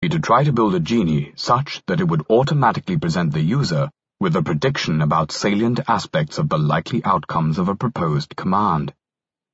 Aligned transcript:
be 0.00 0.08
to 0.08 0.18
try 0.18 0.42
to 0.42 0.52
build 0.52 0.74
a 0.74 0.80
genie 0.80 1.32
such 1.36 1.82
that 1.86 2.00
it 2.00 2.08
would 2.08 2.24
automatically 2.30 2.96
present 2.96 3.32
the 3.32 3.40
user 3.40 3.90
with 4.18 4.34
a 4.34 4.42
prediction 4.42 5.02
about 5.02 5.30
salient 5.30 5.80
aspects 5.88 6.38
of 6.38 6.48
the 6.48 6.56
likely 6.56 7.04
outcomes 7.04 7.58
of 7.58 7.68
a 7.68 7.74
proposed 7.74 8.34
command, 8.34 8.94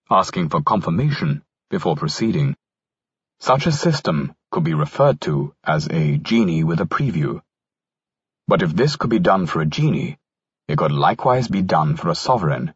asking 0.09 0.49
for 0.49 0.63
confirmation 0.63 1.43
before 1.69 1.97
proceeding. 1.97 2.57
Such 3.41 3.67
a 3.67 3.73
system 3.73 4.35
could 4.53 4.63
be 4.63 4.75
referred 4.75 5.21
to 5.23 5.53
as 5.65 5.89
a 5.89 6.17
genie 6.19 6.63
with 6.63 6.81
a 6.81 6.87
preview. 6.87 7.43
But 8.47 8.63
if 8.63 8.73
this 8.73 8.95
could 8.95 9.11
be 9.11 9.19
done 9.19 9.47
for 9.47 9.61
a 9.61 9.67
genie, 9.67 10.17
it 10.69 10.79
could 10.79 10.93
likewise 10.93 11.49
be 11.49 11.63
done 11.63 11.97
for 11.97 12.09
a 12.09 12.15
sovereign. 12.15 12.73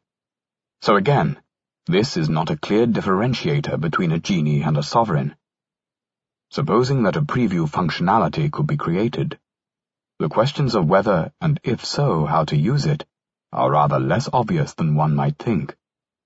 So 0.83 0.97
again, 0.97 1.41
this 1.87 2.17
is 2.17 2.29
not 2.29 2.51
a 2.51 2.57
clear 2.57 2.87
differentiator 2.87 3.81
between 3.81 4.11
a 4.11 4.19
genie 4.19 4.63
and 4.63 4.77
a 4.77 4.83
sovereign. 4.83 5.37
Supposing 6.53 7.05
that 7.05 7.15
a 7.15 7.23
preview 7.23 7.71
functionality 7.71 8.51
could 8.51 8.67
be 8.67 8.77
created, 8.77 9.39
the 10.19 10.29
questions 10.29 10.75
of 10.75 10.89
whether 10.89 11.33
and 11.41 11.61
if 11.63 11.85
so 11.85 12.27
how 12.27 12.45
to 12.47 12.57
use 12.57 12.87
it 12.87 13.07
are 13.53 13.71
rather 13.71 14.01
less 14.01 14.29
obvious 14.33 14.75
than 14.75 14.97
one 14.97 15.15
might 15.15 15.39
think, 15.39 15.77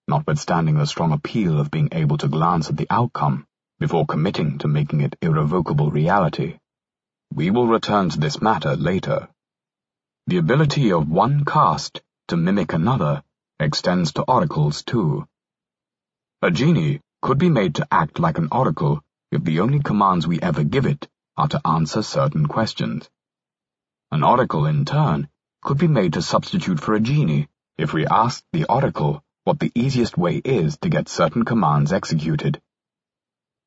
notwithstanding 0.08 0.76
the 0.76 0.86
strong 0.86 1.12
appeal 1.12 1.60
of 1.60 1.70
being 1.70 1.90
able 1.92 2.16
to 2.16 2.28
glance 2.28 2.70
at 2.70 2.76
the 2.78 2.86
outcome 2.88 3.46
before 3.78 4.06
committing 4.06 4.56
to 4.58 4.66
making 4.66 5.02
it 5.02 5.14
irrevocable 5.20 5.90
reality. 5.90 6.58
We 7.30 7.50
will 7.50 7.66
return 7.66 8.08
to 8.08 8.18
this 8.18 8.40
matter 8.40 8.76
later. 8.76 9.28
The 10.26 10.38
ability 10.38 10.90
of 10.90 11.10
one 11.10 11.44
caste 11.44 12.00
to 12.28 12.38
mimic 12.38 12.72
another 12.72 13.22
extends 13.60 14.14
to 14.14 14.22
oracles 14.22 14.82
too. 14.84 15.28
A 16.40 16.50
genie 16.50 17.02
could 17.20 17.36
be 17.36 17.50
made 17.50 17.74
to 17.74 17.88
act 17.90 18.18
like 18.18 18.38
an 18.38 18.48
oracle 18.50 19.02
if 19.34 19.44
the 19.44 19.60
only 19.60 19.80
commands 19.80 20.26
we 20.26 20.40
ever 20.40 20.62
give 20.62 20.86
it 20.86 21.08
are 21.36 21.48
to 21.48 21.60
answer 21.66 22.02
certain 22.02 22.46
questions. 22.46 23.10
An 24.10 24.22
oracle, 24.22 24.66
in 24.66 24.84
turn, 24.84 25.28
could 25.62 25.78
be 25.78 25.88
made 25.88 26.12
to 26.12 26.22
substitute 26.22 26.78
for 26.78 26.94
a 26.94 27.00
genie 27.00 27.48
if 27.76 27.92
we 27.92 28.06
asked 28.06 28.44
the 28.52 28.64
oracle 28.64 29.24
what 29.42 29.58
the 29.58 29.72
easiest 29.74 30.16
way 30.16 30.36
is 30.36 30.78
to 30.78 30.88
get 30.88 31.08
certain 31.08 31.44
commands 31.44 31.92
executed. 31.92 32.62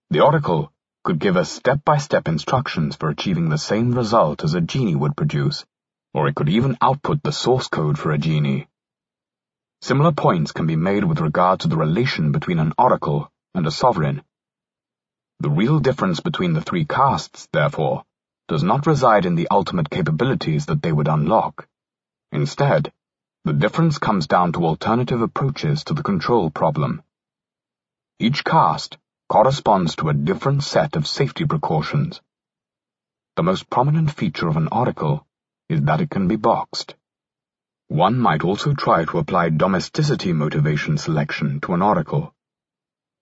The 0.09 0.21
oracle 0.21 0.71
could 1.03 1.19
give 1.19 1.35
us 1.35 1.51
step-by-step 1.51 2.23
-step 2.23 2.31
instructions 2.31 2.95
for 2.95 3.09
achieving 3.09 3.49
the 3.49 3.57
same 3.57 3.91
result 3.91 4.43
as 4.45 4.53
a 4.53 4.61
genie 4.61 4.95
would 4.95 5.17
produce, 5.17 5.65
or 6.13 6.27
it 6.27 6.35
could 6.35 6.49
even 6.49 6.77
output 6.81 7.21
the 7.23 7.37
source 7.43 7.67
code 7.67 7.99
for 7.99 8.11
a 8.11 8.17
genie. 8.17 8.67
Similar 9.81 10.13
points 10.13 10.53
can 10.53 10.65
be 10.65 10.77
made 10.89 11.03
with 11.03 11.19
regard 11.19 11.59
to 11.59 11.67
the 11.67 11.77
relation 11.85 12.31
between 12.31 12.59
an 12.59 12.73
oracle 12.77 13.31
and 13.53 13.67
a 13.67 13.71
sovereign. 13.71 14.23
The 15.39 15.49
real 15.51 15.79
difference 15.79 16.19
between 16.19 16.53
the 16.53 16.61
three 16.61 16.85
castes, 16.85 17.47
therefore, 17.53 18.03
does 18.47 18.63
not 18.63 18.87
reside 18.87 19.25
in 19.25 19.35
the 19.35 19.47
ultimate 19.51 19.89
capabilities 19.89 20.65
that 20.65 20.81
they 20.81 20.91
would 20.91 21.07
unlock. 21.07 21.67
Instead, 22.31 22.91
the 23.43 23.53
difference 23.53 23.99
comes 23.99 24.25
down 24.25 24.53
to 24.53 24.65
alternative 24.65 25.21
approaches 25.21 25.83
to 25.85 25.93
the 25.93 26.01
control 26.01 26.49
problem. 26.49 27.03
Each 28.19 28.43
caste 28.43 28.97
corresponds 29.29 29.95
to 29.97 30.09
a 30.09 30.13
different 30.13 30.63
set 30.63 30.95
of 30.95 31.05
safety 31.05 31.45
precautions. 31.45 32.19
The 33.35 33.43
most 33.43 33.69
prominent 33.69 34.09
feature 34.11 34.47
of 34.47 34.57
an 34.57 34.69
oracle 34.71 35.27
is 35.69 35.81
that 35.83 36.01
it 36.01 36.09
can 36.09 36.27
be 36.27 36.35
boxed. 36.35 36.95
One 37.89 38.17
might 38.19 38.43
also 38.43 38.73
try 38.73 39.05
to 39.05 39.19
apply 39.19 39.49
domesticity 39.49 40.33
motivation 40.33 40.97
selection 40.97 41.59
to 41.61 41.73
an 41.73 41.83
oracle. 41.83 42.33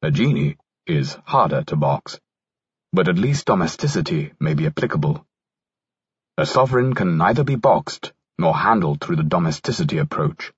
A 0.01 0.11
genie 0.11 0.57
is 0.87 1.17
harder 1.25 1.63
to 1.63 1.75
box, 1.75 2.19
but 2.93 3.07
at 3.07 3.17
least 3.17 3.45
domesticity 3.45 4.33
may 4.39 4.53
be 4.53 4.67
applicable. 4.67 5.25
A 6.37 6.45
sovereign 6.45 6.93
can 6.93 7.17
neither 7.17 7.43
be 7.43 7.55
boxed 7.55 8.13
nor 8.37 8.55
handled 8.55 9.01
through 9.01 9.15
the 9.15 9.23
domesticity 9.23 9.97
approach. 9.97 10.53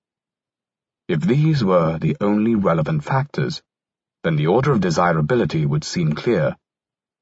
If 1.08 1.22
these 1.22 1.64
were 1.64 1.98
the 1.98 2.18
only 2.20 2.56
relevant 2.56 3.04
factors, 3.04 3.62
then 4.24 4.36
the 4.36 4.48
order 4.48 4.72
of 4.72 4.82
desirability 4.82 5.66
would 5.66 5.84
seem 5.84 6.14
clear. 6.14 6.58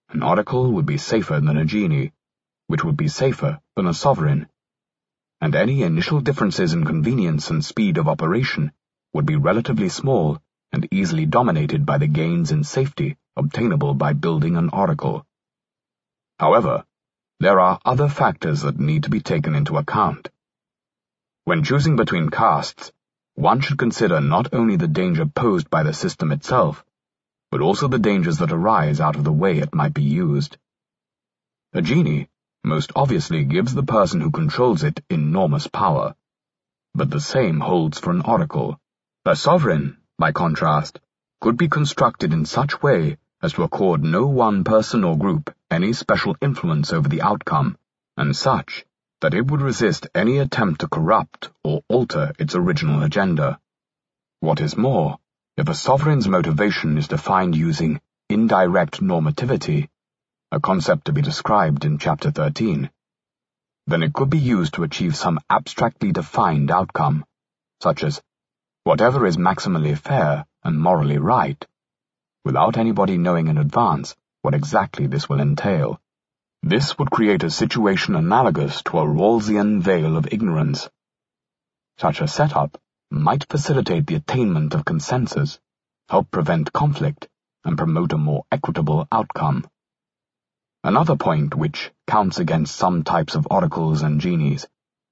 An 0.09 0.23
oracle 0.23 0.71
would 0.71 0.85
be 0.85 0.97
safer 0.97 1.39
than 1.39 1.57
a 1.57 1.65
genie, 1.65 2.13
which 2.67 2.83
would 2.83 2.97
be 2.97 3.07
safer 3.07 3.59
than 3.75 3.85
a 3.85 3.93
sovereign, 3.93 4.47
and 5.41 5.53
any 5.53 5.83
initial 5.83 6.21
differences 6.21 6.73
in 6.73 6.85
convenience 6.85 7.51
and 7.51 7.63
speed 7.63 7.97
of 7.97 8.07
operation 8.07 8.71
would 9.13 9.25
be 9.25 9.35
relatively 9.35 9.89
small 9.89 10.41
and 10.75 10.87
easily 10.91 11.25
dominated 11.25 11.85
by 11.85 11.97
the 11.97 12.07
gains 12.07 12.51
in 12.51 12.63
safety 12.63 13.17
obtainable 13.37 13.93
by 13.93 14.13
building 14.13 14.55
an 14.55 14.69
oracle. 14.69 15.25
However, 16.39 16.85
there 17.39 17.59
are 17.59 17.79
other 17.83 18.07
factors 18.07 18.61
that 18.61 18.79
need 18.79 19.03
to 19.03 19.09
be 19.09 19.19
taken 19.19 19.55
into 19.55 19.77
account. 19.77 20.29
When 21.45 21.63
choosing 21.63 21.95
between 21.95 22.29
castes, 22.29 22.91
one 23.35 23.59
should 23.61 23.77
consider 23.77 24.21
not 24.21 24.53
only 24.53 24.77
the 24.77 24.87
danger 24.87 25.25
posed 25.25 25.69
by 25.69 25.83
the 25.83 25.93
system 25.93 26.31
itself, 26.31 26.85
but 27.51 27.61
also 27.61 27.87
the 27.87 27.99
dangers 27.99 28.37
that 28.37 28.51
arise 28.51 29.01
out 29.01 29.15
of 29.15 29.23
the 29.23 29.33
way 29.33 29.59
it 29.59 29.75
might 29.75 29.93
be 29.93 30.03
used. 30.03 30.57
A 31.73 31.81
genie 31.81 32.29
most 32.63 32.91
obviously 32.95 33.43
gives 33.43 33.73
the 33.73 33.83
person 33.83 34.21
who 34.21 34.31
controls 34.31 34.83
it 34.83 35.03
enormous 35.09 35.67
power, 35.67 36.15
but 36.93 37.09
the 37.09 37.19
same 37.19 37.59
holds 37.59 37.99
for 37.99 38.11
an 38.11 38.21
oracle. 38.21 38.79
A 39.25 39.35
sovereign, 39.35 39.97
by 40.17 40.31
contrast, 40.31 40.99
could 41.41 41.57
be 41.57 41.67
constructed 41.67 42.33
in 42.33 42.45
such 42.45 42.81
way 42.81 43.17
as 43.41 43.53
to 43.53 43.63
accord 43.63 44.03
no 44.03 44.25
one 44.25 44.63
person 44.63 45.03
or 45.03 45.17
group 45.17 45.53
any 45.69 45.93
special 45.93 46.35
influence 46.41 46.93
over 46.93 47.09
the 47.09 47.21
outcome, 47.21 47.77
and 48.17 48.35
such 48.35 48.85
that 49.21 49.33
it 49.33 49.49
would 49.49 49.61
resist 49.61 50.07
any 50.15 50.37
attempt 50.37 50.81
to 50.81 50.87
corrupt 50.87 51.49
or 51.63 51.81
alter 51.89 52.31
its 52.39 52.55
original 52.55 53.03
agenda. 53.03 53.59
What 54.39 54.61
is 54.61 54.77
more, 54.77 55.17
if 55.57 55.69
a 55.69 55.73
sovereign's 55.73 56.27
motivation 56.27 56.97
is 56.97 57.07
defined 57.07 57.55
using 57.55 57.99
indirect 58.29 59.01
normativity, 59.01 59.89
a 60.51 60.59
concept 60.59 61.05
to 61.05 61.13
be 61.13 61.21
described 61.21 61.85
in 61.85 61.97
Chapter 61.97 62.31
13, 62.31 62.89
then 63.87 64.03
it 64.03 64.13
could 64.13 64.29
be 64.29 64.39
used 64.39 64.73
to 64.75 64.83
achieve 64.83 65.15
some 65.15 65.39
abstractly 65.49 66.11
defined 66.11 66.71
outcome, 66.71 67.25
such 67.81 68.03
as 68.03 68.21
whatever 68.85 69.25
is 69.25 69.35
maximally 69.35 69.97
fair 69.97 70.45
and 70.63 70.79
morally 70.79 71.17
right, 71.17 71.65
without 72.43 72.77
anybody 72.77 73.17
knowing 73.17 73.47
in 73.47 73.57
advance 73.57 74.15
what 74.43 74.53
exactly 74.53 75.07
this 75.07 75.27
will 75.27 75.41
entail. 75.41 75.99
This 76.61 76.95
would 76.99 77.09
create 77.09 77.41
a 77.41 77.49
situation 77.49 78.15
analogous 78.15 78.83
to 78.83 78.99
a 78.99 79.03
Rawlsian 79.03 79.81
veil 79.81 80.15
of 80.15 80.31
ignorance. 80.31 80.87
Such 81.97 82.21
a 82.21 82.27
setup 82.27 82.79
might 83.09 83.49
facilitate 83.49 84.05
the 84.05 84.17
attainment 84.17 84.75
of 84.75 84.85
consensus, 84.85 85.59
help 86.07 86.29
prevent 86.29 86.71
conflict, 86.71 87.27
and 87.63 87.79
promote 87.79 88.13
a 88.13 88.19
more 88.19 88.43
equitable 88.51 89.07
outcome. 89.11 89.67
Another 90.83 91.15
point 91.15 91.55
which 91.55 91.91
counts 92.05 92.37
against 92.37 92.75
some 92.75 93.03
types 93.03 93.33
of 93.33 93.47
oracles 93.49 94.03
and 94.03 94.21
genies 94.21 94.67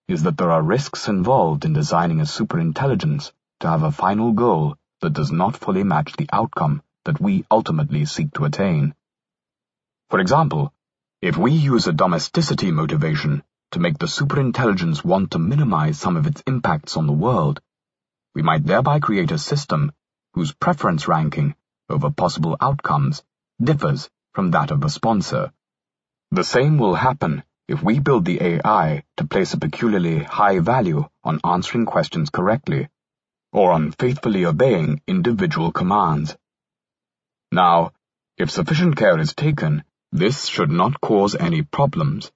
is 0.07 0.21
that 0.21 0.37
there 0.37 0.51
are 0.51 0.61
risks 0.61 1.07
involved 1.07 1.65
in 1.65 1.73
designing 1.73 2.21
a 2.21 2.25
superintelligence 2.25 3.31
to 3.63 3.69
have 3.69 3.83
a 3.83 3.91
final 3.93 4.33
goal 4.33 4.75
that 4.99 5.13
does 5.13 5.31
not 5.31 5.55
fully 5.55 5.83
match 5.85 6.13
the 6.17 6.27
outcome 6.33 6.81
that 7.05 7.21
we 7.21 7.45
ultimately 7.49 8.03
seek 8.03 8.33
to 8.33 8.43
attain. 8.43 8.93
For 10.09 10.19
example, 10.19 10.73
if 11.21 11.37
we 11.37 11.53
use 11.53 11.87
a 11.87 11.93
domesticity 11.93 12.71
motivation 12.71 13.41
to 13.71 13.79
make 13.79 13.97
the 13.97 14.05
superintelligence 14.05 15.05
want 15.05 15.31
to 15.31 15.39
minimize 15.39 15.97
some 15.97 16.17
of 16.17 16.27
its 16.27 16.43
impacts 16.45 16.97
on 16.97 17.07
the 17.07 17.13
world, 17.13 17.61
we 18.35 18.41
might 18.41 18.65
thereby 18.65 18.99
create 18.99 19.31
a 19.31 19.37
system 19.37 19.93
whose 20.33 20.51
preference 20.51 21.07
ranking 21.07 21.55
over 21.89 22.09
possible 22.09 22.57
outcomes 22.59 23.23
differs 23.61 24.09
from 24.33 24.51
that 24.51 24.71
of 24.71 24.81
the 24.81 24.89
sponsor. 24.89 25.53
The 26.31 26.43
same 26.43 26.77
will 26.77 26.95
happen 26.95 27.43
if 27.69 27.81
we 27.81 27.99
build 27.99 28.25
the 28.25 28.41
AI 28.41 29.05
to 29.15 29.25
place 29.25 29.53
a 29.53 29.57
peculiarly 29.57 30.21
high 30.21 30.59
value 30.59 31.07
on 31.23 31.39
answering 31.45 31.85
questions 31.85 32.29
correctly, 32.29 32.89
or 33.53 33.71
on 33.71 33.91
faithfully 33.91 34.45
obeying 34.45 34.99
individual 35.07 35.71
commands. 35.71 36.35
Now, 37.51 37.93
if 38.35 38.49
sufficient 38.49 38.97
care 38.97 39.19
is 39.19 39.35
taken, 39.35 39.83
this 40.11 40.47
should 40.47 40.71
not 40.71 40.99
cause 40.99 41.35
any 41.35 41.61
problems. 41.61 42.31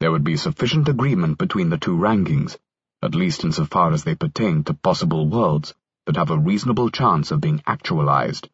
There 0.00 0.10
would 0.10 0.24
be 0.24 0.38
sufficient 0.38 0.88
agreement 0.88 1.36
between 1.36 1.68
the 1.68 1.76
two 1.76 1.96
rankings, 1.96 2.56
at 3.02 3.14
least 3.14 3.44
insofar 3.44 3.92
as 3.92 4.04
they 4.04 4.14
pertain 4.14 4.64
to 4.64 4.74
possible 4.74 5.28
worlds 5.28 5.74
that 6.06 6.16
have 6.16 6.30
a 6.30 6.38
reasonable 6.38 6.90
chance 6.90 7.30
of 7.30 7.42
being 7.42 7.62
actualized, 7.66 8.48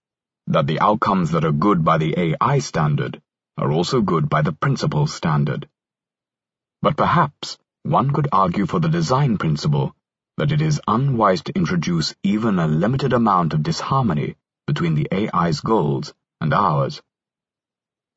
that 0.48 0.66
the 0.66 0.80
outcomes 0.80 1.30
that 1.30 1.44
are 1.44 1.52
good 1.52 1.84
by 1.84 1.98
the 1.98 2.18
AI 2.18 2.58
standard 2.58 3.22
are 3.56 3.70
also 3.70 4.00
good 4.00 4.28
by 4.28 4.42
the 4.42 4.52
principal 4.52 5.06
standard. 5.06 5.68
But 6.80 6.96
perhaps 6.96 7.58
one 7.84 8.10
could 8.12 8.28
argue 8.32 8.66
for 8.66 8.80
the 8.80 8.88
design 8.88 9.38
principle 9.38 9.94
that 10.36 10.52
it 10.52 10.60
is 10.62 10.80
unwise 10.88 11.42
to 11.42 11.54
introduce 11.54 12.14
even 12.22 12.58
a 12.58 12.66
limited 12.66 13.12
amount 13.12 13.52
of 13.52 13.62
disharmony 13.62 14.36
between 14.66 14.94
the 14.94 15.08
AI's 15.12 15.60
goals 15.60 16.14
and 16.40 16.54
ours. 16.54 17.02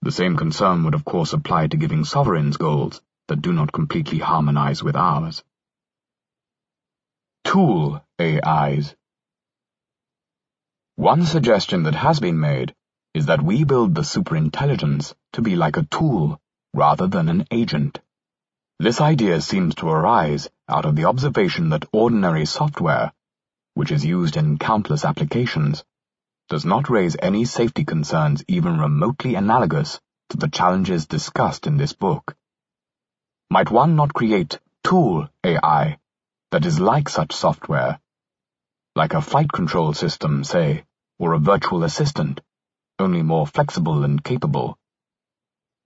The 0.01 0.11
same 0.11 0.37
concern 0.37 0.83
would 0.83 0.93
of 0.93 1.03
course 1.03 1.33
apply 1.33 1.67
to 1.67 1.77
giving 1.77 2.05
sovereigns 2.05 2.57
goals 2.57 3.01
that 3.27 3.41
do 3.41 3.51
not 3.51 3.71
completely 3.71 4.19
harmonize 4.19 4.83
with 4.83 4.95
ours. 4.95 5.43
Tool 7.43 8.01
AIs 8.19 8.95
One 10.95 11.25
suggestion 11.25 11.83
that 11.83 11.95
has 11.95 12.19
been 12.19 12.39
made 12.39 12.75
is 13.13 13.25
that 13.27 13.41
we 13.41 13.63
build 13.63 13.95
the 13.95 14.01
superintelligence 14.03 15.13
to 15.33 15.41
be 15.41 15.55
like 15.55 15.77
a 15.77 15.83
tool 15.85 16.39
rather 16.73 17.07
than 17.07 17.29
an 17.29 17.47
agent. 17.51 17.99
This 18.77 18.99
idea 18.99 19.39
seems 19.39 19.73
to 19.75 19.87
arise 19.87 20.49
out 20.67 20.83
of 20.85 20.97
the 20.97 21.05
observation 21.05 21.69
that 21.69 21.85
ordinary 21.93 22.45
software, 22.45 23.13
which 23.73 23.89
is 23.89 24.03
used 24.03 24.35
in 24.35 24.57
countless 24.57 25.05
applications, 25.05 25.85
does 26.49 26.65
not 26.65 26.89
raise 26.89 27.15
any 27.19 27.45
safety 27.45 27.85
concerns 27.85 28.43
even 28.49 28.77
remotely 28.77 29.35
analogous 29.35 30.01
to 30.29 30.35
the 30.35 30.49
challenges 30.49 31.05
discussed 31.05 31.67
in 31.67 31.77
this 31.77 31.93
book. 31.93 32.35
Might 33.49 33.71
one 33.71 33.95
not 33.95 34.13
create 34.13 34.59
tool 34.83 35.29
AI 35.45 35.97
that 36.51 36.65
is 36.65 36.77
like 36.77 37.07
such 37.07 37.33
software, 37.33 38.01
like 38.93 39.13
a 39.13 39.21
flight 39.21 39.51
control 39.53 39.93
system, 39.93 40.43
say, 40.43 40.83
or 41.17 41.31
a 41.31 41.39
virtual 41.39 41.85
assistant, 41.85 42.41
only 42.99 43.21
more 43.21 43.47
flexible 43.47 44.03
and 44.03 44.21
capable? 44.21 44.77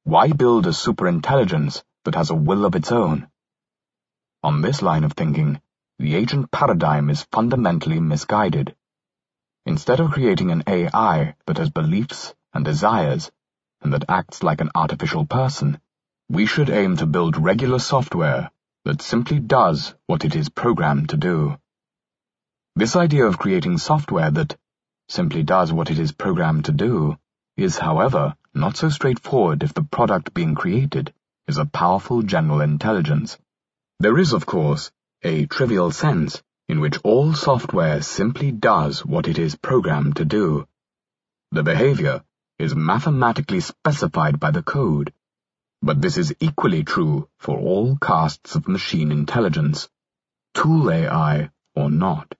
Why 0.05 0.31
build 0.31 0.65
a 0.65 0.71
superintelligence 0.71 1.83
that 2.05 2.15
has 2.15 2.29
a 2.29 2.35
will 2.35 2.65
of 2.65 2.75
its 2.75 2.91
own? 2.91 3.27
On 4.41 4.61
this 4.61 4.81
line 4.81 5.03
of 5.03 5.13
thinking, 5.13 5.61
the 5.97 6.15
agent 6.15 6.49
paradigm 6.49 7.09
is 7.09 7.27
fundamentally 7.31 7.99
misguided. 7.99 8.75
Instead 9.65 9.99
of 9.99 10.11
creating 10.11 10.49
an 10.49 10.63
AI 10.65 11.35
that 11.45 11.57
has 11.57 11.69
beliefs 11.69 12.33
and 12.53 12.63
desires, 12.63 13.31
and 13.81 13.93
that 13.93 14.05
acts 14.07 14.41
like 14.43 14.61
an 14.61 14.71
artificial 14.75 15.25
person, 15.25 15.79
we 16.29 16.45
should 16.45 16.69
aim 16.69 16.95
to 16.97 17.05
build 17.05 17.35
regular 17.35 17.79
software 17.79 18.49
that 18.85 19.01
simply 19.01 19.39
does 19.39 19.93
what 20.05 20.23
it 20.23 20.35
is 20.35 20.47
programmed 20.47 21.09
to 21.09 21.17
do. 21.17 21.57
This 22.75 22.95
idea 22.95 23.25
of 23.25 23.37
creating 23.37 23.77
software 23.77 24.31
that 24.31 24.55
simply 25.09 25.43
does 25.43 25.73
what 25.73 25.91
it 25.91 25.99
is 25.99 26.13
programmed 26.13 26.65
to 26.65 26.71
do 26.71 27.17
is, 27.57 27.77
however, 27.77 28.35
not 28.53 28.77
so 28.77 28.89
straightforward 28.89 29.63
if 29.63 29.73
the 29.73 29.83
product 29.83 30.33
being 30.33 30.55
created 30.55 31.13
is 31.49 31.57
a 31.57 31.65
powerful 31.65 32.21
general 32.21 32.61
intelligence. 32.61 33.35
There 33.99 34.19
is, 34.19 34.33
of 34.33 34.45
course, 34.45 34.91
a 35.23 35.47
trivial 35.47 35.89
sense 35.89 36.43
in 36.67 36.79
which 36.79 36.99
all 37.03 37.33
software 37.33 38.03
simply 38.03 38.51
does 38.51 39.03
what 39.03 39.27
it 39.27 39.39
is 39.39 39.55
programmed 39.55 40.17
to 40.17 40.25
do. 40.25 40.67
The 41.51 41.63
behavior 41.63 42.23
is 42.59 42.75
mathematically 42.75 43.61
specified 43.61 44.39
by 44.39 44.51
the 44.51 44.61
code, 44.61 45.11
but 45.81 45.99
this 45.99 46.17
is 46.17 46.35
equally 46.39 46.83
true 46.83 47.27
for 47.39 47.57
all 47.57 47.97
castes 47.97 48.53
of 48.53 48.67
machine 48.67 49.11
intelligence, 49.11 49.89
tool 50.53 50.91
AI 50.91 51.49
or 51.75 51.89
not. 51.89 52.35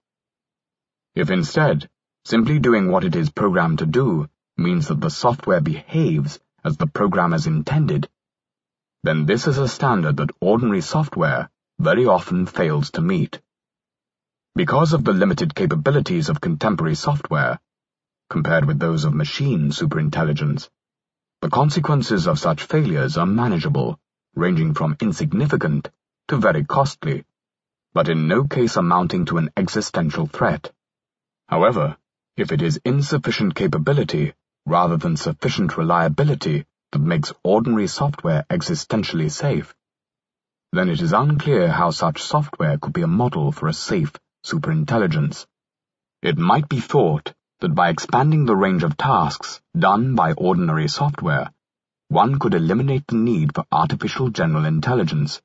If 1.16 1.32
instead, 1.32 1.90
simply 2.26 2.60
doing 2.60 2.92
what 2.92 3.04
it 3.04 3.16
is 3.16 3.32
programmed 3.32 3.80
to 3.80 3.88
do 3.88 4.30
means 4.56 4.90
that 4.90 5.02
the 5.02 5.10
software 5.10 5.62
behaves 5.62 6.40
as 6.64 6.78
the 6.78 6.86
programmers 6.86 7.48
intended, 7.48 8.08
then 9.04 9.26
this 9.26 9.48
is 9.48 9.58
a 9.58 9.68
standard 9.68 10.18
that 10.18 10.32
ordinary 10.42 10.82
software 10.82 11.50
very 11.80 12.06
often 12.06 12.46
fails 12.46 12.92
to 12.92 13.02
meet. 13.02 13.40
Because 14.56 14.94
of 14.94 15.04
the 15.04 15.14
limited 15.14 15.56
capabilities 15.56 16.28
of 16.28 16.42
contemporary 16.42 16.96
software, 16.96 17.60
compared 18.30 18.66
with 18.66 18.80
those 18.80 19.06
of 19.06 19.14
machine 19.14 19.72
superintelligence, 19.72 20.70
the 21.42 21.50
consequences 21.50 22.28
of 22.28 22.38
such 22.38 22.64
failures 22.64 23.18
are 23.18 23.26
manageable, 23.26 23.98
ranging 24.36 24.74
from 24.74 24.98
insignificant 25.00 25.90
to 26.28 26.38
very 26.38 26.66
costly, 26.66 27.24
but 27.94 28.10
in 28.10 28.28
no 28.28 28.44
case 28.44 28.76
amounting 28.76 29.26
to 29.26 29.38
an 29.38 29.50
existential 29.56 30.28
threat. 30.28 30.72
However, 31.48 31.96
if 32.36 32.52
it 32.52 32.62
is 32.62 32.82
insufficient 32.84 33.56
capability 33.56 34.34
rather 34.66 34.98
than 34.98 35.16
sufficient 35.16 35.78
reliability 35.78 36.66
that 36.92 37.00
makes 37.00 37.34
ordinary 37.44 37.88
software 37.88 38.46
existentially 38.50 39.32
safe, 39.32 39.76
then 40.72 40.90
it 40.90 41.02
is 41.02 41.14
unclear 41.14 41.68
how 41.68 41.90
such 41.90 42.22
software 42.22 42.78
could 42.78 42.94
be 42.94 43.02
a 43.02 43.08
model 43.08 43.52
for 43.52 43.68
a 43.68 43.74
safe 43.74 44.14
superintelligence. 44.46 45.48
It 46.22 46.38
might 46.38 46.70
be 46.70 46.80
thought 46.80 47.34
that 47.60 47.74
by 47.74 47.90
expanding 47.90 48.46
the 48.46 48.56
range 48.56 48.84
of 48.84 48.96
tasks 48.96 49.62
done 49.78 50.14
by 50.14 50.34
ordinary 50.34 50.88
software, 50.88 51.52
one 52.10 52.38
could 52.38 52.54
eliminate 52.54 53.08
the 53.08 53.16
need 53.16 53.56
for 53.56 53.66
artificial 53.72 54.30
general 54.30 54.66
intelligence. 54.66 55.42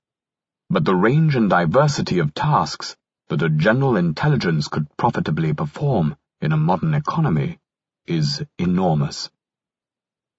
But 0.68 0.84
the 0.84 0.94
range 0.94 1.36
and 1.36 1.48
diversity 1.48 2.18
of 2.18 2.34
tasks 2.34 2.94
that 3.28 3.42
a 3.42 3.48
general 3.48 3.96
intelligence 3.96 4.68
could 4.68 4.94
profitably 4.98 5.54
perform 5.54 6.16
in 6.42 6.52
a 6.52 6.58
modern 6.58 6.92
economy 6.92 7.58
is 8.06 8.44
enormous. 8.58 9.30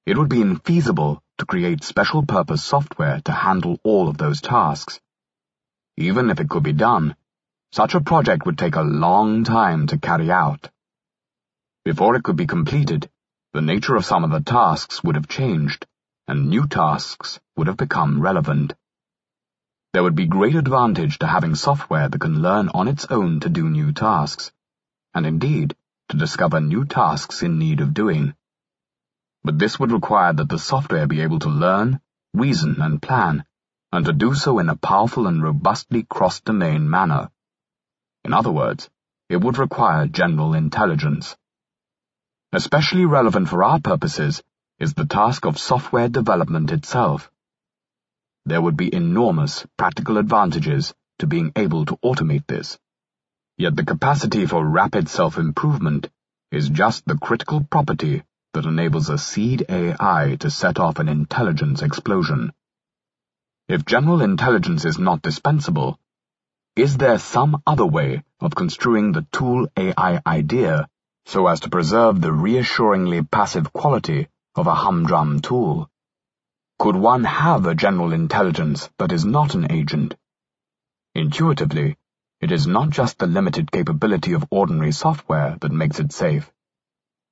It 0.05 0.17
would 0.17 0.29
be 0.29 0.41
infeasible 0.41 1.19
to 1.39 1.45
create 1.45 1.83
special 1.83 2.23
purpose 2.23 2.63
software 2.63 3.21
to 3.21 3.31
handle 3.31 3.79
all 3.83 4.07
of 4.07 4.17
those 4.17 4.39
tasks. 4.39 4.99
Even 5.97 6.29
if 6.29 6.39
it 6.39 6.47
could 6.47 6.61
be 6.61 6.73
done, 6.73 7.15
such 7.71 7.95
a 7.95 8.01
project 8.01 8.45
would 8.45 8.57
take 8.57 8.75
a 8.75 8.81
long 8.81 9.43
time 9.43 9.87
to 9.87 9.97
carry 9.97 10.29
out. 10.29 10.69
Before 11.83 12.15
it 12.15 12.23
could 12.23 12.35
be 12.35 12.45
completed, 12.45 13.09
the 13.53 13.61
nature 13.61 13.95
of 13.95 14.05
some 14.05 14.23
of 14.23 14.29
the 14.29 14.41
tasks 14.41 15.03
would 15.03 15.15
have 15.15 15.27
changed, 15.27 15.87
and 16.27 16.49
new 16.49 16.67
tasks 16.67 17.39
would 17.57 17.67
have 17.67 17.77
become 17.77 18.21
relevant. 18.21 18.75
There 19.93 20.03
would 20.03 20.15
be 20.15 20.27
great 20.27 20.55
advantage 20.55 21.17
to 21.19 21.27
having 21.27 21.55
software 21.55 22.09
that 22.09 22.21
can 22.21 22.41
learn 22.41 22.69
on 22.69 22.87
its 22.87 23.05
own 23.05 23.39
to 23.39 23.49
do 23.49 23.69
new 23.69 23.91
tasks, 23.91 24.51
and 25.15 25.25
indeed, 25.25 25.75
to 26.09 26.17
discover 26.17 26.59
new 26.59 26.85
tasks 26.85 27.41
in 27.41 27.57
need 27.57 27.81
of 27.81 27.93
doing. 27.93 28.35
But 29.45 29.59
this 29.59 29.79
would 29.79 29.91
require 29.91 30.33
that 30.33 30.49
the 30.49 30.57
software 30.57 31.05
be 31.05 31.21
able 31.21 31.37
to 31.37 31.49
learn, 31.49 32.01
reason, 32.33 32.81
and 32.81 32.99
plan, 32.99 33.45
and 33.91 34.03
to 34.05 34.11
do 34.11 34.33
so 34.33 34.57
in 34.57 34.69
a 34.69 34.75
powerful 34.75 35.27
and 35.27 35.43
robustly 35.43 36.01
cross-domain 36.01 36.89
manner. 36.89 37.29
In 38.23 38.33
other 38.33 38.51
words, 38.51 38.89
it 39.29 39.37
would 39.37 39.59
require 39.59 40.07
general 40.07 40.55
intelligence. 40.55 41.37
Especially 42.53 43.05
relevant 43.05 43.47
for 43.47 43.63
our 43.63 43.79
purposes 43.79 44.41
is 44.79 44.95
the 44.95 45.05
task 45.05 45.45
of 45.45 45.59
software 45.59 46.09
development 46.09 46.71
itself. 46.71 47.29
There 48.47 48.63
would 48.63 48.75
be 48.75 48.91
enormous 48.91 49.63
practical 49.77 50.17
advantages 50.17 50.91
to 51.19 51.27
being 51.27 51.51
able 51.55 51.85
to 51.85 51.97
automate 51.97 52.47
this. 52.47 52.79
Yet 53.59 53.75
the 53.75 53.85
capacity 53.85 54.47
for 54.47 54.65
rapid 54.65 55.07
self-improvement 55.07 56.09
is 56.51 56.67
just 56.67 57.05
the 57.05 57.19
critical 57.19 57.63
property 57.63 58.23
that 58.55 58.65
enables 58.65 59.09
a 59.09 59.17
seed 59.17 59.65
AI 59.67 60.37
to 60.39 60.49
set 60.49 60.79
off 60.79 60.99
an 60.99 61.09
intelligence 61.09 61.81
explosion. 61.81 62.53
If 63.67 63.85
general 63.85 64.21
intelligence 64.21 64.85
is 64.85 64.97
not 64.97 65.21
dispensable, 65.21 65.99
is 66.77 66.95
there 66.95 67.19
some 67.19 67.61
other 67.67 67.85
way 67.85 68.23
of 68.39 68.55
construing 68.55 69.11
the 69.11 69.27
tool 69.33 69.67
AI 69.75 70.21
idea 70.25 70.87
so 71.25 71.47
as 71.47 71.59
to 71.61 71.69
preserve 71.69 72.21
the 72.21 72.31
reassuringly 72.31 73.23
passive 73.23 73.73
quality 73.73 74.29
of 74.55 74.67
a 74.67 74.75
humdrum 74.75 75.41
tool? 75.41 75.89
Could 76.79 76.95
one 76.95 77.25
have 77.25 77.65
a 77.65 77.75
general 77.75 78.13
intelligence 78.13 78.89
that 78.99 79.11
is 79.11 79.25
not 79.25 79.55
an 79.55 79.69
agent? 79.69 80.15
Intuitively, 81.13 81.97
it 82.39 82.53
is 82.53 82.67
not 82.67 82.89
just 82.89 83.19
the 83.19 83.27
limited 83.27 83.69
capability 83.69 84.31
of 84.31 84.47
ordinary 84.49 84.93
software 84.93 85.57
that 85.59 85.73
makes 85.73 85.99
it 85.99 86.13
safe. 86.13 86.49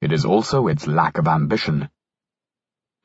It 0.03 0.11
is 0.11 0.25
also 0.25 0.67
its 0.67 0.85
lack 0.85 1.17
of 1.17 1.29
ambition. 1.29 1.89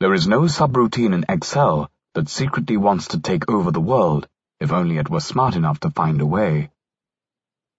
There 0.00 0.14
is 0.14 0.26
no 0.26 0.40
subroutine 0.46 1.14
in 1.14 1.24
Excel 1.28 1.88
that 2.14 2.28
secretly 2.28 2.76
wants 2.76 3.06
to 3.08 3.20
take 3.20 3.48
over 3.48 3.70
the 3.70 3.88
world 3.92 4.26
if 4.58 4.72
only 4.72 4.98
it 4.98 5.08
were 5.08 5.20
smart 5.20 5.54
enough 5.54 5.78
to 5.80 5.90
find 5.90 6.20
a 6.20 6.26
way. 6.26 6.72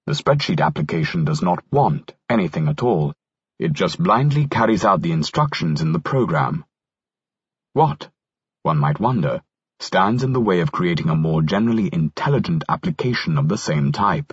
The 0.06 0.14
spreadsheet 0.14 0.62
application 0.62 1.26
does 1.26 1.42
not 1.42 1.62
want 1.70 2.16
anything 2.30 2.70
at 2.70 2.82
all. 2.82 3.14
It 3.60 3.74
just 3.74 4.02
blindly 4.02 4.48
carries 4.48 4.86
out 4.86 5.02
the 5.02 5.12
instructions 5.12 5.82
in 5.82 5.92
the 5.92 6.00
program. 6.00 6.64
What, 7.74 8.10
one 8.64 8.78
might 8.78 9.02
wonder, 9.02 9.42
stands 9.82 10.24
in 10.24 10.32
the 10.32 10.48
way 10.50 10.62
of 10.62 10.72
creating 10.72 11.10
a 11.10 11.16
more 11.16 11.42
generally 11.42 11.90
intelligent 11.92 12.64
application 12.70 13.38
of 13.38 13.50
the 13.50 13.58
same 13.58 13.92
type? 13.92 14.32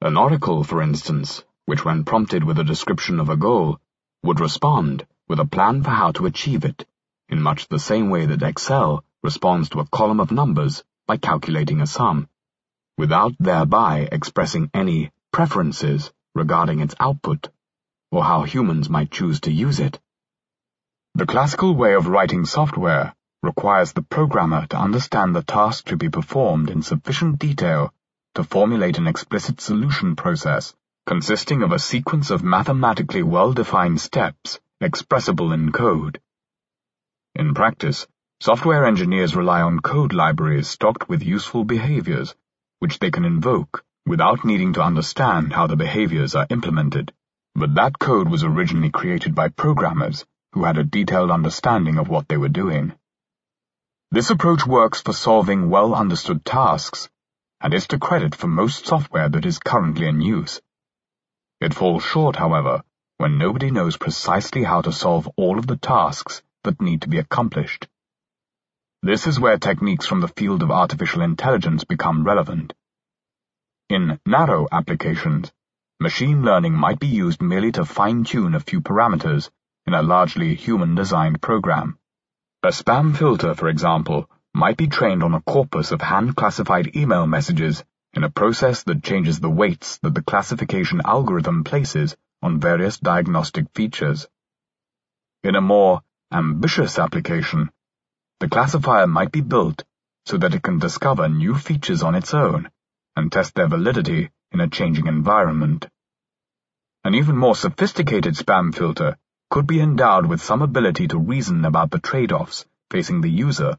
An 0.00 0.16
oracle, 0.16 0.64
for 0.64 0.82
instance, 0.82 1.44
which 1.70 1.84
when 1.84 2.02
prompted 2.02 2.42
with 2.42 2.58
a 2.58 2.64
description 2.64 3.20
of 3.20 3.28
a 3.28 3.36
goal, 3.36 3.78
would 4.24 4.40
respond 4.40 5.06
with 5.28 5.38
a 5.38 5.44
plan 5.44 5.80
for 5.84 5.90
how 5.90 6.10
to 6.10 6.26
achieve 6.26 6.64
it, 6.64 6.84
in 7.28 7.40
much 7.40 7.68
the 7.68 7.78
same 7.78 8.10
way 8.10 8.26
that 8.26 8.42
Excel 8.42 9.04
responds 9.22 9.68
to 9.68 9.78
a 9.78 9.86
column 9.86 10.18
of 10.18 10.32
numbers 10.32 10.82
by 11.06 11.16
calculating 11.16 11.80
a 11.80 11.86
sum, 11.86 12.28
without 12.98 13.32
thereby 13.38 14.08
expressing 14.10 14.68
any 14.74 15.12
preferences 15.30 16.12
regarding 16.34 16.80
its 16.80 16.96
output, 16.98 17.48
or 18.10 18.24
how 18.24 18.42
humans 18.42 18.90
might 18.90 19.12
choose 19.12 19.38
to 19.38 19.52
use 19.52 19.78
it. 19.78 20.00
The 21.14 21.24
classical 21.24 21.76
way 21.76 21.94
of 21.94 22.08
writing 22.08 22.46
software 22.46 23.14
requires 23.44 23.92
the 23.92 24.02
programmer 24.02 24.66
to 24.70 24.76
understand 24.76 25.36
the 25.36 25.44
task 25.44 25.86
to 25.86 25.96
be 25.96 26.08
performed 26.08 26.68
in 26.68 26.82
sufficient 26.82 27.38
detail 27.38 27.94
to 28.34 28.42
formulate 28.42 28.98
an 28.98 29.06
explicit 29.06 29.60
solution 29.60 30.16
process 30.16 30.74
consisting 31.10 31.64
of 31.64 31.72
a 31.72 31.78
sequence 31.80 32.30
of 32.30 32.44
mathematically 32.44 33.20
well-defined 33.20 34.00
steps 34.00 34.60
expressible 34.80 35.52
in 35.52 35.72
code. 35.72 36.20
In 37.34 37.52
practice, 37.52 38.06
software 38.38 38.86
engineers 38.86 39.34
rely 39.34 39.60
on 39.60 39.80
code 39.80 40.12
libraries 40.12 40.68
stocked 40.68 41.08
with 41.08 41.24
useful 41.24 41.64
behaviors, 41.64 42.36
which 42.78 43.00
they 43.00 43.10
can 43.10 43.24
invoke 43.24 43.82
without 44.06 44.44
needing 44.44 44.72
to 44.74 44.84
understand 44.84 45.52
how 45.52 45.66
the 45.66 45.74
behaviors 45.74 46.36
are 46.36 46.46
implemented. 46.48 47.12
But 47.56 47.74
that 47.74 47.98
code 47.98 48.28
was 48.28 48.44
originally 48.44 48.90
created 48.90 49.34
by 49.34 49.48
programmers 49.48 50.24
who 50.52 50.62
had 50.62 50.78
a 50.78 50.84
detailed 50.84 51.32
understanding 51.32 51.98
of 51.98 52.08
what 52.08 52.28
they 52.28 52.36
were 52.36 52.56
doing. 52.62 52.92
This 54.12 54.30
approach 54.30 54.64
works 54.64 55.00
for 55.00 55.12
solving 55.12 55.70
well-understood 55.70 56.44
tasks, 56.44 57.10
and 57.60 57.74
is 57.74 57.88
to 57.88 57.98
credit 57.98 58.36
for 58.36 58.46
most 58.46 58.86
software 58.86 59.28
that 59.28 59.44
is 59.44 59.58
currently 59.58 60.06
in 60.06 60.20
use. 60.20 60.60
It 61.60 61.74
falls 61.74 62.02
short, 62.02 62.36
however, 62.36 62.82
when 63.18 63.36
nobody 63.36 63.70
knows 63.70 63.98
precisely 63.98 64.64
how 64.64 64.80
to 64.80 64.92
solve 64.92 65.28
all 65.36 65.58
of 65.58 65.66
the 65.66 65.76
tasks 65.76 66.42
that 66.64 66.80
need 66.80 67.02
to 67.02 67.08
be 67.08 67.18
accomplished. 67.18 67.86
This 69.02 69.26
is 69.26 69.38
where 69.38 69.58
techniques 69.58 70.06
from 70.06 70.20
the 70.20 70.28
field 70.28 70.62
of 70.62 70.70
artificial 70.70 71.20
intelligence 71.20 71.84
become 71.84 72.24
relevant. 72.24 72.72
In 73.90 74.18
narrow 74.24 74.68
applications, 74.72 75.52
machine 75.98 76.42
learning 76.42 76.74
might 76.74 76.98
be 76.98 77.08
used 77.08 77.42
merely 77.42 77.72
to 77.72 77.84
fine-tune 77.84 78.54
a 78.54 78.60
few 78.60 78.80
parameters 78.80 79.50
in 79.86 79.92
a 79.92 80.02
largely 80.02 80.54
human-designed 80.54 81.42
program. 81.42 81.98
A 82.62 82.68
spam 82.68 83.16
filter, 83.16 83.54
for 83.54 83.68
example, 83.68 84.30
might 84.54 84.76
be 84.76 84.86
trained 84.86 85.22
on 85.22 85.34
a 85.34 85.42
corpus 85.42 85.92
of 85.92 86.00
hand-classified 86.00 86.96
email 86.96 87.26
messages 87.26 87.84
in 88.14 88.24
a 88.24 88.30
process 88.30 88.82
that 88.84 89.02
changes 89.02 89.40
the 89.40 89.50
weights 89.50 89.98
that 89.98 90.14
the 90.14 90.22
classification 90.22 91.00
algorithm 91.04 91.64
places 91.64 92.16
on 92.42 92.58
various 92.58 92.98
diagnostic 92.98 93.66
features. 93.74 94.26
In 95.44 95.54
a 95.54 95.60
more 95.60 96.02
ambitious 96.32 96.98
application, 96.98 97.70
the 98.40 98.48
classifier 98.48 99.06
might 99.06 99.30
be 99.30 99.40
built 99.40 99.84
so 100.26 100.38
that 100.38 100.54
it 100.54 100.62
can 100.62 100.78
discover 100.78 101.28
new 101.28 101.54
features 101.54 102.02
on 102.02 102.14
its 102.14 102.34
own 102.34 102.70
and 103.16 103.30
test 103.30 103.54
their 103.54 103.68
validity 103.68 104.30
in 104.52 104.60
a 104.60 104.68
changing 104.68 105.06
environment. 105.06 105.86
An 107.04 107.14
even 107.14 107.36
more 107.36 107.54
sophisticated 107.54 108.34
spam 108.34 108.74
filter 108.74 109.16
could 109.50 109.66
be 109.66 109.80
endowed 109.80 110.26
with 110.26 110.42
some 110.42 110.62
ability 110.62 111.08
to 111.08 111.18
reason 111.18 111.64
about 111.64 111.90
the 111.90 111.98
trade-offs 111.98 112.66
facing 112.90 113.20
the 113.20 113.30
user 113.30 113.78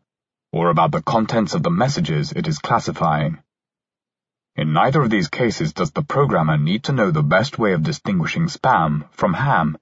or 0.52 0.70
about 0.70 0.92
the 0.92 1.02
contents 1.02 1.54
of 1.54 1.64
the 1.64 1.70
messages 1.70 2.32
it 2.32 2.48
is 2.48 2.60
classifying. 2.60 3.40
In 4.56 4.74
neither 4.74 5.02
of 5.02 5.10
these 5.10 5.30
cases 5.30 5.74
does 5.74 5.92
the 5.92 6.04
programmer 6.04 6.58
need 6.58 6.84
to 6.86 6.92
know 6.92 7.10
the 7.10 7.24
best 7.24 7.58
way 7.58 7.74
of 7.74 7.84
distinguishing 7.84 8.48
spam 8.48 9.08
from 9.12 9.34
ham, 9.34 9.78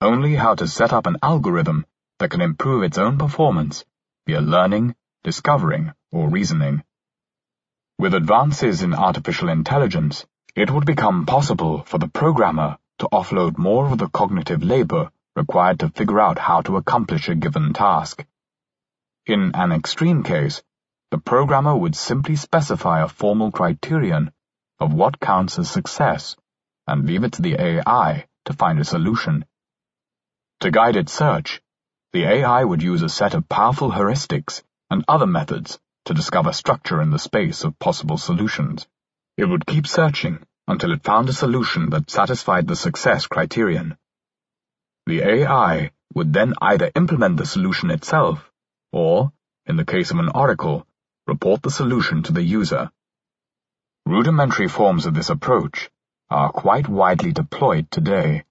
only 0.00 0.34
how 0.34 0.54
to 0.56 0.66
set 0.66 0.92
up 0.92 1.06
an 1.06 1.16
algorithm 1.22 1.86
that 2.18 2.30
can 2.30 2.40
improve 2.40 2.82
its 2.82 2.98
own 2.98 3.18
performance 3.18 3.84
via 4.26 4.40
learning, 4.40 4.94
discovering, 5.22 5.92
or 6.10 6.28
reasoning. 6.28 6.82
With 7.98 8.14
advances 8.14 8.82
in 8.82 8.94
artificial 8.94 9.48
intelligence, 9.48 10.26
it 10.56 10.70
would 10.70 10.84
become 10.84 11.26
possible 11.26 11.84
for 11.84 11.98
the 11.98 12.08
programmer 12.08 12.78
to 12.98 13.08
offload 13.12 13.58
more 13.58 13.86
of 13.86 13.98
the 13.98 14.08
cognitive 14.08 14.62
labor 14.62 15.10
required 15.36 15.80
to 15.80 15.88
figure 15.88 16.20
out 16.20 16.38
how 16.38 16.60
to 16.62 16.76
accomplish 16.76 17.28
a 17.28 17.34
given 17.34 17.72
task. 17.72 18.24
In 19.26 19.52
an 19.54 19.72
extreme 19.72 20.22
case, 20.22 20.62
the 21.14 21.20
programmer 21.20 21.76
would 21.76 21.94
simply 21.94 22.34
specify 22.34 23.00
a 23.00 23.06
formal 23.06 23.52
criterion 23.52 24.32
of 24.80 24.92
what 24.92 25.20
counts 25.20 25.60
as 25.60 25.70
success 25.70 26.34
and 26.88 27.06
leave 27.06 27.22
it 27.22 27.34
to 27.34 27.42
the 27.42 27.54
AI 27.54 28.26
to 28.46 28.52
find 28.52 28.80
a 28.80 28.84
solution. 28.84 29.44
To 30.58 30.72
guide 30.72 30.96
its 30.96 31.12
search, 31.12 31.62
the 32.12 32.24
AI 32.24 32.64
would 32.64 32.82
use 32.82 33.00
a 33.02 33.08
set 33.08 33.34
of 33.34 33.48
powerful 33.48 33.92
heuristics 33.92 34.64
and 34.90 35.04
other 35.06 35.28
methods 35.28 35.78
to 36.06 36.14
discover 36.14 36.52
structure 36.52 37.00
in 37.00 37.10
the 37.10 37.20
space 37.20 37.62
of 37.62 37.78
possible 37.78 38.18
solutions. 38.18 38.88
It 39.36 39.44
would 39.44 39.66
keep 39.66 39.86
searching 39.86 40.44
until 40.66 40.90
it 40.90 41.04
found 41.04 41.28
a 41.28 41.32
solution 41.32 41.90
that 41.90 42.10
satisfied 42.10 42.66
the 42.66 42.74
success 42.74 43.28
criterion. 43.28 43.96
The 45.06 45.20
AI 45.22 45.92
would 46.12 46.32
then 46.32 46.54
either 46.60 46.90
implement 46.96 47.36
the 47.36 47.46
solution 47.46 47.92
itself, 47.92 48.50
or, 48.90 49.30
in 49.64 49.76
the 49.76 49.84
case 49.84 50.10
of 50.10 50.18
an 50.18 50.30
oracle, 50.34 50.88
report 51.26 51.62
the 51.62 51.70
solution 51.70 52.22
to 52.22 52.32
the 52.32 52.42
user. 52.42 52.90
Rudimentary 54.04 54.68
forms 54.68 55.06
of 55.06 55.14
this 55.14 55.30
approach 55.30 55.90
are 56.28 56.52
quite 56.52 56.86
widely 56.86 57.32
deployed 57.32 57.90
today. 57.90 58.44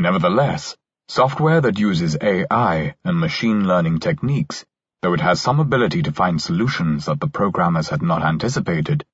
Nevertheless, 0.00 0.76
software 1.06 1.60
that 1.60 1.78
uses 1.78 2.16
AI 2.20 2.96
and 3.04 3.20
machine 3.20 3.68
learning 3.68 4.00
techniques, 4.00 4.64
though 5.00 5.12
it 5.12 5.20
has 5.20 5.40
some 5.40 5.60
ability 5.60 6.02
to 6.02 6.12
find 6.12 6.42
solutions 6.42 7.06
that 7.06 7.20
the 7.20 7.28
programmers 7.28 7.88
had 7.88 8.02
not 8.02 8.24
anticipated, 8.24 9.04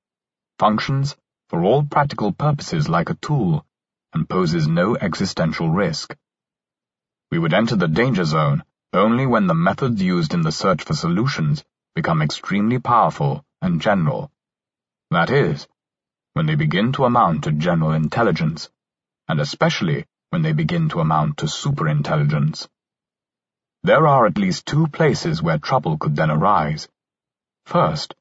functions 0.57 1.15
for 1.49 1.63
all 1.63 1.83
practical 1.83 2.31
purposes 2.31 2.89
like 2.89 3.11
a 3.11 3.15
tool 3.15 3.65
and 4.13 4.27
poses 4.27 4.67
no 4.67 4.95
existential 4.95 5.69
risk. 5.69 6.15
We 7.31 7.37
would 7.37 7.53
enter 7.53 7.75
the 7.75 7.87
danger 7.87 8.23
zone 8.23 8.63
only 8.93 9.27
when 9.27 9.45
the 9.45 9.53
methods 9.53 10.01
used 10.01 10.33
in 10.33 10.41
the 10.41 10.51
search 10.51 10.83
for 10.83 10.95
solutions 10.95 11.63
become 11.95 12.21
extremely 12.21 12.79
powerful 12.79 13.45
and 13.61 13.81
general. 13.81 14.31
That 15.11 15.29
is, 15.29 15.67
when 16.33 16.45
they 16.45 16.55
begin 16.55 16.91
to 16.93 17.05
amount 17.05 17.43
to 17.43 17.51
general 17.51 17.91
intelligence, 17.91 18.69
and 19.27 19.39
especially 19.39 20.05
when 20.29 20.41
they 20.41 20.53
begin 20.53 20.89
to 20.89 20.99
amount 20.99 21.37
to 21.37 21.45
superintelligence. 21.47 22.67
There 23.83 24.05
are 24.07 24.25
at 24.25 24.37
least 24.37 24.65
two 24.65 24.87
places 24.87 25.41
where 25.41 25.57
trouble 25.57 25.97
could 25.97 26.15
then 26.15 26.29
arise. 26.29 26.87
First, 27.65 28.13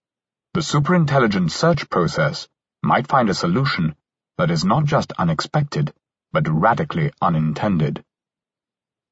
the 0.55 0.61
superintelligent 0.61 1.51
search 1.51 1.91
process 1.91 2.49
might 2.83 3.09
find 3.09 3.29
a 3.29 3.35
solution 3.35 3.97
that 4.39 4.51
is 4.51 4.65
not 4.65 4.85
just 4.85 5.13
unexpected, 5.19 5.93
but 6.33 6.49
radically 6.49 7.13
unintended. 7.21 8.05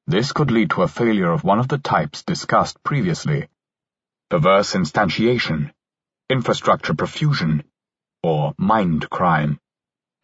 This 0.07 0.31
could 0.31 0.51
lead 0.51 0.69
to 0.71 0.83
a 0.83 0.87
failure 0.87 1.31
of 1.31 1.43
one 1.43 1.59
of 1.59 1.67
the 1.67 1.77
types 1.77 2.23
discussed 2.23 2.81
previously, 2.83 3.49
perverse 4.29 4.73
instantiation, 4.73 5.71
infrastructure 6.29 6.93
profusion, 6.93 7.63
or 8.21 8.53
mind 8.57 9.09
crime. 9.09 9.57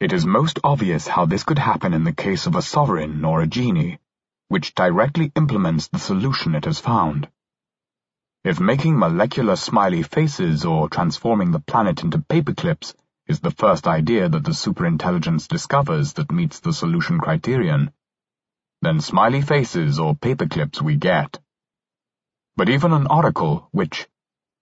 It 0.01 0.11
is 0.11 0.25
most 0.25 0.59
obvious 0.61 1.07
how 1.07 1.25
this 1.25 1.45
could 1.45 1.57
happen 1.57 1.93
in 1.93 2.03
the 2.03 2.11
case 2.11 2.45
of 2.45 2.55
a 2.55 2.61
sovereign 2.61 3.23
or 3.23 3.41
a 3.41 3.47
genie, 3.47 3.99
which 4.49 4.75
directly 4.75 5.31
implements 5.37 5.87
the 5.87 5.99
solution 5.99 6.53
it 6.53 6.65
has 6.65 6.81
found. 6.81 7.29
If 8.43 8.59
making 8.59 8.99
molecular 8.99 9.55
smiley 9.55 10.03
faces 10.03 10.65
or 10.65 10.89
transforming 10.89 11.51
the 11.51 11.61
planet 11.61 12.03
into 12.03 12.17
paperclips 12.17 12.93
is 13.27 13.39
the 13.39 13.51
first 13.51 13.87
idea 13.87 14.27
that 14.27 14.43
the 14.43 14.51
superintelligence 14.51 15.47
discovers 15.47 16.11
that 16.13 16.29
meets 16.29 16.59
the 16.59 16.73
solution 16.73 17.19
criterion, 17.19 17.93
then 18.81 18.99
smiley 18.99 19.41
faces 19.41 19.97
or 19.97 20.13
paperclips 20.13 20.81
we 20.81 20.97
get. 20.97 21.39
But 22.55 22.69
even 22.69 22.93
an 22.93 23.07
oracle 23.07 23.67
which, 23.71 24.07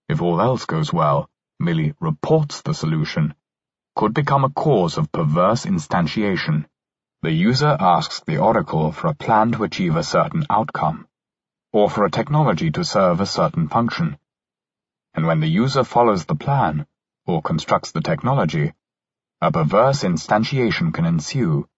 if 0.08 0.22
all 0.22 0.40
else 0.40 0.64
goes 0.64 0.92
well, 0.92 1.28
merely 1.60 1.94
reports 2.00 2.62
the 2.62 2.72
solution, 2.72 3.34
could 3.94 4.14
become 4.14 4.44
a 4.44 4.50
cause 4.50 4.96
of 4.96 5.12
perverse 5.12 5.66
instantiation. 5.66 6.64
The 7.20 7.30
user 7.30 7.76
asks 7.78 8.20
the 8.20 8.38
oracle 8.38 8.92
for 8.92 9.08
a 9.08 9.14
plan 9.14 9.52
to 9.52 9.64
achieve 9.64 9.96
a 9.96 10.02
certain 10.02 10.46
outcome, 10.48 11.06
or 11.72 11.90
for 11.90 12.04
a 12.04 12.10
technology 12.10 12.70
to 12.70 12.84
serve 12.84 13.20
a 13.20 13.26
certain 13.26 13.68
function. 13.68 14.18
And 15.14 15.26
when 15.26 15.40
the 15.40 15.48
user 15.48 15.84
follows 15.84 16.24
the 16.24 16.34
plan, 16.34 16.86
or 17.26 17.42
constructs 17.42 17.92
the 17.92 18.00
technology, 18.00 18.72
a 19.42 19.52
perverse 19.52 20.02
instantiation 20.02 20.94
can 20.94 21.04
ensue, 21.04 21.68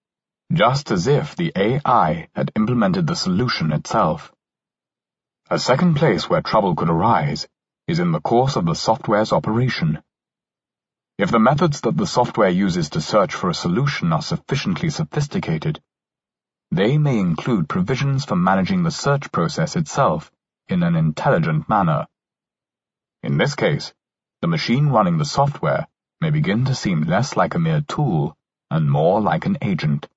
just 0.52 0.90
as 0.90 1.06
if 1.06 1.34
the 1.34 1.52
AI 1.56 2.28
had 2.34 2.52
implemented 2.54 3.06
the 3.06 3.16
solution 3.16 3.72
itself. 3.72 4.33
A 5.54 5.58
second 5.60 5.94
place 5.94 6.28
where 6.28 6.42
trouble 6.42 6.74
could 6.74 6.90
arise 6.90 7.46
is 7.86 8.00
in 8.00 8.10
the 8.10 8.20
course 8.20 8.56
of 8.56 8.66
the 8.66 8.74
software's 8.74 9.32
operation. 9.32 10.02
If 11.16 11.30
the 11.30 11.38
methods 11.38 11.82
that 11.82 11.96
the 11.96 12.08
software 12.08 12.48
uses 12.48 12.90
to 12.90 13.00
search 13.00 13.32
for 13.36 13.48
a 13.50 13.54
solution 13.54 14.12
are 14.12 14.20
sufficiently 14.20 14.90
sophisticated, 14.90 15.80
they 16.72 16.98
may 16.98 17.20
include 17.20 17.68
provisions 17.68 18.24
for 18.24 18.34
managing 18.34 18.82
the 18.82 18.90
search 18.90 19.30
process 19.30 19.76
itself 19.76 20.32
in 20.66 20.82
an 20.82 20.96
intelligent 20.96 21.68
manner. 21.68 22.08
In 23.22 23.38
this 23.38 23.54
case, 23.54 23.94
the 24.42 24.48
machine 24.48 24.88
running 24.88 25.18
the 25.18 25.24
software 25.24 25.86
may 26.20 26.30
begin 26.30 26.64
to 26.64 26.74
seem 26.74 27.02
less 27.02 27.36
like 27.36 27.54
a 27.54 27.60
mere 27.60 27.82
tool 27.82 28.36
and 28.72 28.90
more 28.90 29.20
like 29.20 29.46
an 29.46 29.58
agent. 29.62 30.08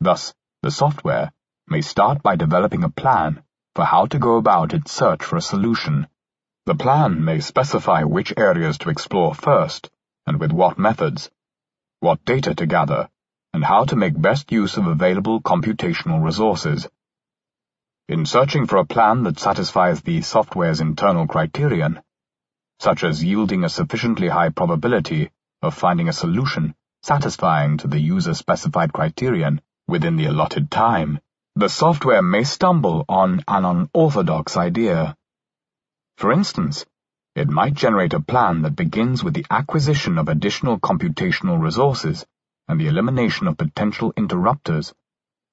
Thus, 0.00 0.34
the 0.60 0.70
software 0.70 1.32
may 1.66 1.80
start 1.80 2.22
by 2.22 2.36
developing 2.36 2.84
a 2.84 2.90
plan 2.90 3.42
for 3.74 3.84
how 3.84 4.06
to 4.06 4.18
go 4.18 4.36
about 4.36 4.74
its 4.74 4.92
search 4.92 5.22
for 5.22 5.36
a 5.36 5.42
solution. 5.42 6.06
The 6.66 6.74
plan 6.74 7.24
may 7.24 7.40
specify 7.40 8.04
which 8.04 8.32
areas 8.36 8.78
to 8.78 8.90
explore 8.90 9.34
first, 9.34 9.90
and 10.26 10.38
with 10.38 10.52
what 10.52 10.78
methods, 10.78 11.30
what 12.00 12.24
data 12.24 12.54
to 12.54 12.66
gather, 12.66 13.08
and 13.52 13.64
how 13.64 13.84
to 13.84 13.96
make 13.96 14.20
best 14.20 14.52
use 14.52 14.76
of 14.76 14.86
available 14.86 15.40
computational 15.40 16.22
resources. 16.22 16.88
In 18.08 18.26
searching 18.26 18.66
for 18.66 18.76
a 18.78 18.84
plan 18.84 19.22
that 19.24 19.38
satisfies 19.38 20.00
the 20.00 20.22
software's 20.22 20.80
internal 20.80 21.26
criterion, 21.26 22.00
such 22.78 23.04
as 23.04 23.22
yielding 23.22 23.64
a 23.64 23.68
sufficiently 23.68 24.28
high 24.28 24.50
probability 24.50 25.30
of 25.62 25.74
finding 25.74 26.08
a 26.08 26.12
solution 26.12 26.74
satisfying 27.02 27.78
to 27.78 27.88
the 27.88 27.98
user-specified 27.98 28.92
criterion 28.92 29.60
within 29.88 30.16
the 30.16 30.26
allotted 30.26 30.70
time, 30.70 31.18
the 31.56 31.68
software 31.68 32.22
may 32.22 32.44
stumble 32.44 33.04
on 33.08 33.42
an 33.48 33.64
unorthodox 33.64 34.56
idea. 34.56 35.16
For 36.16 36.32
instance, 36.32 36.86
it 37.34 37.48
might 37.48 37.74
generate 37.74 38.14
a 38.14 38.20
plan 38.20 38.62
that 38.62 38.76
begins 38.76 39.24
with 39.24 39.34
the 39.34 39.46
acquisition 39.50 40.16
of 40.18 40.28
additional 40.28 40.78
computational 40.78 41.60
resources 41.60 42.24
and 42.68 42.80
the 42.80 42.86
elimination 42.86 43.48
of 43.48 43.56
potential 43.56 44.12
interrupters, 44.16 44.94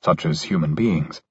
such 0.03 0.25
as 0.25 0.41
human 0.43 0.75
beings. 0.75 1.21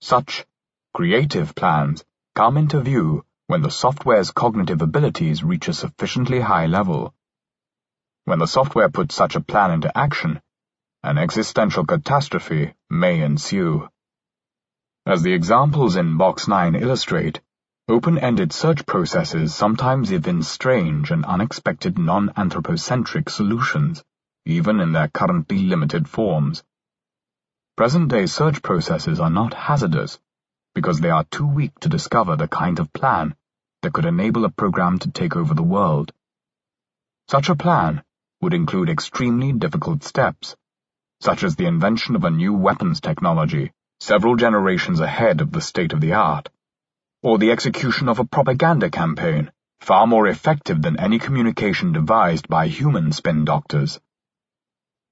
Such 0.00 0.44
creative 0.92 1.54
plans 1.54 2.04
come 2.34 2.56
into 2.56 2.80
view 2.80 3.24
when 3.46 3.62
the 3.62 3.70
software's 3.70 4.32
cognitive 4.32 4.82
abilities 4.82 5.44
reach 5.44 5.68
a 5.68 5.72
sufficiently 5.72 6.40
high 6.40 6.66
level. 6.66 7.14
When 8.24 8.38
the 8.38 8.46
software 8.46 8.88
puts 8.88 9.14
such 9.14 9.36
a 9.36 9.40
plan 9.40 9.70
into 9.70 9.96
action, 9.96 10.40
an 11.04 11.18
existential 11.18 11.84
catastrophe 11.84 12.72
may 12.88 13.22
ensue. 13.22 13.88
As 15.04 15.22
the 15.22 15.32
examples 15.32 15.96
in 15.96 16.16
Box 16.16 16.46
9 16.46 16.76
illustrate, 16.76 17.40
open-ended 17.88 18.52
search 18.52 18.86
processes 18.86 19.52
sometimes 19.52 20.12
evince 20.12 20.46
strange 20.46 21.10
and 21.10 21.24
unexpected 21.24 21.98
non-anthropocentric 21.98 23.28
solutions, 23.30 24.04
even 24.46 24.78
in 24.78 24.92
their 24.92 25.08
currently 25.08 25.58
limited 25.58 26.08
forms. 26.08 26.62
Present-day 27.76 28.26
search 28.26 28.62
processes 28.62 29.18
are 29.18 29.30
not 29.30 29.54
hazardous 29.54 30.20
because 30.72 31.00
they 31.00 31.10
are 31.10 31.24
too 31.24 31.46
weak 31.46 31.78
to 31.80 31.88
discover 31.88 32.36
the 32.36 32.46
kind 32.46 32.78
of 32.78 32.92
plan 32.92 33.34
that 33.82 33.92
could 33.92 34.04
enable 34.04 34.44
a 34.44 34.50
program 34.50 35.00
to 35.00 35.10
take 35.10 35.34
over 35.34 35.52
the 35.52 35.64
world. 35.64 36.12
Such 37.28 37.48
a 37.48 37.56
plan 37.56 38.04
would 38.40 38.54
include 38.54 38.88
extremely 38.88 39.52
difficult 39.52 40.04
steps, 40.04 40.56
such 41.22 41.44
as 41.44 41.54
the 41.54 41.66
invention 41.66 42.16
of 42.16 42.24
a 42.24 42.30
new 42.30 42.52
weapons 42.52 43.00
technology 43.00 43.70
several 44.00 44.34
generations 44.34 44.98
ahead 44.98 45.40
of 45.40 45.52
the 45.52 45.60
state 45.60 45.92
of 45.92 46.00
the 46.00 46.12
art, 46.12 46.48
or 47.22 47.38
the 47.38 47.52
execution 47.52 48.08
of 48.08 48.18
a 48.18 48.24
propaganda 48.24 48.90
campaign 48.90 49.48
far 49.80 50.08
more 50.08 50.26
effective 50.26 50.82
than 50.82 50.98
any 50.98 51.20
communication 51.20 51.92
devised 51.92 52.48
by 52.48 52.66
human 52.66 53.12
spin 53.12 53.44
doctors. 53.44 54.00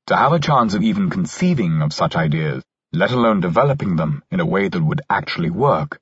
To 0.09 0.17
have 0.17 0.33
a 0.33 0.41
chance 0.41 0.75
of 0.75 0.83
even 0.83 1.11
conceiving 1.11 1.83
of 1.83 1.93
such 1.93 2.17
ideas, 2.17 2.65
let 2.93 3.13
alone 3.13 3.41
developing 3.41 3.95
them 3.95 4.25
in 4.33 4.41
a 4.41 4.47
way 4.55 4.69
that 4.69 4.83
would 4.83 5.03
actually 5.09 5.51
work, 5.51 6.01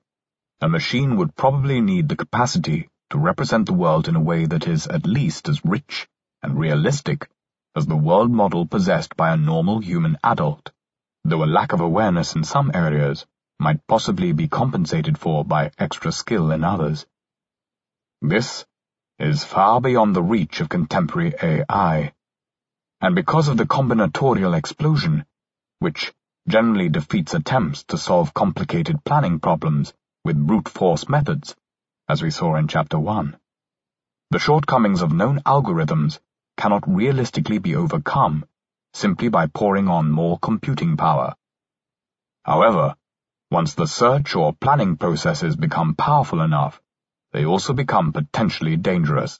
a 0.62 0.68
machine 0.70 1.16
would 1.16 1.36
probably 1.36 1.82
need 1.82 2.08
the 2.08 2.16
capacity 2.16 2.88
to 3.10 3.18
represent 3.18 3.66
the 3.66 3.80
world 3.84 4.08
in 4.08 4.16
a 4.16 4.26
way 4.30 4.46
that 4.46 4.66
is 4.66 4.86
at 4.86 5.06
least 5.06 5.50
as 5.50 5.62
rich 5.66 6.08
and 6.42 6.58
realistic 6.58 7.28
as 7.78 7.86
the 7.86 7.96
world 7.96 8.32
model 8.32 8.66
possessed 8.66 9.16
by 9.16 9.32
a 9.32 9.36
normal 9.36 9.78
human 9.78 10.18
adult, 10.24 10.72
though 11.24 11.44
a 11.44 11.54
lack 11.56 11.72
of 11.72 11.80
awareness 11.80 12.34
in 12.34 12.42
some 12.42 12.72
areas 12.74 13.24
might 13.60 13.86
possibly 13.86 14.32
be 14.32 14.48
compensated 14.48 15.16
for 15.16 15.44
by 15.44 15.70
extra 15.78 16.10
skill 16.10 16.50
in 16.50 16.64
others. 16.64 17.06
This 18.20 18.66
is 19.20 19.44
far 19.44 19.80
beyond 19.80 20.16
the 20.16 20.24
reach 20.24 20.60
of 20.60 20.68
contemporary 20.68 21.34
AI, 21.40 22.12
and 23.00 23.14
because 23.14 23.46
of 23.46 23.56
the 23.56 23.66
combinatorial 23.76 24.56
explosion, 24.58 25.24
which 25.78 26.12
generally 26.48 26.88
defeats 26.88 27.34
attempts 27.34 27.84
to 27.84 27.96
solve 27.96 28.34
complicated 28.34 29.04
planning 29.04 29.38
problems 29.38 29.94
with 30.24 30.46
brute 30.48 30.68
force 30.68 31.08
methods, 31.08 31.54
as 32.08 32.24
we 32.24 32.32
saw 32.32 32.56
in 32.56 32.66
Chapter 32.66 32.98
1. 32.98 33.36
The 34.32 34.40
shortcomings 34.40 35.00
of 35.00 35.12
known 35.12 35.42
algorithms 35.46 36.18
cannot 36.58 36.82
realistically 36.86 37.58
be 37.58 37.74
overcome 37.74 38.44
simply 38.92 39.28
by 39.28 39.46
pouring 39.46 39.88
on 39.88 40.10
more 40.10 40.38
computing 40.38 40.96
power. 40.96 41.34
However, 42.44 42.96
once 43.50 43.74
the 43.74 43.86
search 43.86 44.34
or 44.34 44.52
planning 44.52 44.96
processes 44.96 45.56
become 45.56 45.94
powerful 45.94 46.40
enough, 46.42 46.80
they 47.32 47.44
also 47.46 47.72
become 47.72 48.12
potentially 48.12 48.76
dangerous. 48.76 49.38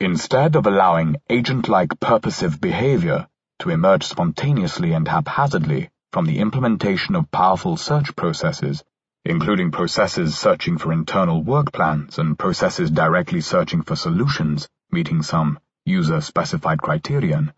Instead 0.00 0.56
of 0.56 0.66
allowing 0.66 1.16
agent-like 1.30 2.00
purposive 2.00 2.60
behavior 2.60 3.28
to 3.60 3.70
emerge 3.70 4.04
spontaneously 4.04 4.92
and 4.92 5.06
haphazardly 5.06 5.90
from 6.12 6.26
the 6.26 6.40
implementation 6.40 7.14
of 7.14 7.30
powerful 7.30 7.76
search 7.76 8.16
processes, 8.16 8.82
including 9.24 9.70
processes 9.70 10.36
searching 10.36 10.78
for 10.78 10.92
internal 10.92 11.42
work 11.42 11.72
plans 11.72 12.18
and 12.18 12.38
processes 12.38 12.90
directly 12.90 13.40
searching 13.40 13.82
for 13.82 13.94
solutions 13.94 14.68
meeting 14.90 15.22
some 15.22 15.58
user-specified 15.90 16.80
criterion, 16.80 17.52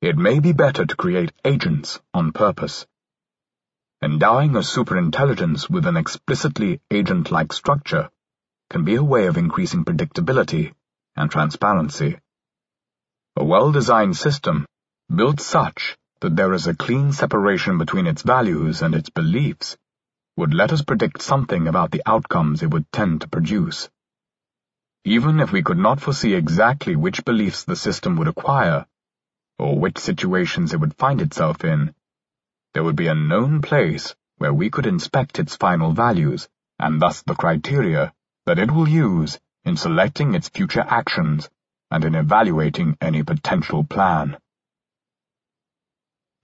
it 0.00 0.16
may 0.16 0.38
be 0.38 0.52
better 0.52 0.86
to 0.86 0.96
create 0.96 1.32
agents 1.44 1.98
on 2.14 2.32
purpose. 2.32 2.86
Endowing 4.02 4.56
a 4.56 4.60
superintelligence 4.60 5.68
with 5.68 5.86
an 5.86 5.96
explicitly 5.96 6.80
agent-like 6.90 7.52
structure 7.52 8.08
can 8.70 8.84
be 8.84 8.94
a 8.94 9.02
way 9.02 9.26
of 9.26 9.36
increasing 9.36 9.84
predictability 9.84 10.72
and 11.16 11.30
transparency. 11.30 12.18
A 13.36 13.44
well-designed 13.44 14.16
system, 14.16 14.66
built 15.14 15.40
such 15.40 15.96
that 16.20 16.36
there 16.36 16.52
is 16.52 16.66
a 16.66 16.74
clean 16.74 17.12
separation 17.12 17.78
between 17.78 18.06
its 18.06 18.22
values 18.22 18.82
and 18.82 18.94
its 18.94 19.10
beliefs, 19.10 19.76
would 20.36 20.54
let 20.54 20.72
us 20.72 20.82
predict 20.82 21.20
something 21.20 21.68
about 21.68 21.90
the 21.90 22.02
outcomes 22.06 22.62
it 22.62 22.70
would 22.70 22.90
tend 22.92 23.20
to 23.20 23.28
produce. 23.28 23.88
Even 25.04 25.40
if 25.40 25.50
we 25.50 25.62
could 25.62 25.78
not 25.78 26.00
foresee 26.00 26.34
exactly 26.34 26.94
which 26.94 27.24
beliefs 27.24 27.64
the 27.64 27.76
system 27.76 28.16
would 28.16 28.28
acquire, 28.28 28.86
or 29.58 29.78
which 29.78 29.98
situations 29.98 30.74
it 30.74 30.80
would 30.80 30.94
find 30.96 31.22
itself 31.22 31.64
in, 31.64 31.94
there 32.74 32.84
would 32.84 32.96
be 32.96 33.06
a 33.06 33.14
known 33.14 33.62
place 33.62 34.14
where 34.36 34.52
we 34.52 34.68
could 34.68 34.86
inspect 34.86 35.38
its 35.38 35.56
final 35.56 35.92
values, 35.92 36.48
and 36.78 37.00
thus 37.00 37.22
the 37.22 37.34
criteria 37.34 38.12
that 38.44 38.58
it 38.58 38.70
will 38.70 38.88
use 38.88 39.38
in 39.64 39.76
selecting 39.76 40.34
its 40.34 40.48
future 40.48 40.84
actions 40.86 41.48
and 41.90 42.04
in 42.04 42.14
evaluating 42.14 42.96
any 43.00 43.22
potential 43.22 43.84
plan. 43.84 44.36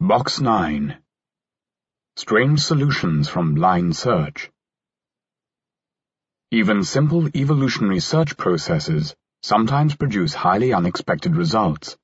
Box 0.01 0.40
9 0.40 0.97
Strange 2.16 2.61
Solutions 2.61 3.29
from 3.29 3.55
Blind 3.55 3.95
Search 3.97 4.51
even 6.57 6.83
simple 6.83 7.29
evolutionary 7.37 8.01
search 8.01 8.35
processes 8.38 9.14
sometimes 9.42 9.95
produce 9.95 10.33
highly 10.33 10.73
unexpected 10.73 11.37
results, 11.37 11.99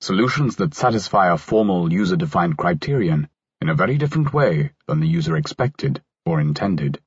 solutions 0.00 0.56
that 0.56 0.72
satisfy 0.72 1.30
a 1.30 1.36
formal 1.36 1.92
user-defined 1.92 2.56
criterion 2.56 3.28
in 3.60 3.68
a 3.68 3.74
very 3.74 3.98
different 3.98 4.32
way 4.32 4.72
than 4.86 5.00
the 5.00 5.06
user 5.06 5.36
expected 5.36 6.02
or 6.24 6.40
intended. 6.40 7.02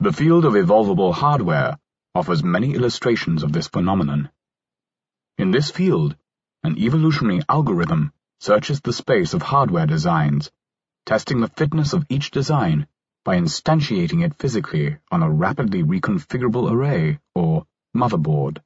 The 0.00 0.14
field 0.14 0.46
of 0.46 0.54
evolvable 0.54 1.12
hardware 1.12 1.76
offers 2.14 2.42
many 2.42 2.72
illustrations 2.72 3.42
of 3.42 3.52
this 3.52 3.68
phenomenon. 3.68 4.30
In 5.36 5.50
this 5.50 5.70
field, 5.70 6.16
an 6.62 6.78
evolutionary 6.78 7.42
algorithm 7.50 8.14
searches 8.40 8.80
the 8.80 8.94
space 8.94 9.34
of 9.34 9.42
hardware 9.42 9.86
designs, 9.86 10.50
testing 11.04 11.42
the 11.42 11.48
fitness 11.48 11.92
of 11.92 12.06
each 12.08 12.30
design 12.30 12.86
by 13.26 13.36
instantiating 13.36 14.24
it 14.24 14.38
physically 14.38 14.96
on 15.10 15.20
a 15.20 15.28
rapidly 15.28 15.82
reconfigurable 15.82 16.70
array, 16.70 17.18
or 17.34 17.66
motherboard. 17.92 18.62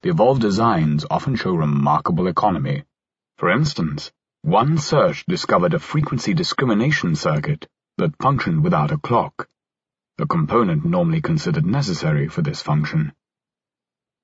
The 0.00 0.08
evolved 0.08 0.40
designs 0.40 1.04
often 1.10 1.36
show 1.36 1.54
remarkable 1.54 2.28
economy. 2.28 2.84
For 3.36 3.50
instance, 3.50 4.10
one 4.40 4.78
search 4.78 5.26
discovered 5.26 5.74
a 5.74 5.78
frequency 5.78 6.32
discrimination 6.32 7.14
circuit 7.14 7.68
that 7.98 8.16
functioned 8.16 8.64
without 8.64 8.90
a 8.90 8.96
clock, 8.96 9.46
a 10.18 10.26
component 10.26 10.86
normally 10.86 11.20
considered 11.20 11.66
necessary 11.66 12.28
for 12.28 12.40
this 12.40 12.62
function. 12.62 13.12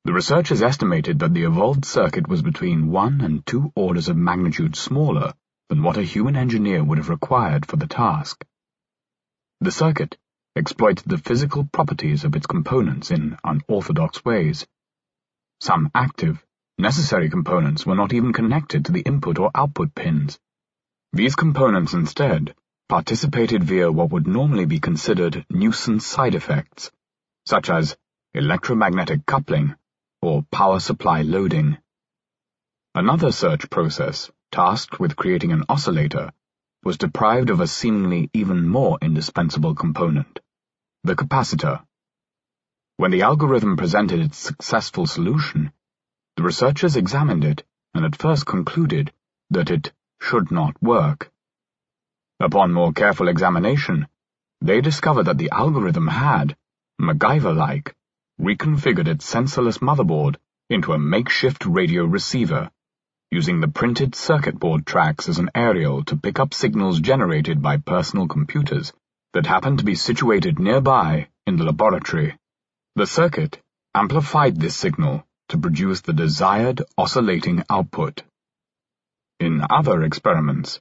The 0.07 0.15
researchers 0.15 0.63
estimated 0.63 1.19
that 1.19 1.35
the 1.35 1.45
evolved 1.45 1.85
circuit 1.85 2.29
was 2.29 2.41
between 2.41 2.91
one 2.91 3.21
and 3.21 3.45
two 3.45 3.73
orders 3.77 4.09
of 4.09 4.17
magnitude 4.17 4.75
smaller 4.75 5.35
than 5.69 5.83
what 5.83 5.99
a 5.99 6.03
human 6.03 6.35
engineer 6.35 6.83
would 6.83 6.97
have 6.97 7.11
required 7.11 7.67
for 7.67 7.77
the 7.77 7.87
task. 7.87 8.43
The 9.61 9.73
circuit 9.73 10.17
exploits 10.55 11.03
the 11.03 11.19
physical 11.19 11.65
properties 11.65 12.23
of 12.23 12.37
its 12.37 12.47
components 12.47 13.11
in 13.11 13.37
unorthodox 13.43 14.25
ways. 14.25 14.65
Some 15.61 15.91
active, 15.97 16.45
necessary 16.79 17.29
components 17.29 17.85
were 17.85 17.97
not 17.97 18.13
even 18.13 18.33
connected 18.33 18.85
to 18.85 18.93
the 18.93 19.01
input 19.01 19.41
or 19.41 19.51
output 19.57 19.97
pins. 19.97 20.39
These 21.13 21.35
components 21.35 21.93
instead 21.93 22.55
participated 22.89 23.65
via 23.65 23.91
what 23.91 24.11
would 24.11 24.29
normally 24.29 24.65
be 24.65 24.79
considered 24.79 25.45
nuisance 25.51 26.07
side 26.07 26.37
effects, 26.37 26.93
such 27.45 27.69
as 27.69 27.97
electromagnetic 28.35 29.27
coupling 29.27 29.75
or 30.23 30.45
power 30.53 30.79
supply 30.79 31.23
loading. 31.23 31.79
Another 32.95 33.33
search 33.33 33.69
process, 33.71 34.31
tasked 34.53 35.01
with 35.01 35.17
creating 35.17 35.51
an 35.51 35.65
oscillator, 35.69 36.33
was 36.85 36.99
deprived 36.99 37.51
of 37.51 37.61
a 37.61 37.67
seemingly 37.67 38.31
even 38.33 38.69
more 38.69 38.99
indispensable 39.03 39.75
component, 39.75 40.41
the 41.05 41.17
capacitor. 41.17 41.83
When 42.97 43.11
the 43.11 43.23
algorithm 43.23 43.77
presented 43.77 44.21
its 44.21 44.39
successful 44.39 45.07
solution, 45.07 45.73
the 46.37 46.43
researchers 46.43 46.97
examined 46.97 47.45
it 47.45 47.65
and 47.95 48.05
at 48.05 48.17
first 48.17 48.47
concluded 48.47 49.13
that 49.51 49.71
it 49.71 49.93
should 50.21 50.51
not 50.51 50.81
work. 50.83 51.31
Upon 52.41 52.73
more 52.73 52.93
careful 52.93 53.29
examination, 53.29 54.07
they 54.61 54.81
discovered 54.81 55.25
that 55.25 55.39
the 55.39 55.51
algorithm 55.51 56.07
had, 56.07 56.57
MacGyver-like, 57.01 57.95
reconfigured 58.41 59.09
its 59.09 59.33
sensorless 59.33 59.79
motherboard 59.79 60.37
into 60.71 60.93
a 60.93 60.99
makeshift 60.99 61.67
radio 61.67 62.05
receiver, 62.05 62.71
using 63.31 63.61
the 63.61 63.69
printed 63.69 64.15
circuit 64.15 64.59
board 64.59 64.87
tracks 64.87 65.29
as 65.29 65.39
an 65.39 65.51
aerial 65.55 66.03
to 66.05 66.17
pick 66.17 66.41
up 66.41 66.55
signals 66.55 66.99
generated 67.01 67.61
by 67.61 67.77
personal 67.77 68.27
computers 68.27 68.93
that 69.35 69.45
happened 69.45 69.79
to 69.79 69.85
be 69.85 69.95
situated 69.95 70.59
nearby 70.59 71.29
in 71.47 71.57
the 71.57 71.65
laboratory. 71.65 72.35
The 72.97 73.07
circuit 73.07 73.61
amplified 73.95 74.59
this 74.59 74.77
signal 74.77 75.27
to 75.51 75.59
produce 75.59 76.01
the 76.01 76.15
desired 76.15 76.83
oscillating 76.97 77.65
output. 77.69 78.23
In 79.41 79.63
other 79.69 80.03
experiments, 80.03 80.81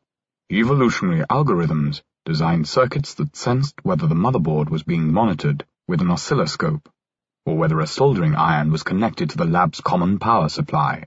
evolutionary 0.52 1.26
algorithms 1.30 2.02
designed 2.26 2.68
circuits 2.68 3.14
that 3.16 3.36
sensed 3.36 3.76
whether 3.84 4.08
the 4.08 4.16
motherboard 4.16 4.70
was 4.70 4.84
being 4.84 5.12
monitored 5.12 5.66
with 5.88 6.02
an 6.02 6.12
oscilloscope, 6.12 6.90
or 7.46 7.58
whether 7.58 7.80
a 7.80 7.88
soldering 7.88 8.36
iron 8.36 8.72
was 8.72 8.84
connected 8.84 9.30
to 9.30 9.38
the 9.38 9.46
lab's 9.46 9.82
common 9.82 10.18
power 10.18 10.50
supply. 10.50 11.06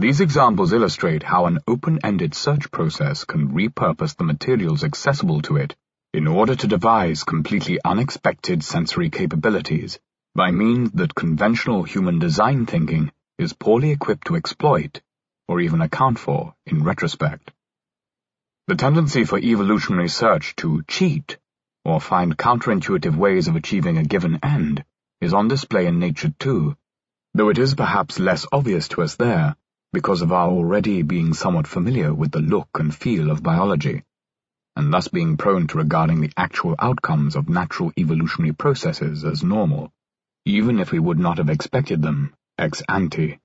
These 0.00 0.22
examples 0.22 0.72
illustrate 0.72 1.22
how 1.22 1.44
an 1.44 1.58
open-ended 1.68 2.34
search 2.34 2.70
process 2.70 3.24
can 3.24 3.52
repurpose 3.52 4.16
the 4.16 4.24
materials 4.24 4.82
accessible 4.82 5.42
to 5.42 5.58
it 5.58 5.76
in 6.14 6.26
order 6.26 6.54
to 6.54 6.66
devise 6.66 7.22
completely 7.22 7.78
unexpected 7.84 8.64
sensory 8.64 9.10
capabilities 9.10 9.98
by 10.34 10.52
means 10.52 10.92
that 10.92 11.14
conventional 11.14 11.82
human 11.82 12.18
design 12.18 12.64
thinking 12.64 13.12
is 13.38 13.52
poorly 13.52 13.90
equipped 13.90 14.28
to 14.28 14.36
exploit 14.36 15.02
or 15.48 15.60
even 15.60 15.82
account 15.82 16.18
for 16.18 16.54
in 16.64 16.82
retrospect. 16.82 17.50
The 18.68 18.76
tendency 18.76 19.24
for 19.24 19.38
evolutionary 19.38 20.08
search 20.08 20.56
to 20.56 20.82
cheat 20.88 21.36
or 21.84 22.00
find 22.00 22.38
counterintuitive 22.38 23.16
ways 23.16 23.48
of 23.48 23.56
achieving 23.56 23.98
a 23.98 24.04
given 24.04 24.38
end 24.42 24.82
is 25.20 25.34
on 25.34 25.48
display 25.48 25.84
in 25.84 25.98
nature 25.98 26.32
too, 26.38 26.74
though 27.34 27.50
it 27.50 27.58
is 27.58 27.74
perhaps 27.74 28.18
less 28.18 28.46
obvious 28.50 28.88
to 28.88 29.02
us 29.02 29.16
there 29.16 29.56
because 29.92 30.22
of 30.22 30.32
our 30.32 30.48
already 30.48 31.02
being 31.02 31.34
somewhat 31.34 31.66
familiar 31.66 32.14
with 32.14 32.30
the 32.30 32.40
look 32.40 32.68
and 32.74 32.94
feel 32.94 33.30
of 33.30 33.42
biology 33.42 34.02
and 34.76 34.92
thus 34.92 35.08
being 35.08 35.36
prone 35.36 35.66
to 35.66 35.78
regarding 35.78 36.20
the 36.20 36.32
actual 36.36 36.74
outcomes 36.78 37.36
of 37.36 37.48
natural 37.48 37.92
evolutionary 37.98 38.52
processes 38.52 39.24
as 39.24 39.42
normal, 39.42 39.92
even 40.46 40.78
if 40.78 40.92
we 40.92 40.98
would 40.98 41.18
not 41.18 41.38
have 41.38 41.50
expected 41.50 42.00
them 42.00 42.32
ex 42.56 42.82
ante. 42.88 43.38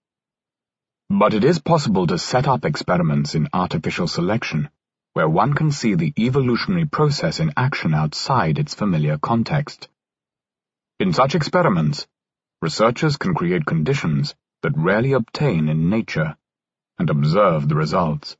But 1.09 1.33
it 1.33 1.43
is 1.43 1.59
possible 1.59 2.07
to 2.07 2.17
set 2.17 2.47
up 2.47 2.63
experiments 2.63 3.35
in 3.35 3.49
artificial 3.53 4.07
selection 4.07 4.69
where 5.13 5.29
one 5.29 5.53
can 5.53 5.71
see 5.71 5.95
the 5.95 6.13
evolutionary 6.17 6.85
process 6.85 7.39
in 7.39 7.53
action 7.55 7.93
outside 7.93 8.59
its 8.59 8.73
familiar 8.73 9.17
context. 9.17 9.87
In 10.99 11.13
such 11.13 11.35
experiments, 11.35 12.05
researchers 12.61 13.17
can 13.17 13.33
create 13.33 13.65
conditions 13.65 14.35
that 14.65 14.75
rarely 14.75 15.13
obtain 15.13 15.69
in 15.69 15.89
nature 15.89 16.35
and 16.99 17.09
observe 17.09 17.69
the 17.69 17.75
results. 17.75 18.35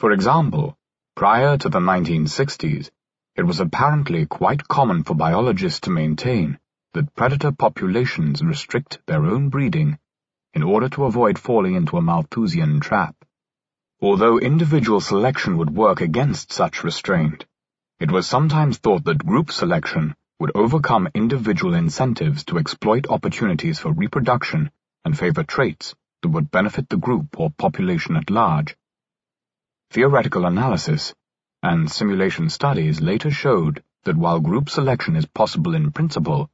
For 0.00 0.12
example, 0.12 0.76
Prior 1.16 1.56
to 1.58 1.68
the 1.68 1.78
1960s, 1.78 2.90
it 3.36 3.44
was 3.44 3.60
apparently 3.60 4.26
quite 4.26 4.66
common 4.66 5.04
for 5.04 5.14
biologists 5.14 5.78
to 5.82 5.90
maintain 5.90 6.58
that 6.92 7.14
predator 7.14 7.52
populations 7.52 8.42
restrict 8.42 8.98
their 9.06 9.24
own 9.24 9.48
breeding 9.48 9.96
in 10.54 10.64
order 10.64 10.88
to 10.88 11.04
avoid 11.04 11.38
falling 11.38 11.76
into 11.76 11.96
a 11.96 12.02
Malthusian 12.02 12.80
trap. 12.80 13.14
Although 14.00 14.40
individual 14.40 15.00
selection 15.00 15.56
would 15.58 15.70
work 15.70 16.00
against 16.00 16.52
such 16.52 16.82
restraint, 16.82 17.46
it 18.00 18.10
was 18.10 18.26
sometimes 18.26 18.78
thought 18.78 19.04
that 19.04 19.24
group 19.24 19.52
selection 19.52 20.16
would 20.40 20.50
overcome 20.56 21.08
individual 21.14 21.74
incentives 21.74 22.42
to 22.46 22.58
exploit 22.58 23.06
opportunities 23.08 23.78
for 23.78 23.92
reproduction 23.92 24.72
and 25.04 25.18
favor 25.18 25.42
traits 25.42 25.94
that 26.22 26.30
would 26.30 26.50
benefit 26.50 26.88
the 26.88 26.96
group 26.96 27.38
or 27.38 27.50
population 27.50 28.16
at 28.16 28.30
large. 28.30 28.76
Theoretical 29.90 30.46
analysis 30.46 31.14
and 31.62 31.90
simulation 31.90 32.48
studies 32.48 33.00
later 33.00 33.30
showed 33.30 33.82
that 34.04 34.16
while 34.16 34.40
group 34.40 34.68
selection 34.68 35.16
is 35.16 35.26
possible 35.26 35.74
in 35.74 35.92
principle, 35.92 36.50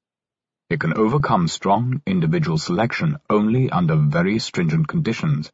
it 0.69 0.81
can 0.81 0.97
overcome 0.97 1.49
strong 1.49 2.01
individual 2.07 2.59
selection 2.59 3.19
only 3.29 3.71
under 3.71 3.97
very 3.97 4.39
stringent 4.39 4.87
conditions 4.87 5.51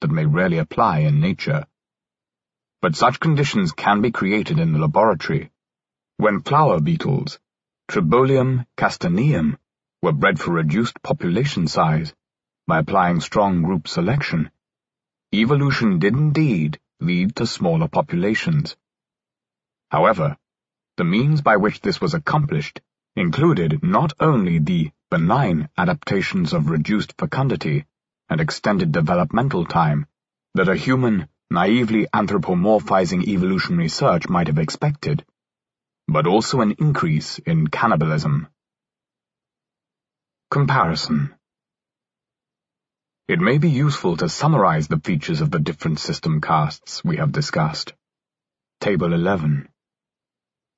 that 0.00 0.10
may 0.10 0.24
rarely 0.24 0.58
apply 0.58 1.00
in 1.00 1.20
nature. 1.20 1.66
But 2.80 2.96
such 2.96 3.20
conditions 3.20 3.72
can 3.72 4.00
be 4.00 4.10
created 4.10 4.58
in 4.58 4.72
the 4.72 4.78
laboratory. 4.78 5.50
When 6.18 6.42
flower 6.42 6.80
beetles, 6.80 7.38
Tribolium 7.88 8.66
castaneum, 8.76 9.58
were 10.02 10.12
bred 10.12 10.40
for 10.40 10.52
reduced 10.52 11.02
population 11.02 11.68
size 11.68 12.14
by 12.66 12.80
applying 12.80 13.20
strong 13.20 13.62
group 13.62 13.86
selection, 13.86 14.50
evolution 15.32 16.00
did 16.00 16.14
indeed 16.14 16.80
lead 17.00 17.36
to 17.36 17.46
smaller 17.46 17.86
populations. 17.86 18.76
However, 19.90 20.36
the 20.96 21.04
means 21.04 21.42
by 21.42 21.58
which 21.58 21.80
this 21.80 22.00
was 22.00 22.14
accomplished 22.14 22.80
included 23.14 23.84
not 23.84 24.12
only 24.18 24.58
the 24.58 24.90
benign 25.10 25.68
adaptations 25.78 26.52
of 26.52 26.68
reduced 26.68 27.14
fecundity 27.18 27.86
and 28.28 28.40
extended 28.40 28.90
developmental 28.90 29.64
time 29.64 30.06
that 30.54 30.68
a 30.68 30.74
human, 30.74 31.28
naively 31.48 32.06
anthropomorphizing 32.12 33.28
evolutionary 33.28 33.88
search 33.88 34.28
might 34.28 34.48
have 34.48 34.58
expected, 34.58 35.24
but 36.08 36.26
also 36.26 36.62
an 36.62 36.74
increase 36.80 37.38
in 37.38 37.68
cannibalism. 37.68 38.48
Comparison 40.50 41.35
it 43.28 43.40
may 43.40 43.58
be 43.58 43.68
useful 43.68 44.16
to 44.16 44.28
summarize 44.28 44.86
the 44.86 45.00
features 45.00 45.40
of 45.40 45.50
the 45.50 45.58
different 45.58 45.98
system 45.98 46.40
castes 46.40 47.04
we 47.04 47.16
have 47.16 47.32
discussed. 47.32 47.92
Table 48.80 49.12
11. 49.12 49.68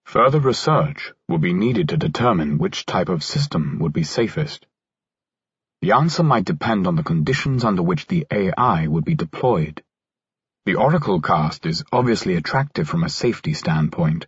Further 0.06 0.40
research 0.40 1.12
will 1.28 1.36
be 1.36 1.52
needed 1.52 1.90
to 1.90 1.98
determine 1.98 2.56
which 2.56 2.86
type 2.86 3.10
of 3.10 3.22
system 3.22 3.78
would 3.80 3.92
be 3.92 4.02
safest. 4.02 4.64
The 5.82 5.92
answer 5.92 6.22
might 6.22 6.46
depend 6.46 6.86
on 6.86 6.96
the 6.96 7.02
conditions 7.02 7.64
under 7.64 7.82
which 7.82 8.06
the 8.06 8.26
AI 8.30 8.86
would 8.86 9.04
be 9.04 9.14
deployed. 9.14 9.82
The 10.64 10.76
Oracle 10.76 11.20
caste 11.20 11.66
is 11.66 11.84
obviously 11.92 12.36
attractive 12.36 12.88
from 12.88 13.04
a 13.04 13.10
safety 13.10 13.52
standpoint, 13.52 14.26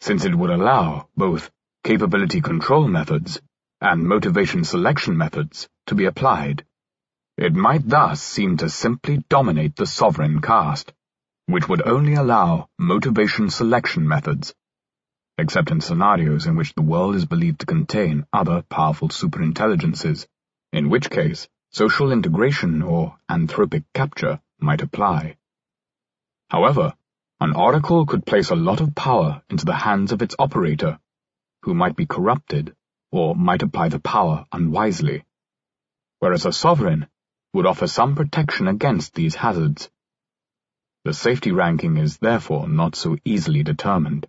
since 0.00 0.24
it 0.24 0.34
would 0.34 0.50
allow 0.50 1.08
both 1.16 1.52
capability 1.84 2.40
control 2.40 2.88
methods 2.88 3.40
and 3.80 4.02
motivation 4.02 4.64
selection 4.64 5.16
methods 5.16 5.68
to 5.86 5.94
be 5.94 6.06
applied. 6.06 6.64
It 7.44 7.54
might 7.54 7.86
thus 7.86 8.22
seem 8.22 8.56
to 8.56 8.70
simply 8.70 9.18
dominate 9.28 9.76
the 9.76 9.84
sovereign 9.84 10.40
caste, 10.40 10.94
which 11.44 11.68
would 11.68 11.86
only 11.86 12.14
allow 12.14 12.70
motivation 12.78 13.50
selection 13.50 14.08
methods, 14.08 14.54
except 15.36 15.70
in 15.70 15.82
scenarios 15.82 16.46
in 16.46 16.56
which 16.56 16.72
the 16.72 16.80
world 16.80 17.16
is 17.16 17.26
believed 17.26 17.60
to 17.60 17.66
contain 17.66 18.26
other 18.32 18.62
powerful 18.62 19.10
superintelligences, 19.10 20.26
in 20.72 20.88
which 20.88 21.10
case 21.10 21.46
social 21.70 22.12
integration 22.12 22.80
or 22.80 23.18
anthropic 23.28 23.84
capture 23.92 24.40
might 24.58 24.80
apply. 24.80 25.36
However, 26.48 26.94
an 27.40 27.54
oracle 27.54 28.06
could 28.06 28.24
place 28.24 28.48
a 28.48 28.56
lot 28.56 28.80
of 28.80 28.94
power 28.94 29.42
into 29.50 29.66
the 29.66 29.76
hands 29.76 30.12
of 30.12 30.22
its 30.22 30.34
operator, 30.38 30.98
who 31.60 31.74
might 31.74 31.94
be 31.94 32.06
corrupted 32.06 32.74
or 33.12 33.36
might 33.36 33.62
apply 33.62 33.90
the 33.90 34.00
power 34.00 34.46
unwisely, 34.50 35.26
whereas 36.20 36.46
a 36.46 36.50
sovereign 36.50 37.06
would 37.54 37.66
offer 37.66 37.86
some 37.86 38.16
protection 38.16 38.66
against 38.66 39.14
these 39.14 39.36
hazards. 39.36 39.88
The 41.04 41.14
safety 41.14 41.52
ranking 41.52 41.96
is 41.96 42.18
therefore 42.18 42.68
not 42.68 42.96
so 42.96 43.16
easily 43.24 43.62
determined. 43.62 44.26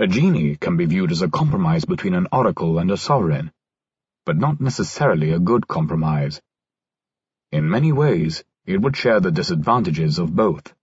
A 0.00 0.08
genie 0.08 0.56
can 0.56 0.76
be 0.76 0.86
viewed 0.86 1.12
as 1.12 1.22
a 1.22 1.30
compromise 1.30 1.84
between 1.84 2.14
an 2.14 2.26
oracle 2.32 2.78
and 2.78 2.90
a 2.90 2.96
sovereign, 2.96 3.52
but 4.26 4.36
not 4.36 4.60
necessarily 4.60 5.30
a 5.30 5.38
good 5.38 5.68
compromise. 5.68 6.42
In 7.52 7.70
many 7.70 7.92
ways, 7.92 8.42
it 8.66 8.80
would 8.82 8.96
share 8.96 9.20
the 9.20 9.30
disadvantages 9.30 10.18
of 10.18 10.34
both. 10.34 10.74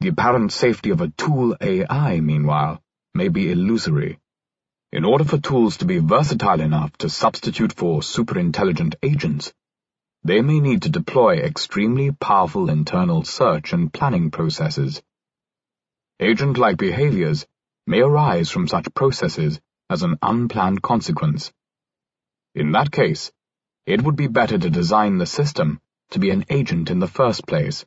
The 0.00 0.08
apparent 0.08 0.52
safety 0.52 0.90
of 0.90 1.00
a 1.00 1.08
tool 1.08 1.56
AI, 1.60 2.20
meanwhile, 2.20 2.80
may 3.12 3.28
be 3.28 3.50
illusory. 3.50 4.18
In 4.92 5.04
order 5.04 5.24
for 5.24 5.38
tools 5.38 5.78
to 5.78 5.84
be 5.84 5.98
versatile 5.98 6.60
enough 6.60 6.96
to 6.98 7.08
substitute 7.08 7.72
for 7.72 8.02
superintelligent 8.02 8.94
agents, 9.02 9.52
they 10.24 10.40
may 10.40 10.60
need 10.60 10.82
to 10.82 10.88
deploy 10.88 11.36
extremely 11.38 12.12
powerful 12.12 12.70
internal 12.70 13.24
search 13.24 13.72
and 13.72 13.92
planning 13.92 14.30
processes. 14.30 15.02
Agent-like 16.20 16.76
behaviors 16.76 17.46
may 17.86 18.00
arise 18.00 18.48
from 18.48 18.68
such 18.68 18.94
processes 18.94 19.60
as 19.90 20.02
an 20.02 20.16
unplanned 20.22 20.80
consequence. 20.80 21.52
In 22.54 22.72
that 22.72 22.92
case, 22.92 23.32
it 23.86 24.02
would 24.02 24.14
be 24.14 24.28
better 24.28 24.56
to 24.58 24.70
design 24.70 25.18
the 25.18 25.26
system 25.26 25.80
to 26.10 26.20
be 26.20 26.30
an 26.30 26.44
agent 26.48 26.90
in 26.90 27.00
the 27.00 27.08
first 27.08 27.46
place, 27.46 27.84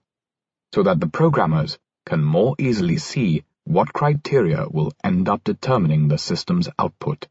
so 0.73 0.83
that 0.83 0.99
the 0.99 1.07
programmers 1.07 1.77
can 2.05 2.21
more 2.21 2.55
easily 2.59 2.97
see 2.97 3.43
what 3.63 3.93
criteria 3.93 4.67
will 4.69 4.91
end 5.03 5.29
up 5.29 5.43
determining 5.43 6.07
the 6.07 6.17
system's 6.17 6.67
output. 6.77 7.27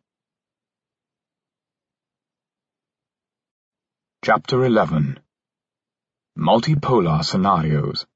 Chapter 4.27 4.65
11 4.65 5.19
Multipolar 6.39 7.23
Scenarios 7.23 8.07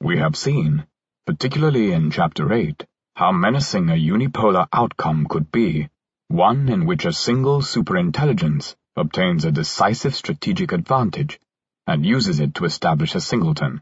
We 0.00 0.18
have 0.18 0.34
seen, 0.34 0.84
particularly 1.26 1.92
in 1.92 2.10
Chapter 2.10 2.52
8, 2.52 2.84
how 3.14 3.30
menacing 3.30 3.88
a 3.88 3.92
unipolar 3.92 4.66
outcome 4.72 5.28
could 5.28 5.52
be, 5.52 5.88
one 6.26 6.68
in 6.68 6.86
which 6.86 7.04
a 7.04 7.12
single 7.12 7.60
superintelligence 7.60 8.74
obtains 8.96 9.44
a 9.44 9.52
decisive 9.52 10.16
strategic 10.16 10.72
advantage 10.72 11.38
and 11.86 12.04
uses 12.04 12.40
it 12.40 12.56
to 12.56 12.64
establish 12.64 13.14
a 13.14 13.20
singleton. 13.20 13.80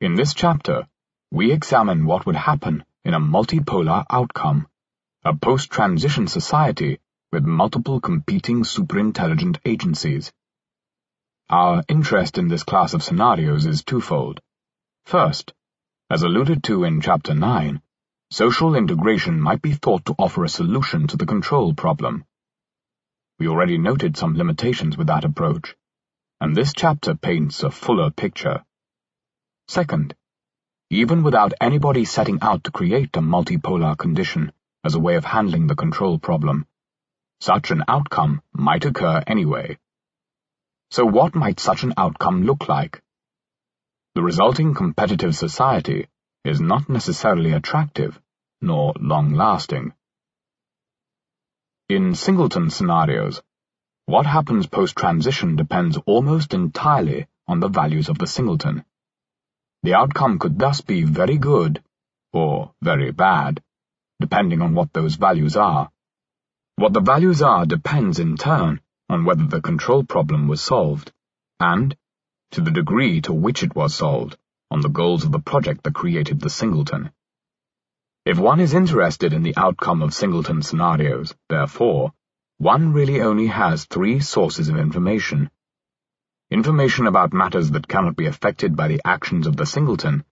In 0.00 0.16
this 0.16 0.34
chapter, 0.34 0.88
we 1.30 1.52
examine 1.52 2.04
what 2.04 2.26
would 2.26 2.34
happen 2.34 2.84
in 3.04 3.14
a 3.14 3.20
multipolar 3.20 4.04
outcome, 4.10 4.66
a 5.24 5.36
post-transition 5.36 6.26
society 6.26 6.98
with 7.32 7.44
multiple 7.44 8.00
competing 8.00 8.62
superintelligent 8.62 9.58
agencies. 9.64 10.32
Our 11.50 11.82
interest 11.88 12.38
in 12.38 12.48
this 12.48 12.62
class 12.62 12.94
of 12.94 13.02
scenarios 13.02 13.66
is 13.66 13.84
twofold. 13.84 14.40
First, 15.04 15.52
as 16.08 16.22
alluded 16.22 16.62
to 16.64 16.84
in 16.84 17.00
Chapter 17.00 17.34
9, 17.34 17.82
social 18.30 18.74
integration 18.74 19.40
might 19.40 19.60
be 19.60 19.72
thought 19.72 20.04
to 20.06 20.14
offer 20.18 20.44
a 20.44 20.48
solution 20.48 21.06
to 21.08 21.16
the 21.16 21.26
control 21.26 21.74
problem. 21.74 22.24
We 23.38 23.48
already 23.48 23.76
noted 23.76 24.16
some 24.16 24.36
limitations 24.36 24.96
with 24.96 25.08
that 25.08 25.24
approach, 25.24 25.74
and 26.40 26.56
this 26.56 26.72
chapter 26.72 27.14
paints 27.14 27.62
a 27.62 27.70
fuller 27.70 28.10
picture. 28.10 28.64
Second, 29.68 30.14
even 30.90 31.24
without 31.24 31.52
anybody 31.60 32.04
setting 32.04 32.38
out 32.40 32.62
to 32.64 32.70
create 32.70 33.16
a 33.16 33.20
multipolar 33.20 33.98
condition 33.98 34.52
as 34.84 34.94
a 34.94 35.00
way 35.00 35.16
of 35.16 35.24
handling 35.24 35.66
the 35.66 35.74
control 35.74 36.18
problem, 36.18 36.66
such 37.40 37.70
an 37.70 37.84
outcome 37.88 38.42
might 38.52 38.84
occur 38.84 39.22
anyway. 39.26 39.78
So 40.90 41.04
what 41.04 41.34
might 41.34 41.60
such 41.60 41.82
an 41.82 41.94
outcome 41.96 42.44
look 42.44 42.68
like? 42.68 43.02
The 44.14 44.22
resulting 44.22 44.74
competitive 44.74 45.34
society 45.36 46.08
is 46.44 46.60
not 46.60 46.88
necessarily 46.88 47.52
attractive, 47.52 48.20
nor 48.60 48.94
long-lasting. 48.98 49.92
In 51.88 52.14
singleton 52.14 52.70
scenarios, 52.70 53.42
what 54.06 54.26
happens 54.26 54.66
post-transition 54.66 55.56
depends 55.56 55.98
almost 56.06 56.54
entirely 56.54 57.26
on 57.46 57.60
the 57.60 57.68
values 57.68 58.08
of 58.08 58.18
the 58.18 58.26
singleton. 58.26 58.84
The 59.82 59.94
outcome 59.94 60.38
could 60.38 60.58
thus 60.58 60.80
be 60.80 61.02
very 61.02 61.38
good, 61.38 61.82
or 62.32 62.72
very 62.80 63.10
bad, 63.10 63.62
depending 64.20 64.62
on 64.62 64.74
what 64.74 64.92
those 64.92 65.16
values 65.16 65.56
are. 65.56 65.90
What 66.76 66.92
the 66.92 67.00
values 67.00 67.42
are 67.42 67.66
depends 67.66 68.18
in 68.18 68.36
turn 68.36 68.80
on 69.08 69.24
whether 69.24 69.46
the 69.46 69.60
control 69.60 70.04
problem 70.04 70.46
was 70.46 70.60
solved, 70.60 71.12
and, 71.58 71.96
to 72.52 72.60
the 72.60 72.70
degree 72.70 73.20
to 73.22 73.32
which 73.32 73.62
it 73.62 73.74
was 73.74 73.94
solved, 73.94 74.36
on 74.70 74.82
the 74.82 74.88
goals 74.88 75.24
of 75.24 75.32
the 75.32 75.38
project 75.38 75.82
that 75.84 75.94
created 75.94 76.40
the 76.40 76.50
singleton. 76.50 77.10
If 78.24 78.38
one 78.38 78.60
is 78.60 78.74
interested 78.74 79.32
in 79.32 79.42
the 79.42 79.56
outcome 79.56 80.02
of 80.02 80.14
singleton 80.14 80.62
scenarios, 80.62 81.34
therefore, 81.48 82.12
one 82.58 82.92
really 82.92 83.20
only 83.20 83.46
has 83.46 83.86
three 83.86 84.20
sources 84.20 84.68
of 84.68 84.76
information 84.76 85.50
Information 86.50 87.08
about 87.08 87.32
matters 87.32 87.72
that 87.72 87.88
cannot 87.88 88.14
be 88.14 88.26
affected 88.26 88.76
by 88.76 88.86
the 88.86 89.00
actions 89.04 89.48
of 89.48 89.56
the 89.56 89.66
singleton, 89.66 90.24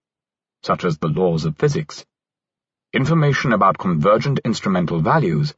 such 0.63 0.85
as 0.85 0.97
the 0.99 1.09
laws 1.09 1.45
of 1.45 1.57
physics. 1.57 2.07
Information 2.93 3.53
about 3.53 3.79
convergent 3.79 4.39
instrumental 4.45 5.01
values, 5.01 5.55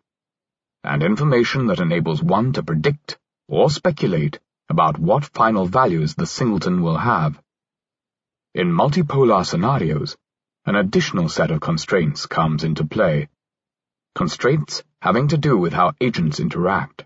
and 0.87 1.03
information 1.03 1.66
that 1.66 1.81
enables 1.81 2.22
one 2.22 2.53
to 2.53 2.62
predict 2.62 3.18
or 3.49 3.68
speculate 3.68 4.38
about 4.68 4.99
what 4.99 5.25
final 5.25 5.66
values 5.66 6.14
the 6.14 6.27
singleton 6.27 6.83
will 6.83 6.96
have. 6.96 7.40
In 8.55 8.72
multipolar 8.72 9.44
scenarios, 9.44 10.16
an 10.64 10.77
additional 10.77 11.29
set 11.29 11.51
of 11.51 11.61
constraints 11.61 12.27
comes 12.27 12.64
into 12.64 12.85
play. 12.85 13.29
Constraints 14.14 14.83
having 15.03 15.29
to 15.29 15.37
do 15.37 15.57
with 15.59 15.72
how 15.72 15.92
agents 16.01 16.40
interact. 16.40 17.05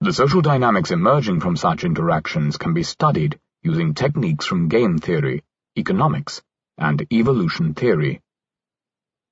The 0.00 0.12
social 0.12 0.42
dynamics 0.42 0.90
emerging 0.90 1.40
from 1.40 1.56
such 1.56 1.84
interactions 1.84 2.58
can 2.58 2.74
be 2.74 2.82
studied 2.82 3.40
using 3.62 3.94
techniques 3.94 4.44
from 4.44 4.68
game 4.68 4.98
theory, 4.98 5.42
economics, 5.78 6.42
and 6.78 7.06
evolution 7.12 7.74
theory. 7.74 8.20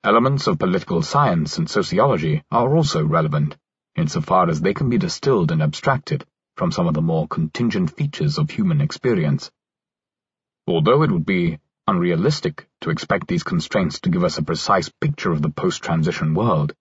Elements 0.04 0.46
of 0.48 0.58
political 0.58 1.00
science 1.00 1.56
and 1.56 1.70
sociology 1.70 2.44
are 2.50 2.76
also 2.76 3.02
relevant, 3.02 3.56
insofar 3.96 4.50
as 4.50 4.60
they 4.60 4.74
can 4.74 4.90
be 4.90 4.98
distilled 4.98 5.50
and 5.50 5.62
abstracted 5.62 6.26
from 6.58 6.70
some 6.70 6.86
of 6.86 6.92
the 6.92 7.00
more 7.00 7.26
contingent 7.26 7.96
features 7.96 8.36
of 8.36 8.50
human 8.50 8.82
experience. 8.82 9.50
Although 10.66 11.04
it 11.04 11.10
would 11.10 11.24
be 11.24 11.58
unrealistic 11.86 12.68
to 12.82 12.90
expect 12.90 13.28
these 13.28 13.42
constraints 13.42 14.00
to 14.00 14.10
give 14.10 14.24
us 14.24 14.36
a 14.36 14.42
precise 14.42 14.90
picture 15.00 15.32
of 15.32 15.40
the 15.40 15.48
post-transition 15.48 16.34
world, 16.34 16.74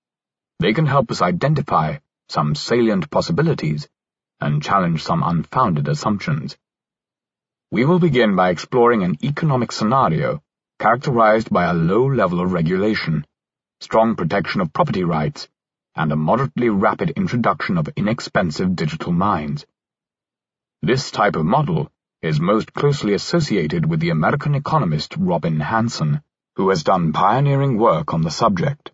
they 0.60 0.74
can 0.74 0.86
help 0.86 1.10
us 1.10 1.22
identify 1.22 2.00
some 2.28 2.56
salient 2.56 3.10
possibilities, 3.10 3.88
and 4.42 4.62
challenge 4.62 5.02
some 5.02 5.24
unfounded 5.24 5.88
assumptions. 5.88 6.58
We 7.72 7.86
will 7.86 8.00
begin 8.00 8.36
by 8.36 8.50
exploring 8.50 9.04
an 9.04 9.16
economic 9.24 9.72
scenario 9.72 10.44
characterized 10.80 11.50
by 11.50 11.66
a 11.66 11.74
low 11.74 12.06
level 12.06 12.42
of 12.42 12.52
regulation, 12.52 13.26
strong 13.80 14.16
protection 14.16 14.60
of 14.60 14.74
property 14.74 15.04
rights, 15.04 15.48
and 15.96 16.12
a 16.12 16.16
moderately 16.16 16.70
rapid 16.70 17.12
introduction 17.12 17.78
of 17.78 17.88
inexpensive 17.96 18.76
digital 18.76 19.12
minds. 19.12 19.66
This 20.82 21.12
type 21.12 21.36
of 21.36 21.46
model 21.46 21.92
is 22.22 22.40
most 22.40 22.74
closely 22.74 23.14
associated 23.14 23.86
with 23.86 24.00
the 24.00 24.10
American 24.10 24.56
economist 24.56 25.16
Robin 25.18 25.60
Hanson, 25.60 26.22
who 26.56 26.70
has 26.70 26.84
done 26.84 27.14
pioneering 27.14 27.78
work 27.78 28.14
on 28.14 28.22
the 28.22 28.32
subject. 28.32 28.92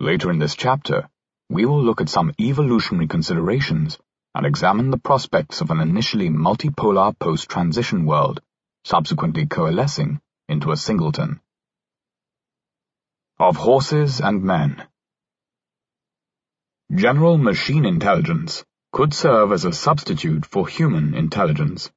Later 0.00 0.30
in 0.30 0.38
this 0.38 0.54
chapter, 0.54 1.08
we 1.50 1.64
will 1.64 1.82
look 1.82 2.00
at 2.00 2.08
some 2.08 2.32
evolutionary 2.40 3.08
considerations 3.08 3.98
and 4.34 4.46
examine 4.46 4.90
the 4.90 4.98
prospects 4.98 5.60
of 5.60 5.70
an 5.70 5.80
initially 5.80 6.28
multipolar 6.28 7.18
post-transition 7.18 8.06
world, 8.06 8.40
subsequently 8.84 9.46
coalescing 9.46 10.20
into 10.48 10.72
a 10.72 10.76
singleton. 10.76 11.40
Of 13.38 13.56
Horses 13.56 14.20
and 14.20 14.42
Men 14.42 14.88
General 16.94 17.36
machine 17.36 17.84
intelligence 17.84 18.64
could 18.92 19.12
serve 19.12 19.52
as 19.52 19.64
a 19.64 19.72
substitute 19.72 20.46
for 20.46 20.66
human 20.66 21.14
intelligence. 21.14 21.90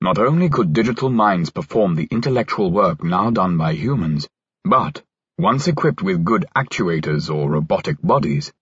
Not 0.00 0.18
only 0.18 0.48
could 0.48 0.72
digital 0.72 1.10
minds 1.10 1.50
perform 1.50 1.94
the 1.94 2.08
intellectual 2.10 2.72
work 2.72 3.04
now 3.04 3.30
done 3.30 3.58
by 3.58 3.74
humans, 3.74 4.26
but 4.64 5.04
once 5.38 5.68
equipped 5.68 6.02
with 6.02 6.24
good 6.24 6.46
actuators 6.56 7.32
or 7.32 7.50
robotic 7.50 8.00
bodies, 8.02 8.52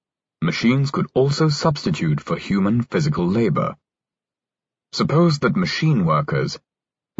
machines 0.43 0.91
could 0.91 1.07
also 1.15 1.49
substitute 1.49 2.21
for 2.21 2.37
human 2.37 2.83
physical 2.83 3.27
labor. 3.27 3.77
Suppose 4.93 5.39
that 5.39 5.57
machine 5.57 6.05
workers, 6.05 6.59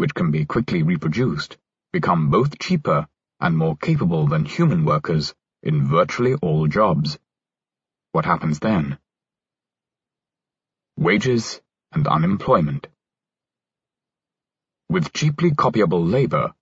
which 0.01 0.15
can 0.15 0.31
be 0.31 0.45
quickly 0.45 0.81
reproduced, 0.81 1.57
become 1.93 2.31
both 2.31 2.57
cheaper 2.57 3.07
and 3.39 3.55
more 3.55 3.77
capable 3.77 4.25
than 4.25 4.43
human 4.43 4.83
workers 4.83 5.35
in 5.61 5.87
virtually 5.87 6.33
all 6.41 6.65
jobs. 6.65 7.19
What 8.11 8.25
happens 8.25 8.57
then? 8.57 8.97
Wages 10.97 11.61
and 11.91 12.07
unemployment. 12.07 12.87
With 14.89 15.13
cheaply 15.13 15.51
copyable 15.51 16.09
labor, 16.11 16.55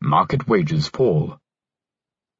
market 0.00 0.48
wages 0.48 0.88
fall. 0.88 1.38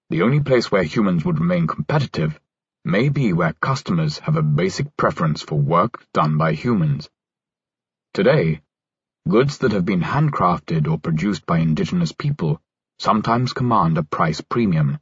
The 0.09 0.23
only 0.23 0.40
place 0.40 0.73
where 0.73 0.85
humans 0.85 1.23
would 1.27 1.38
remain 1.38 1.66
competitive 1.66 2.40
may 2.83 3.11
be 3.11 3.35
where 3.35 3.53
customers 3.53 4.21
have 4.21 4.37
a 4.37 4.51
basic 4.62 4.97
preference 4.97 5.42
for 5.42 5.59
work 5.59 6.03
done 6.14 6.38
by 6.38 6.55
humans. 6.55 7.11
Today, 8.14 8.62
goods 9.29 9.59
that 9.59 9.73
have 9.73 9.85
been 9.85 10.03
handcrafted 10.03 10.89
or 10.89 10.99
produced 10.99 11.45
by 11.47 11.59
indigenous 11.59 12.12
people 12.12 12.61
sometimes 12.99 13.53
command 13.53 13.99
a 13.99 14.03
price 14.05 14.41
premium. 14.41 15.01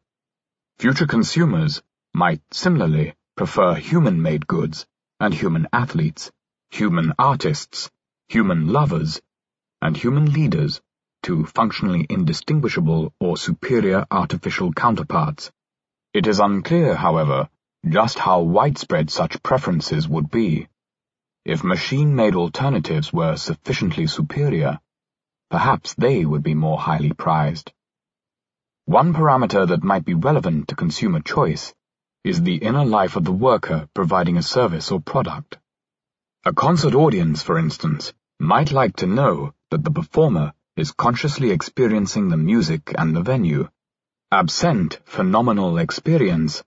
Future 0.78 1.06
consumers 1.06 1.82
might 2.14 2.40
similarly 2.50 3.14
prefer 3.36 3.74
human-made 3.74 4.46
goods 4.46 4.86
and 5.20 5.34
human 5.34 5.68
athletes, 5.72 6.32
human 6.70 7.12
artists, 7.18 7.90
human 8.28 8.72
lovers, 8.72 9.20
and 9.82 9.94
human 9.94 10.32
leaders 10.32 10.80
to 11.22 11.44
functionally 11.44 12.06
indistinguishable 12.08 13.12
or 13.20 13.36
superior 13.36 14.06
artificial 14.10 14.72
counterparts. 14.72 15.52
It 16.14 16.26
is 16.26 16.40
unclear, 16.40 16.94
however, 16.94 17.48
just 17.86 18.18
how 18.18 18.40
widespread 18.40 19.10
such 19.10 19.42
preferences 19.42 20.08
would 20.08 20.30
be. 20.30 20.68
If 21.44 21.62
machine-made 21.62 22.34
alternatives 22.34 23.12
were 23.12 23.36
sufficiently 23.36 24.06
superior, 24.06 24.80
perhaps 25.50 25.92
they 25.92 26.24
would 26.24 26.42
be 26.42 26.54
more 26.54 26.78
highly 26.78 27.12
prized. 27.12 27.70
One 28.86 29.12
parameter 29.12 29.68
that 29.68 29.84
might 29.84 30.06
be 30.06 30.14
relevant 30.14 30.68
to 30.68 30.74
consumer 30.74 31.20
choice 31.20 31.74
is 32.24 32.40
the 32.40 32.56
inner 32.56 32.86
life 32.86 33.16
of 33.16 33.24
the 33.24 33.32
worker 33.32 33.90
providing 33.92 34.38
a 34.38 34.42
service 34.42 34.90
or 34.90 35.00
product. 35.00 35.58
A 36.46 36.54
concert 36.54 36.94
audience, 36.94 37.42
for 37.42 37.58
instance, 37.58 38.14
might 38.40 38.72
like 38.72 38.96
to 38.96 39.06
know 39.06 39.52
that 39.70 39.84
the 39.84 39.90
performer 39.90 40.54
is 40.78 40.92
consciously 40.92 41.50
experiencing 41.50 42.30
the 42.30 42.38
music 42.38 42.94
and 42.96 43.14
the 43.14 43.22
venue. 43.22 43.68
Absent 44.32 44.98
phenomenal 45.04 45.76
experience, 45.76 46.64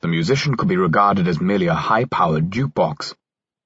the 0.00 0.08
musician 0.08 0.56
could 0.56 0.68
be 0.68 0.76
regarded 0.76 1.28
as 1.28 1.40
merely 1.40 1.68
a 1.68 1.74
high-powered 1.74 2.50
jukebox, 2.50 3.14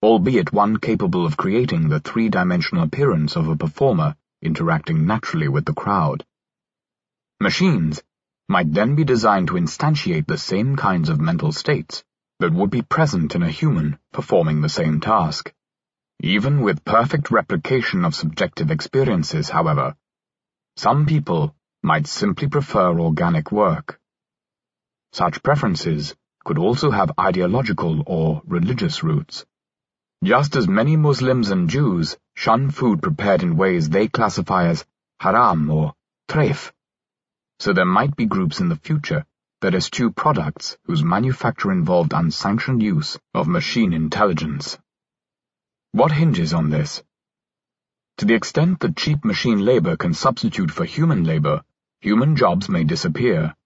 albeit 0.02 0.52
one 0.52 0.78
capable 0.78 1.26
of 1.26 1.36
creating 1.36 1.88
the 1.88 2.00
three-dimensional 2.00 2.84
appearance 2.84 3.36
of 3.36 3.48
a 3.48 3.56
performer 3.56 4.16
interacting 4.40 5.06
naturally 5.06 5.48
with 5.48 5.64
the 5.66 5.74
crowd. 5.74 6.24
Machines 7.40 8.02
might 8.48 8.72
then 8.72 8.94
be 8.94 9.04
designed 9.04 9.48
to 9.48 9.54
instantiate 9.54 10.26
the 10.26 10.38
same 10.38 10.74
kinds 10.76 11.08
of 11.08 11.20
mental 11.20 11.52
states 11.52 12.02
that 12.38 12.52
would 12.52 12.70
be 12.70 12.82
present 12.82 13.34
in 13.34 13.42
a 13.42 13.50
human 13.50 13.98
performing 14.12 14.60
the 14.60 14.68
same 14.68 15.00
task. 15.00 15.52
Even 16.20 16.62
with 16.62 16.84
perfect 16.84 17.30
replication 17.30 18.04
of 18.04 18.14
subjective 18.14 18.70
experiences, 18.70 19.50
however, 19.50 19.94
some 20.76 21.04
people 21.04 21.54
might 21.82 22.06
simply 22.06 22.48
prefer 22.48 22.98
organic 22.98 23.52
work. 23.52 24.00
Such 25.12 25.42
preferences 25.42 26.14
could 26.44 26.58
also 26.58 26.90
have 26.90 27.12
ideological 27.18 28.02
or 28.06 28.42
religious 28.46 29.02
roots. 29.02 29.44
Just 30.22 30.54
as 30.54 30.68
many 30.68 30.96
Muslims 30.96 31.50
and 31.50 31.70
Jews 31.70 32.18
shun 32.34 32.70
food 32.70 33.00
prepared 33.00 33.42
in 33.42 33.56
ways 33.56 33.88
they 33.88 34.06
classify 34.06 34.66
as 34.66 34.84
haram 35.18 35.70
or 35.70 35.94
treif, 36.28 36.72
so 37.58 37.72
there 37.72 37.86
might 37.86 38.14
be 38.16 38.26
groups 38.26 38.60
in 38.60 38.68
the 38.68 38.76
future 38.76 39.24
that 39.62 39.74
eschew 39.74 40.10
products 40.10 40.76
whose 40.84 41.02
manufacture 41.02 41.72
involved 41.72 42.12
unsanctioned 42.12 42.82
use 42.82 43.18
of 43.32 43.48
machine 43.48 43.94
intelligence. 43.94 44.78
What 45.92 46.12
hinges 46.12 46.52
on 46.52 46.68
this? 46.68 47.02
To 48.18 48.26
the 48.26 48.34
extent 48.34 48.80
that 48.80 48.96
cheap 48.96 49.24
machine 49.24 49.64
labor 49.64 49.96
can 49.96 50.12
substitute 50.12 50.70
for 50.70 50.84
human 50.84 51.24
labor, 51.24 51.62
human 52.02 52.36
jobs 52.36 52.68
may 52.68 52.84
disappear. 52.84 53.56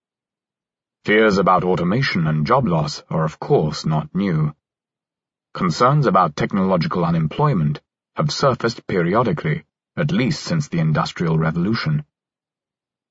Fears 1.05 1.38
about 1.38 1.64
automation 1.64 2.29
and 2.29 2.47
job 2.47 2.69
loss 2.69 3.03
are 3.11 3.25
of 3.25 3.40
course 3.40 3.85
not 3.85 4.14
new. 4.14 4.55
Concerns 5.55 6.07
about 6.07 6.37
technological 6.37 7.05
unemployment 7.05 7.81
have 8.17 8.31
surfaced 8.31 8.87
periodically, 8.87 9.64
at 9.97 10.12
least 10.12 10.43
since 10.43 10.69
the 10.69 10.81
Industrial 10.81 11.38
Revolution 11.38 12.05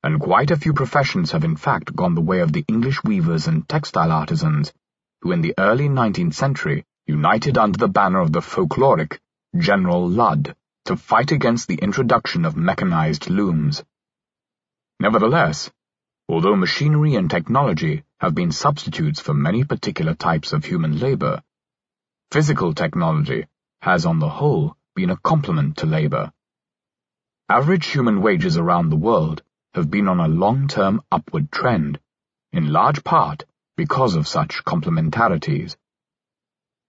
and 0.03 0.19
quite 0.19 0.51
a 0.51 0.58
few 0.58 0.73
professions 0.73 1.32
have 1.32 1.45
in 1.45 1.56
fact 1.56 1.95
gone 1.95 2.13
the 2.13 2.21
way 2.29 2.41
of 2.41 2.51
the 2.51 2.65
English 2.67 3.01
weavers 3.06 3.47
and 3.47 3.67
textile 3.69 4.12
artisans, 4.12 4.73
who 5.21 5.32
in 5.32 5.41
the 5.41 5.53
early 5.58 5.88
19th 5.88 6.34
century 6.34 6.86
united 7.08 7.58
under 7.58 7.77
the 7.77 7.88
banner 7.88 8.19
of 8.19 8.34
the 8.34 8.41
folkloric 8.41 9.17
General 9.58 10.10
Ludd 10.10 10.56
to 10.84 10.97
fight 10.97 11.32
against 11.32 11.69
the 11.69 11.75
introduction 11.75 12.43
of 12.43 12.58
mechanized 12.58 13.29
looms. 13.29 13.82
Nevertheless, 14.99 15.71
although 16.27 16.58
machinery 16.58 17.15
and 17.15 17.29
technology 17.29 18.03
have 18.19 18.36
been 18.36 18.51
substitutes 18.51 19.21
for 19.21 19.34
many 19.34 19.63
particular 19.63 20.15
types 20.15 20.51
of 20.51 20.65
human 20.65 20.99
labor, 20.99 21.41
physical 22.34 22.74
technology 22.74 23.46
has 23.84 24.08
on 24.08 24.17
the 24.17 24.28
whole 24.28 24.76
been 24.96 25.12
a 25.12 25.17
complement 25.17 25.78
to 25.78 25.86
labor. 25.86 26.34
Average 27.48 27.86
human 27.86 28.24
wages 28.24 28.58
around 28.58 28.89
the 28.89 28.96
world 28.96 29.43
have 29.76 29.91
been 29.91 30.08
on 30.08 30.19
a 30.19 30.28
long-term 30.28 31.04
upward 31.12 31.52
trend, 31.52 32.00
in 32.52 32.74
large 32.74 33.04
part 33.04 33.43
because 33.78 34.15
of 34.15 34.28
such 34.28 34.63
complementarities. 34.63 35.76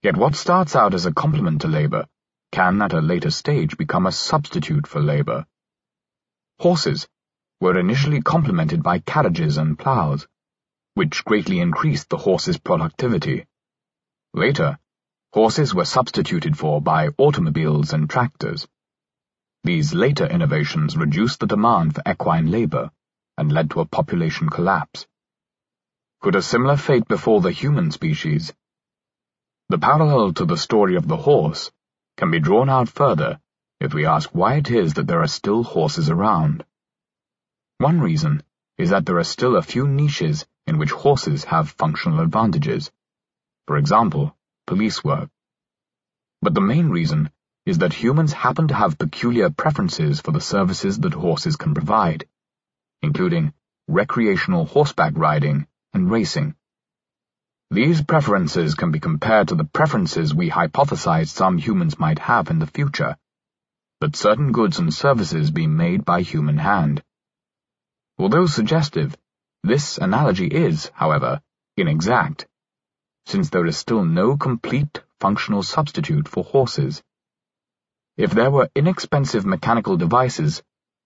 Yet 0.03 0.17
what 0.17 0.35
starts 0.35 0.75
out 0.75 0.95
as 0.95 1.05
a 1.05 1.13
complement 1.13 1.61
to 1.61 1.69
labor 1.69 2.07
can 2.51 2.81
at 2.81 2.95
a 2.95 3.03
later 3.03 3.31
stage 3.31 3.77
become 3.77 4.07
a 4.07 4.13
substitute 4.13 4.87
for 4.87 5.03
labor. 5.03 5.45
Horses 6.59 7.07
were 7.61 7.79
initially 7.79 8.23
complemented 8.23 8.83
by 8.83 9.01
carriages 9.01 9.59
and 9.59 9.79
plows, 9.79 10.27
which 10.95 11.23
greatly 11.23 11.61
increased 11.61 12.09
the 12.09 12.17
horse's 12.17 12.57
productivity. 12.57 13.47
Later, 14.33 14.79
horses 15.35 15.75
were 15.75 15.85
substituted 15.85 16.57
for 16.57 16.81
by 16.81 17.09
automobiles 17.19 17.93
and 17.93 18.09
tractors. 18.09 18.69
These 19.65 19.93
later 19.93 20.27
innovations 20.27 20.97
reduced 20.97 21.41
the 21.41 21.49
demand 21.49 21.97
for 21.97 22.03
equine 22.09 22.53
labor 22.53 22.93
and 23.37 23.51
led 23.51 23.71
to 23.71 23.81
a 23.81 23.85
population 23.85 24.49
collapse. 24.49 25.09
Could 26.21 26.37
a 26.37 26.41
similar 26.41 26.77
fate 26.77 27.09
befall 27.09 27.41
the 27.41 27.51
human 27.51 27.91
species? 27.91 28.55
The 29.71 29.79
parallel 29.79 30.35
to 30.35 30.45
the 30.45 30.57
story 30.57 30.95
of 30.95 31.09
the 31.09 31.17
horse 31.17 31.73
can 32.17 32.31
be 32.31 32.39
drawn 32.39 32.71
out 32.71 32.89
further 32.89 33.41
if 33.81 33.93
we 33.93 34.07
ask 34.07 34.31
why 34.31 34.55
it 34.55 34.71
is 34.71 34.95
that 34.95 35.09
there 35.09 35.21
are 35.21 35.37
still 35.41 35.65
horses 35.65 36.11
around. 36.11 36.65
One 37.79 38.01
reason 38.01 38.45
is 38.79 38.91
that 38.91 39.05
there 39.05 39.19
are 39.19 39.25
still 39.25 39.57
a 39.57 39.63
few 39.63 39.89
niches 39.89 40.47
in 40.69 40.79
which 40.79 40.93
horses 40.93 41.43
have 41.43 41.71
functional 41.71 42.21
advantages. 42.21 42.93
For 43.67 43.79
example, 43.79 44.37
police 44.67 45.05
work. 45.05 45.29
But 46.43 46.55
the 46.55 46.61
main 46.61 46.91
reason 46.91 47.31
is 47.67 47.79
that 47.79 47.93
humans 47.93 48.33
happen 48.33 48.69
to 48.69 48.75
have 48.75 48.99
peculiar 48.99 49.51
preferences 49.51 50.21
for 50.21 50.33
the 50.33 50.41
services 50.41 50.99
that 51.01 51.15
horses 51.15 51.57
can 51.57 51.75
provide, 51.75 52.27
including 53.03 53.53
recreational 53.89 54.67
horseback 54.67 55.13
riding 55.17 55.67
and 55.93 56.11
racing. 56.11 56.55
These 57.71 58.03
preferences 58.03 58.75
can 58.75 58.91
be 58.91 59.01
compared 59.01 59.49
to 59.49 59.55
the 59.55 59.65
preferences 59.65 60.35
we 60.35 60.51
hypothesized 60.51 61.29
some 61.29 61.59
humans 61.59 61.99
might 61.99 62.19
have 62.19 62.51
in 62.51 62.59
the 62.59 62.67
future, 62.67 63.17
that 64.01 64.17
certain 64.17 64.53
goods 64.53 64.79
and 64.79 64.93
services 64.93 65.51
be 65.51 65.67
made 65.67 66.05
by 66.05 66.21
human 66.21 66.59
hand. 66.59 67.03
Although 68.19 68.47
suggestive, 68.47 69.17
this 69.63 69.99
analogy 69.99 70.47
is, 70.47 70.91
however, 70.95 71.41
inexact, 71.77 72.47
since 73.27 73.51
there 73.51 73.67
is 73.67 73.77
still 73.77 74.05
no 74.05 74.37
complete 74.37 75.03
functional 75.21 75.63
substitute 75.63 76.29
for 76.29 76.45
horses. 76.45 77.03
If 78.17 78.31
there 78.33 78.51
were 78.51 78.71
inexpensive 78.75 79.45
mechanical 79.45 79.97
devices 79.97 80.63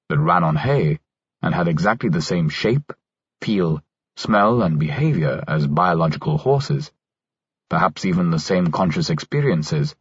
that 0.08 0.18
ran 0.18 0.44
on 0.44 0.56
hay 0.56 1.00
and 1.42 1.54
had 1.54 1.68
exactly 1.68 2.10
the 2.10 2.22
same 2.22 2.48
shape, 2.48 2.92
feel, 3.40 3.82
smell, 4.16 4.62
and 4.62 4.78
behavior 4.78 5.44
as 5.46 5.66
biological 5.66 6.38
horses, 6.38 6.90
perhaps 7.70 8.04
even 8.04 8.30
the 8.30 8.38
same 8.38 8.72
conscious 8.72 9.10
experiences, 9.10 9.94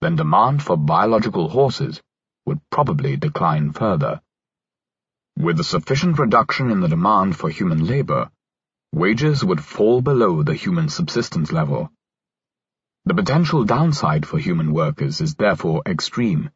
then 0.00 0.16
demand 0.16 0.62
for 0.62 0.76
biological 0.76 1.48
horses 1.48 2.02
would 2.46 2.60
probably 2.70 3.16
decline 3.16 3.72
further. 3.72 4.20
With 5.36 5.60
a 5.60 5.64
sufficient 5.64 6.18
reduction 6.18 6.70
in 6.70 6.80
the 6.80 6.88
demand 6.88 7.36
for 7.36 7.48
human 7.48 7.86
labor, 7.86 8.30
wages 8.92 9.44
would 9.44 9.62
fall 9.64 10.02
below 10.02 10.42
the 10.42 10.54
human 10.54 10.88
subsistence 10.88 11.52
level. 11.52 11.90
The 13.04 13.14
potential 13.14 13.64
downside 13.64 14.26
for 14.26 14.38
human 14.38 14.72
workers 14.72 15.20
is 15.20 15.34
therefore 15.34 15.82
extreme. 15.86 16.50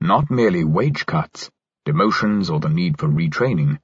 Not 0.00 0.30
merely 0.30 0.64
wage 0.64 1.06
cuts, 1.06 1.50
demotions 1.86 2.50
or 2.50 2.60
the 2.60 2.68
need 2.68 2.98
for 2.98 3.08
retraining, 3.08 3.78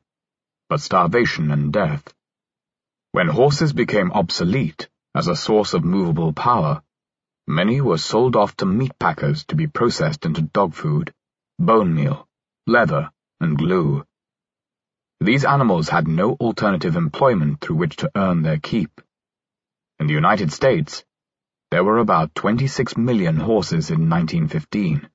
but 0.68 0.80
starvation 0.80 1.50
and 1.50 1.72
death. 1.72 2.12
When 3.12 3.28
horses 3.28 3.72
became 3.72 4.10
obsolete 4.12 4.88
as 5.14 5.28
a 5.28 5.36
source 5.36 5.74
of 5.74 5.84
movable 5.84 6.32
power, 6.32 6.82
many 7.46 7.80
were 7.80 7.98
sold 7.98 8.36
off 8.36 8.56
to 8.56 8.66
meat 8.66 8.98
packers 8.98 9.44
to 9.46 9.54
be 9.54 9.66
processed 9.66 10.26
into 10.26 10.42
dog 10.42 10.74
food, 10.74 11.14
bone 11.58 11.94
meal, 11.94 12.26
leather, 12.66 13.10
and 13.40 13.56
glue. 13.56 14.04
These 15.20 15.44
animals 15.44 15.88
had 15.88 16.06
no 16.06 16.34
alternative 16.34 16.94
employment 16.94 17.60
through 17.60 17.76
which 17.76 17.96
to 17.96 18.10
earn 18.14 18.42
their 18.42 18.58
keep. 18.58 19.00
In 19.98 20.06
the 20.06 20.12
United 20.12 20.52
States, 20.52 21.04
there 21.70 21.82
were 21.82 21.98
about 21.98 22.34
26 22.34 22.96
million 22.96 23.36
horses 23.36 23.90
in 23.90 24.08
1915. 24.10 25.08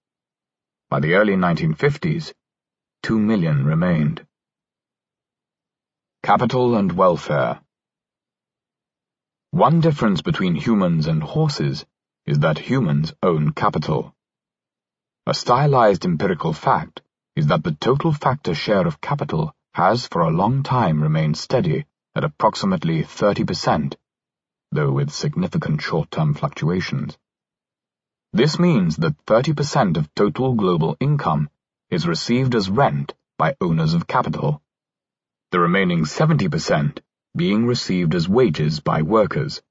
by 0.89 0.99
the 0.99 1.13
early 1.13 1.35
1950s, 1.35 2.33
two 3.01 3.17
million 3.17 3.63
remained. 3.63 4.25
Capital 6.21 6.75
and 6.75 6.91
welfare. 6.91 7.61
One 9.51 9.79
difference 9.79 10.21
between 10.21 10.55
humans 10.55 11.07
and 11.07 11.23
horses 11.23 11.85
is 12.25 12.39
that 12.39 12.59
humans 12.59 13.13
own 13.23 13.53
capital. 13.53 14.13
A 15.25 15.33
stylized 15.33 16.03
empirical 16.03 16.51
fact 16.51 17.01
is 17.37 17.47
that 17.47 17.63
the 17.63 17.77
total 17.79 18.11
factor 18.11 18.53
share 18.53 18.85
of 18.85 18.99
capital 18.99 19.55
has 19.74 20.07
for 20.07 20.22
a 20.22 20.30
long 20.30 20.63
time 20.63 21.01
remained 21.01 21.38
steady 21.38 21.86
at 22.15 22.24
approximately 22.24 23.03
30%, 23.03 23.95
though 24.72 24.91
with 24.91 25.09
significant 25.11 25.82
short-term 25.82 26.34
fluctuations. 26.34 27.17
This 28.34 28.59
means 28.59 28.97
that 28.97 29.26
30% 29.26 29.97
of 29.97 30.13
total 30.13 30.53
global 30.53 30.97
income 30.99 31.49
is 31.89 32.07
received 32.07 32.55
as 32.55 32.69
rent 32.69 33.13
by 33.38 33.55
owners 33.59 33.93
of 33.93 34.07
capital, 34.07 34.61
the 35.51 35.59
remaining 35.59 36.03
70% 36.03 36.99
being 37.36 37.65
received 37.65 38.13
as 38.15 38.28
wages 38.28 38.80
by 38.80 39.01
workers. 39.01 39.61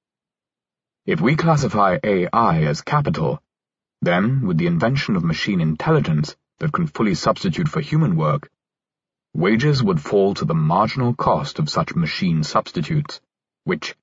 If 1.07 1.20
we 1.20 1.36
classify 1.36 1.98
AI 2.03 2.62
as 2.64 2.82
capital, 2.82 3.42
then, 4.03 4.46
with 4.46 4.57
the 4.59 4.66
invention 4.66 5.16
of 5.16 5.24
machine 5.24 5.61
intelligence 5.61 6.36
that 6.59 6.72
can 6.72 6.86
fully 6.86 7.14
substitute 7.14 7.68
for 7.68 7.80
human 7.80 8.16
work, 8.16 8.51
wages 9.34 9.82
would 9.82 10.00
fall 10.00 10.34
to 10.34 10.44
the 10.44 10.54
marginal 10.54 11.14
cost 11.14 11.58
of 11.58 11.70
such 11.70 11.94
machine 11.94 12.42
substitutes, 12.42 13.20
which, 13.64 13.94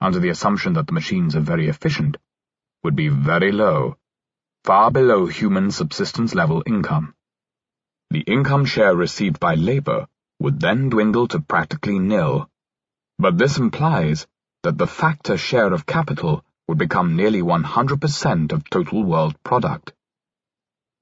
under 0.00 0.18
the 0.18 0.28
assumption 0.28 0.74
that 0.74 0.86
the 0.86 0.92
machines 0.92 1.36
are 1.36 1.40
very 1.40 1.68
efficient, 1.68 2.16
would 2.82 2.96
be 2.96 3.08
very 3.08 3.52
low, 3.52 3.96
far 4.64 4.90
below 4.90 5.26
human 5.26 5.70
subsistence 5.70 6.34
level 6.34 6.62
income. 6.66 7.14
The 8.10 8.20
income 8.20 8.64
share 8.64 8.94
received 8.94 9.40
by 9.40 9.54
labor 9.54 10.06
would 10.38 10.60
then 10.60 10.90
dwindle 10.90 11.28
to 11.28 11.40
practically 11.40 11.98
nil. 11.98 12.48
But 13.18 13.38
this 13.38 13.58
implies 13.58 14.26
that 14.62 14.76
the 14.76 14.86
factor 14.86 15.36
share 15.36 15.72
of 15.72 15.86
capital 15.86 16.44
would 16.68 16.78
become 16.78 17.16
nearly 17.16 17.40
100% 17.40 18.52
of 18.52 18.68
total 18.68 19.04
world 19.04 19.42
product. 19.42 19.92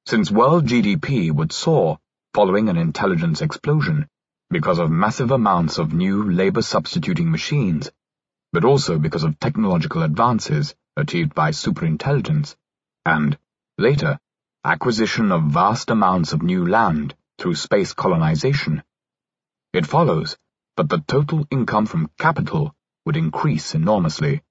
Since 0.06 0.30
world 0.30 0.66
GDP 0.66 1.32
would 1.32 1.50
soar 1.52 1.98
following 2.35 2.68
an 2.68 2.76
intelligence 2.76 3.41
explosion 3.43 4.09
because 4.51 4.80
of 4.80 4.91
massive 4.91 5.30
amounts 5.30 5.78
of 5.78 5.95
new 5.95 6.30
labor 6.30 6.62
substituting 6.62 7.30
machines, 7.30 7.91
but 8.53 8.64
also 8.64 8.99
because 8.99 9.22
of 9.22 9.39
technological 9.39 10.03
advances 10.03 10.74
achieved 10.97 11.32
by 11.35 11.51
superintelligence, 11.51 12.57
and, 13.07 13.39
later, 13.78 14.18
acquisition 14.64 15.30
of 15.30 15.45
vast 15.45 15.91
amounts 15.91 16.32
of 16.32 16.43
new 16.43 16.66
land 16.66 17.14
through 17.39 17.55
space 17.55 17.93
colonization, 17.93 18.82
it 19.72 19.87
follows 19.87 20.37
that 20.76 20.89
the 20.89 20.99
total 21.07 21.47
income 21.51 21.87
from 21.87 22.11
capital 22.18 22.74
would 23.07 23.16
increase 23.16 23.74
enormously. 23.74 24.43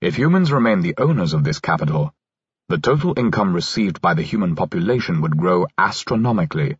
If 0.00 0.16
humans 0.16 0.52
remain 0.52 0.80
the 0.80 0.94
owners 0.98 1.34
of 1.34 1.42
this 1.42 1.58
capital, 1.58 2.14
the 2.68 2.78
total 2.78 3.18
income 3.18 3.54
received 3.54 4.00
by 4.00 4.14
the 4.14 4.22
human 4.22 4.54
population 4.54 5.20
would 5.20 5.36
grow 5.36 5.66
astronomically, 5.76 6.76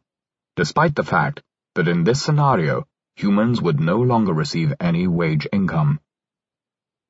despite 0.56 0.94
the 0.94 1.04
fact 1.04 1.42
that 1.74 1.88
in 1.88 2.04
this 2.04 2.22
scenario, 2.22 2.86
humans 3.16 3.60
would 3.60 3.80
no 3.80 3.98
longer 4.00 4.32
receive 4.32 4.74
any 4.80 5.06
wage 5.06 5.46
income. 5.52 6.00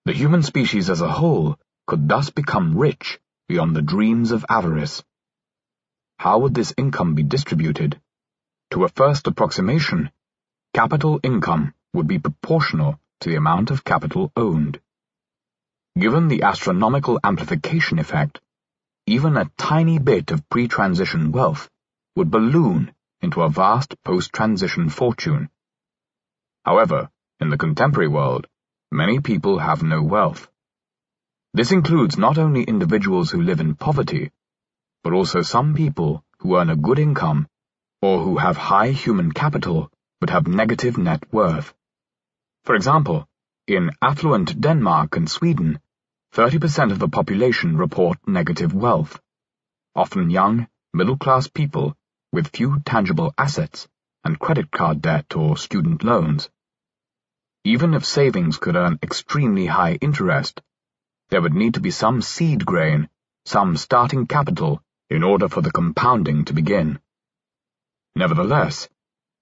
The 0.04 0.12
human 0.12 0.42
species 0.42 0.90
as 0.90 1.00
a 1.00 1.10
whole 1.10 1.58
could 1.86 2.08
thus 2.08 2.30
become 2.30 2.78
rich 2.78 3.18
beyond 3.48 3.74
the 3.74 3.82
dreams 3.82 4.30
of 4.30 4.46
avarice. 4.48 5.02
How 6.18 6.38
would 6.40 6.54
this 6.54 6.74
income 6.76 7.14
be 7.14 7.22
distributed? 7.22 8.00
To 8.72 8.84
a 8.84 8.88
first 8.88 9.26
approximation, 9.26 10.10
Capital 10.74 11.18
income 11.24 11.74
would 11.94 12.06
be 12.06 12.18
proportional 12.18 13.00
to 13.20 13.30
the 13.30 13.36
amount 13.36 13.70
of 13.70 13.84
capital 13.84 14.30
owned. 14.36 14.78
Given 15.98 16.28
the 16.28 16.42
astronomical 16.42 17.18
amplification 17.24 17.98
effect, 17.98 18.40
even 19.08 19.36
a 19.36 19.50
tiny 19.56 19.98
bit 19.98 20.30
of 20.30 20.48
pre-transition 20.50 21.32
wealth 21.32 21.70
would 22.14 22.30
balloon 22.30 22.92
into 23.22 23.42
a 23.42 23.48
vast 23.48 23.94
post-transition 24.04 24.90
fortune. 24.90 25.48
However, 26.64 27.08
in 27.40 27.48
the 27.48 27.56
contemporary 27.56 28.08
world, 28.08 28.46
many 28.92 29.20
people 29.20 29.58
have 29.58 29.82
no 29.82 30.02
wealth. 30.02 30.50
This 31.54 31.72
includes 31.72 32.18
not 32.18 32.36
only 32.36 32.64
individuals 32.64 33.30
who 33.30 33.40
live 33.40 33.60
in 33.60 33.74
poverty, 33.74 34.30
but 35.02 35.14
also 35.14 35.40
some 35.40 35.74
people 35.74 36.22
who 36.40 36.56
earn 36.56 36.68
a 36.68 36.76
good 36.76 36.98
income 36.98 37.48
or 38.02 38.20
who 38.20 38.36
have 38.36 38.56
high 38.56 38.90
human 38.90 39.32
capital 39.32 39.90
would 40.20 40.30
have 40.30 40.46
negative 40.46 40.98
net 40.98 41.22
worth. 41.32 41.74
For 42.64 42.74
example, 42.74 43.26
in 43.66 43.90
affluent 44.02 44.60
Denmark 44.60 45.16
and 45.16 45.30
Sweden, 45.30 45.80
30% 46.34 46.92
of 46.92 46.98
the 46.98 47.08
population 47.08 47.76
report 47.76 48.18
negative 48.26 48.72
wealth, 48.72 49.20
often 49.94 50.30
young, 50.30 50.68
middle-class 50.92 51.48
people 51.48 51.96
with 52.32 52.54
few 52.56 52.80
tangible 52.84 53.32
assets 53.38 53.88
and 54.24 54.38
credit 54.38 54.70
card 54.70 55.00
debt 55.00 55.34
or 55.34 55.56
student 55.56 56.04
loans. 56.04 56.50
Even 57.64 57.94
if 57.94 58.04
savings 58.04 58.58
could 58.58 58.76
earn 58.76 58.98
extremely 59.02 59.66
high 59.66 59.94
interest, 59.94 60.60
there 61.30 61.42
would 61.42 61.54
need 61.54 61.74
to 61.74 61.80
be 61.80 61.90
some 61.90 62.22
seed 62.22 62.64
grain, 62.64 63.08
some 63.44 63.76
starting 63.76 64.26
capital, 64.26 64.82
in 65.10 65.22
order 65.22 65.48
for 65.48 65.60
the 65.62 65.72
compounding 65.72 66.44
to 66.44 66.52
begin. 66.52 67.00
Nevertheless, 68.14 68.88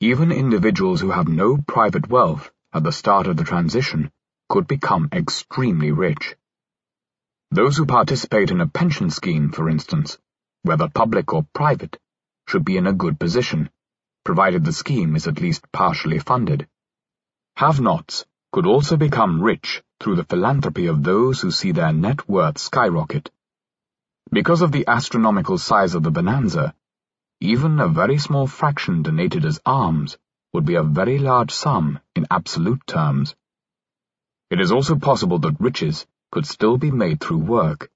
even 0.01 0.31
individuals 0.31 1.01
who 1.01 1.11
have 1.11 1.29
no 1.29 1.57
private 1.57 2.09
wealth 2.09 2.51
at 2.73 2.83
the 2.83 2.93
start 2.93 3.27
of 3.27 3.37
the 3.37 3.45
transition 3.45 4.11
could 4.49 4.67
become 4.67 5.09
extremely 5.13 5.91
rich. 5.91 6.37
Those 7.51 7.77
who 7.77 7.87
participate 7.87 8.51
in 8.51 8.61
a 8.61 8.67
pension 8.67 9.09
scheme, 9.11 9.53
for 9.53 9.69
instance, 9.69 10.19
whether 10.63 10.89
public 10.89 11.33
or 11.33 11.47
private, 11.53 11.99
should 12.49 12.65
be 12.65 12.77
in 12.77 12.87
a 12.87 12.93
good 12.93 13.19
position, 13.21 13.71
provided 14.25 14.65
the 14.65 14.73
scheme 14.73 15.15
is 15.15 15.29
at 15.29 15.41
least 15.41 15.71
partially 15.73 16.19
funded. 16.19 16.67
Have-nots 17.57 18.27
could 18.53 18.67
also 18.67 18.97
become 18.97 19.41
rich 19.41 19.83
through 20.01 20.17
the 20.17 20.25
philanthropy 20.25 20.87
of 20.87 21.03
those 21.03 21.41
who 21.41 21.51
see 21.51 21.73
their 21.73 21.93
net 21.93 22.29
worth 22.29 22.59
skyrocket. 22.59 23.31
Because 24.31 24.61
of 24.61 24.73
the 24.73 24.87
astronomical 24.89 25.57
size 25.57 25.95
of 25.95 26.03
the 26.03 26.11
bonanza, 26.11 26.75
even 27.41 27.79
a 27.79 27.89
very 27.89 28.19
small 28.19 28.47
fraction 28.47 29.03
donated 29.03 29.45
as 29.45 29.61
alms 29.65 30.19
would 30.53 30.65
be 30.65 30.75
a 30.75 30.83
very 30.83 31.19
large 31.19 31.53
sum 31.53 32.01
in 32.15 32.27
absolute 32.31 32.85
terms. 32.87 33.37
It 34.51 34.61
is 34.61 34.73
also 34.73 34.97
possible 34.97 35.39
that 35.39 35.61
riches 35.61 36.07
could 36.31 36.47
still 36.47 36.79
be 36.79 36.91
made 36.91 37.21
through 37.21 37.39
work, 37.39 37.91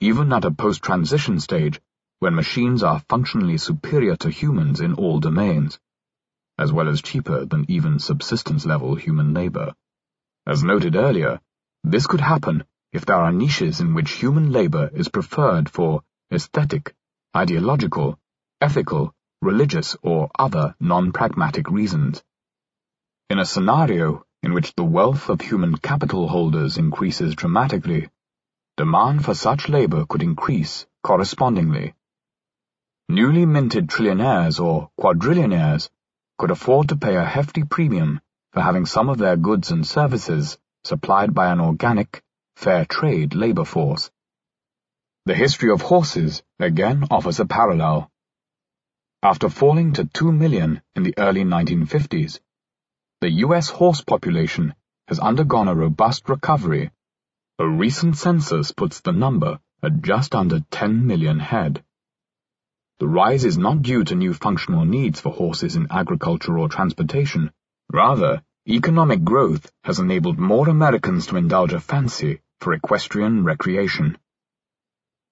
even 0.00 0.32
at 0.32 0.44
a 0.44 0.50
post-transition 0.50 1.40
stage 1.40 1.80
when 2.20 2.34
machines 2.34 2.82
are 2.82 3.02
functionally 3.08 3.58
superior 3.58 4.16
to 4.16 4.30
humans 4.30 4.80
in 4.80 4.94
all 4.94 5.20
domains, 5.20 5.78
as 6.58 6.72
well 6.72 6.88
as 6.88 7.00
cheaper 7.02 7.44
than 7.46 7.64
even 7.68 7.98
subsistence-level 7.98 8.94
human 8.94 9.32
labor. 9.32 9.74
As 10.46 10.62
noted 10.62 10.96
earlier, 10.96 11.40
this 11.84 12.06
could 12.06 12.20
happen 12.20 12.64
if 12.92 13.06
there 13.06 13.16
are 13.16 13.32
niches 13.32 13.80
in 13.80 13.94
which 13.94 14.12
human 14.12 14.52
labor 14.52 14.90
is 14.92 15.08
preferred 15.08 15.70
for 15.70 16.02
aesthetic, 16.32 16.94
ideological, 17.34 18.18
ethical, 18.60 19.14
religious, 19.40 19.96
or 20.02 20.30
other 20.38 20.74
non-pragmatic 20.80 21.70
reasons. 21.70 22.22
In 23.30 23.38
a 23.38 23.44
scenario 23.44 24.26
in 24.42 24.54
which 24.54 24.74
the 24.74 24.84
wealth 24.84 25.28
of 25.28 25.40
human 25.40 25.76
capital 25.76 26.28
holders 26.28 26.78
increases 26.78 27.34
dramatically, 27.34 28.08
demand 28.76 29.24
for 29.24 29.34
such 29.34 29.68
labor 29.68 30.06
could 30.06 30.22
increase 30.22 30.86
correspondingly. 31.02 31.94
Newly 33.08 33.44
minted 33.44 33.88
trillionaires 33.88 34.60
or 34.60 34.90
quadrillionaires 34.98 35.90
could 36.38 36.50
afford 36.50 36.88
to 36.88 36.96
pay 36.96 37.16
a 37.16 37.24
hefty 37.24 37.64
premium 37.64 38.20
for 38.52 38.62
having 38.62 38.86
some 38.86 39.08
of 39.08 39.18
their 39.18 39.36
goods 39.36 39.70
and 39.70 39.86
services 39.86 40.58
supplied 40.84 41.34
by 41.34 41.52
an 41.52 41.60
organic, 41.60 42.22
fair 42.56 42.84
trade 42.84 43.34
labor 43.34 43.64
force. 43.64 44.10
The 45.26 45.34
history 45.34 45.70
of 45.70 45.82
horses 45.82 46.42
again 46.58 47.06
offers 47.10 47.40
a 47.40 47.44
parallel. 47.44 48.10
After 49.22 49.50
falling 49.50 49.92
to 49.94 50.06
2 50.06 50.32
million 50.32 50.80
in 50.96 51.02
the 51.02 51.14
early 51.18 51.44
1950s, 51.44 52.40
the 53.20 53.30
U.S. 53.44 53.68
horse 53.68 54.00
population 54.00 54.74
has 55.06 55.18
undergone 55.18 55.68
a 55.68 55.74
robust 55.74 56.30
recovery. 56.30 56.90
A 57.58 57.68
recent 57.68 58.16
census 58.16 58.72
puts 58.72 59.00
the 59.00 59.12
number 59.12 59.58
at 59.82 60.00
just 60.00 60.34
under 60.34 60.60
10 60.70 61.06
million 61.06 61.38
head. 61.38 61.84
The 62.98 63.08
rise 63.08 63.44
is 63.44 63.58
not 63.58 63.82
due 63.82 64.04
to 64.04 64.14
new 64.14 64.32
functional 64.32 64.86
needs 64.86 65.20
for 65.20 65.32
horses 65.32 65.76
in 65.76 65.88
agriculture 65.90 66.58
or 66.58 66.70
transportation. 66.70 67.50
Rather, 67.92 68.42
economic 68.66 69.22
growth 69.22 69.70
has 69.84 69.98
enabled 69.98 70.38
more 70.38 70.70
Americans 70.70 71.26
to 71.26 71.36
indulge 71.36 71.74
a 71.74 71.80
fancy 71.80 72.40
for 72.60 72.72
equestrian 72.72 73.44
recreation. 73.44 74.16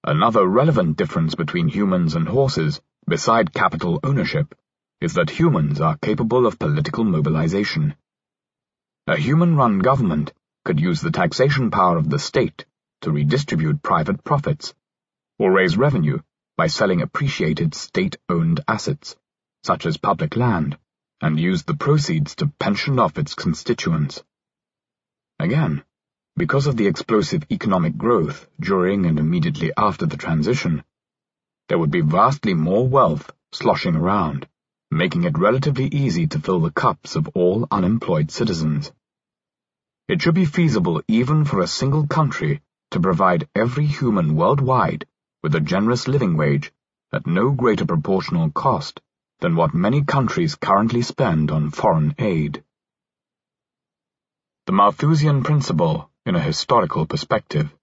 Another 0.03 0.45
relevant 0.47 0.95
difference 0.95 1.33
between 1.33 1.67
humans 1.67 2.13
and 2.13 2.27
horses, 2.27 2.81
beside 3.07 3.51
capital 3.51 3.99
ownership, 4.03 4.53
is 5.01 5.13
that 5.13 5.29
humans 5.29 5.79
are 5.79 5.97
capable 5.97 6.45
of 6.45 6.59
political 6.59 7.03
mobilization. 7.03 7.95
A 9.07 9.15
human-run 9.17 9.79
government 9.79 10.33
could 10.65 10.79
use 10.79 11.01
the 11.01 11.11
taxation 11.11 11.71
power 11.71 11.97
of 11.97 12.09
the 12.09 12.19
state 12.19 12.65
to 13.01 13.11
redistribute 13.11 13.81
private 13.81 14.23
profits, 14.23 14.73
or 15.37 15.51
raise 15.51 15.77
revenue 15.77 16.19
by 16.57 16.67
selling 16.67 17.01
appreciated 17.01 17.73
state-owned 17.73 18.59
assets, 18.67 19.15
such 19.63 19.85
as 19.85 19.95
public 19.95 20.35
land, 20.35 20.77
and 21.21 21.39
use 21.39 21.63
the 21.63 21.75
proceeds 21.75 22.35
to 22.35 22.51
pension 22.59 22.99
off 22.99 23.17
its 23.17 23.33
constituents. 23.35 24.21
Again, 25.39 25.83
because 26.35 26.67
of 26.67 26.75
the 26.75 26.87
explosive 26.87 27.43
economic 27.49 27.97
growth 27.97 28.47
during 28.59 29.05
and 29.05 29.17
immediately 29.17 29.71
after 29.77 30.05
the 30.05 30.17
transition, 30.17 30.83
there 31.69 31.79
would 31.79 31.91
be 31.91 32.01
vastly 32.01 32.53
more 32.53 32.85
wealth 32.87 33.31
sloshing 33.53 33.95
around, 33.95 34.47
making 34.91 35.23
it 35.23 35.37
relatively 35.37 35.85
easy 35.87 36.27
to 36.27 36.39
fill 36.39 36.59
the 36.61 36.71
cups 36.71 37.15
of 37.15 37.27
all 37.35 37.67
unemployed 37.69 38.31
citizens. 38.31 38.91
It 40.07 40.21
should 40.21 40.35
be 40.35 40.45
feasible 40.45 41.01
even 41.07 41.45
for 41.45 41.61
a 41.61 41.67
single 41.67 42.07
country 42.07 42.61
to 42.91 42.99
provide 42.99 43.47
every 43.53 43.85
human 43.85 44.35
worldwide 44.35 45.05
with 45.43 45.53
a 45.53 45.59
generous 45.59 46.07
living 46.07 46.35
wage 46.35 46.71
at 47.13 47.27
no 47.27 47.51
greater 47.51 47.85
proportional 47.85 48.49
cost 48.51 48.99
than 49.39 49.55
what 49.55 49.73
many 49.73 50.03
countries 50.03 50.55
currently 50.55 51.01
spend 51.01 51.51
on 51.51 51.69
foreign 51.69 52.15
aid. 52.17 52.63
The 54.65 54.73
Malthusian 54.73 55.43
Principle 55.43 56.09
in 56.25 56.35
a 56.35 56.41
Historical 56.41 57.05
Perspective 57.05 57.73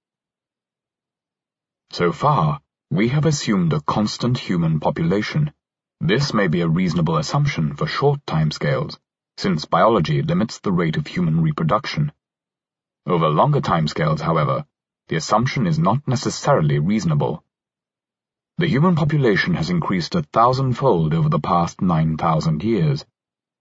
So 1.91 2.13
far, 2.13 2.61
we 2.91 3.09
have 3.09 3.27
assumed 3.27 3.73
a 3.73 3.81
constant 3.81 4.39
human 4.39 4.81
population. 4.81 5.53
This 6.01 6.35
may 6.35 6.47
be 6.47 6.61
a 6.61 6.69
reasonable 6.69 7.17
assumption 7.17 7.75
for 7.75 7.87
short 7.87 8.21
timescales, 8.27 8.99
since 9.39 9.65
biology 9.65 10.23
limits 10.23 10.59
the 10.59 10.73
rate 10.73 10.97
of 10.97 11.07
human 11.07 11.41
reproduction. 11.41 12.13
Over 13.07 13.29
longer 13.29 13.61
timescales, 13.61 14.21
however, 14.21 14.67
the 15.09 15.17
assumption 15.17 15.67
is 15.67 15.79
not 15.79 16.07
necessarily 16.07 16.79
reasonable. 16.79 17.43
The 18.59 18.69
human 18.69 18.95
population 18.95 19.55
has 19.55 19.71
increased 19.71 20.15
a 20.15 20.23
thousandfold 20.23 21.15
over 21.15 21.29
the 21.29 21.41
past 21.41 21.81
9,000 21.81 22.63
years. 22.63 23.05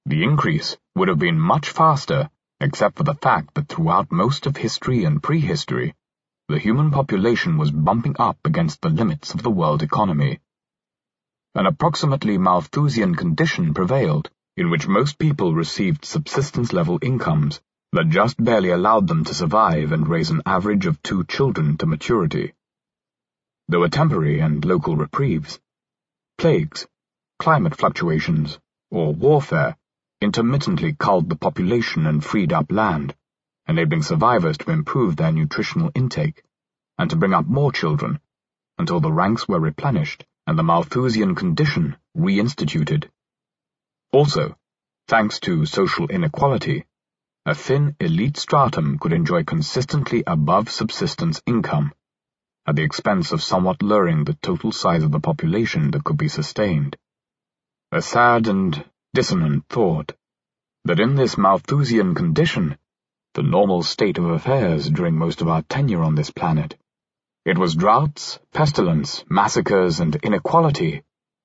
The 0.05 0.23
increase 0.23 0.77
would 0.95 1.07
have 1.07 1.19
been 1.19 1.39
much 1.39 1.69
faster 1.69 2.29
except 2.59 2.97
for 2.97 3.03
the 3.03 3.15
fact 3.15 3.53
that 3.53 3.67
throughout 3.67 4.11
most 4.11 4.45
of 4.45 4.55
history 4.55 5.03
and 5.03 5.21
prehistory, 5.21 5.93
the 6.47 6.59
human 6.59 6.91
population 6.91 7.57
was 7.57 7.71
bumping 7.71 8.15
up 8.19 8.38
against 8.45 8.81
the 8.81 8.89
limits 8.89 9.33
of 9.33 9.43
the 9.43 9.49
world 9.49 9.83
economy. 9.83 10.39
An 11.58 11.68
approximately 11.68 12.38
Malthusian 12.38 13.16
condition 13.16 13.74
prevailed, 13.74 14.30
in 14.58 14.70
which 14.70 14.89
most 14.89 15.18
people 15.18 15.53
received 15.53 16.03
subsistence-level 16.03 16.99
incomes 17.01 17.62
that 17.93 18.10
just 18.10 18.43
barely 18.43 18.72
allowed 18.72 19.08
them 19.08 19.24
to 19.24 19.34
survive 19.34 19.93
and 19.93 20.06
raise 20.06 20.30
an 20.30 20.41
average 20.45 20.86
of 20.86 21.01
two 21.01 21.24
children 21.24 21.78
to 21.78 21.86
maturity. 21.86 22.51
There 23.70 23.80
were 23.80 23.88
temporary 23.88 24.41
and 24.41 24.66
local 24.66 24.97
reprieves. 24.97 25.62
Plagues, 26.38 26.88
climate 27.39 27.78
fluctuations, 27.78 28.60
or 28.91 29.14
warfare 29.14 29.78
intermittently 30.20 30.93
culled 30.99 31.30
the 31.30 31.38
population 31.38 32.06
and 32.06 32.22
freed 32.22 32.51
up 32.51 32.70
land, 32.70 33.16
enabling 33.66 34.01
survivors 34.01 34.58
to 34.58 34.72
improve 34.72 35.16
their 35.16 35.32
nutritional 35.32 35.89
intake 35.95 36.43
and 36.97 37.10
to 37.12 37.16
bring 37.16 37.34
up 37.34 37.47
more 37.47 37.72
children 37.72 38.20
until 38.78 38.99
the 38.99 39.14
ranks 39.14 39.47
were 39.47 39.62
replenished 39.62 40.26
and 40.47 40.57
the 40.57 40.63
Malthusian 40.63 41.35
condition 41.35 41.95
reinstituted. 42.17 43.09
Also, 44.11 44.55
thanks 45.07 45.39
to 45.39 45.65
social 45.65 46.07
inequality, 46.07 46.85
a 47.45 47.53
thin 47.53 47.95
elite 47.99 48.37
stratum 48.37 48.97
could 48.97 49.13
enjoy 49.13 49.43
consistently 49.43 50.23
above 50.25 50.69
subsistence 50.69 51.41
income, 51.45 51.93
at 52.65 52.75
the 52.75 52.83
expense 52.83 53.31
of 53.31 53.43
somewhat 53.43 53.83
lowering 53.83 54.23
the 54.23 54.33
total 54.35 54.71
size 54.71 55.03
of 55.03 55.11
the 55.11 55.19
population 55.19 55.91
that 55.91 56.03
could 56.03 56.17
be 56.17 56.27
sustained. 56.27 56.95
A 57.91 58.01
sad 58.01 58.47
and 58.47 58.83
dissonant 59.13 59.65
thought, 59.69 60.13
that 60.85 60.99
in 60.99 61.15
this 61.15 61.37
Malthusian 61.37 62.15
condition, 62.15 62.77
the 63.33 63.43
normal 63.43 63.83
state 63.83 64.17
of 64.17 64.25
affairs 64.25 64.89
during 64.89 65.15
most 65.15 65.41
of 65.41 65.47
our 65.47 65.61
tenure 65.63 66.03
on 66.03 66.15
this 66.15 66.31
planet, 66.31 66.75
it 67.45 67.57
was 67.59 67.75
droughts, 67.75 68.39
pestilence, 68.53 69.23
massacres, 69.29 69.99
and 69.99 70.15
inequality, 70.17 71.03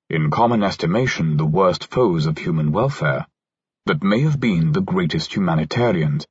in 0.08 0.30
common 0.30 0.62
estimation 0.62 1.36
the 1.36 1.44
worst 1.44 1.90
foes 1.90 2.24
of 2.24 2.38
human 2.38 2.72
welfare, 2.72 3.26
that 3.84 4.02
may 4.02 4.20
have 4.22 4.40
been 4.40 4.72
the 4.72 4.80
greatest 4.80 5.36
humanitarians. 5.36 6.26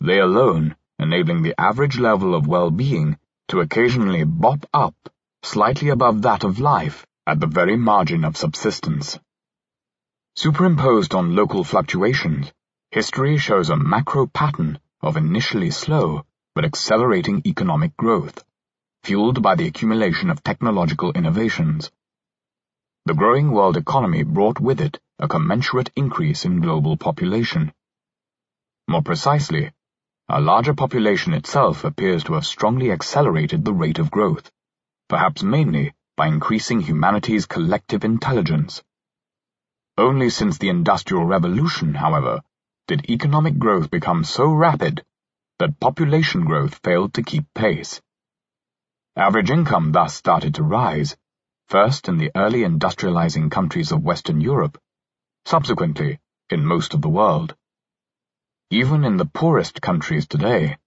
They 0.00 0.18
alone 0.18 0.76
enabling 0.98 1.42
the 1.42 1.60
average 1.60 1.98
level 1.98 2.34
of 2.34 2.46
well-being 2.46 3.18
to 3.48 3.60
occasionally 3.60 4.24
bop 4.24 4.64
up 4.72 4.94
slightly 5.42 5.88
above 5.90 6.22
that 6.22 6.44
of 6.44 6.58
life 6.58 7.06
at 7.26 7.38
the 7.38 7.46
very 7.46 7.76
margin 7.76 8.24
of 8.24 8.36
subsistence. 8.36 9.18
Superimposed 10.36 11.14
on 11.14 11.36
local 11.36 11.64
fluctuations, 11.64 12.52
history 12.90 13.36
shows 13.36 13.68
a 13.68 13.76
macro 13.76 14.26
pattern 14.26 14.78
of 15.02 15.16
initially 15.16 15.70
slow 15.70 16.24
but 16.54 16.64
accelerating 16.64 17.42
economic 17.46 17.96
growth, 17.96 18.42
fueled 19.02 19.42
by 19.42 19.54
the 19.54 19.66
accumulation 19.66 20.30
of 20.30 20.42
technological 20.42 21.12
innovations. 21.12 21.90
The 23.06 23.14
growing 23.14 23.50
world 23.50 23.76
economy 23.76 24.22
brought 24.22 24.60
with 24.60 24.80
it 24.80 25.00
a 25.18 25.26
commensurate 25.26 25.90
increase 25.96 26.44
in 26.44 26.60
global 26.60 26.96
population. 26.96 27.72
More 28.86 29.02
precisely, 29.02 29.72
a 30.28 30.40
larger 30.40 30.74
population 30.74 31.34
itself 31.34 31.84
appears 31.84 32.24
to 32.24 32.34
have 32.34 32.46
strongly 32.46 32.92
accelerated 32.92 33.64
the 33.64 33.72
rate 33.72 33.98
of 33.98 34.10
growth, 34.10 34.50
perhaps 35.08 35.42
mainly 35.42 35.94
by 36.16 36.28
increasing 36.28 36.80
humanity's 36.80 37.46
collective 37.46 38.04
intelligence. 38.04 38.82
Only 39.96 40.30
since 40.30 40.58
the 40.58 40.68
Industrial 40.68 41.24
Revolution, 41.24 41.94
however, 41.94 42.42
did 42.86 43.10
economic 43.10 43.58
growth 43.58 43.90
become 43.90 44.24
so 44.24 44.52
rapid 44.52 45.04
that 45.58 45.80
population 45.80 46.44
growth 46.44 46.80
failed 46.84 47.14
to 47.14 47.22
keep 47.22 47.44
pace. 47.54 48.00
Average 49.20 49.50
income 49.50 49.92
thus 49.92 50.14
started 50.14 50.54
to 50.54 50.62
rise, 50.62 51.14
first 51.68 52.08
in 52.08 52.16
the 52.16 52.30
early 52.34 52.60
industrializing 52.60 53.50
countries 53.50 53.92
of 53.92 54.02
Western 54.02 54.40
Europe, 54.40 54.78
subsequently 55.44 56.18
in 56.48 56.64
most 56.64 56.94
of 56.94 57.02
the 57.02 57.10
world. 57.10 57.54
Even 58.70 59.04
in 59.04 59.18
the 59.18 59.26
poorest 59.26 59.82
countries 59.82 60.26
today, 60.26 60.78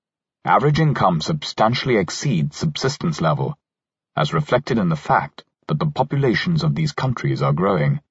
average 0.44 0.80
income 0.80 1.22
substantially 1.22 1.98
exceeds 1.98 2.58
subsistence 2.58 3.22
level, 3.22 3.56
as 4.16 4.34
reflected 4.34 4.80
in 4.80 4.90
the 4.90 4.96
fact 4.96 5.44
that 5.68 5.78
the 5.78 5.92
populations 5.92 6.64
of 6.64 6.74
these 6.74 6.92
countries 6.92 7.44
are 7.44 7.54
growing. 7.54 8.02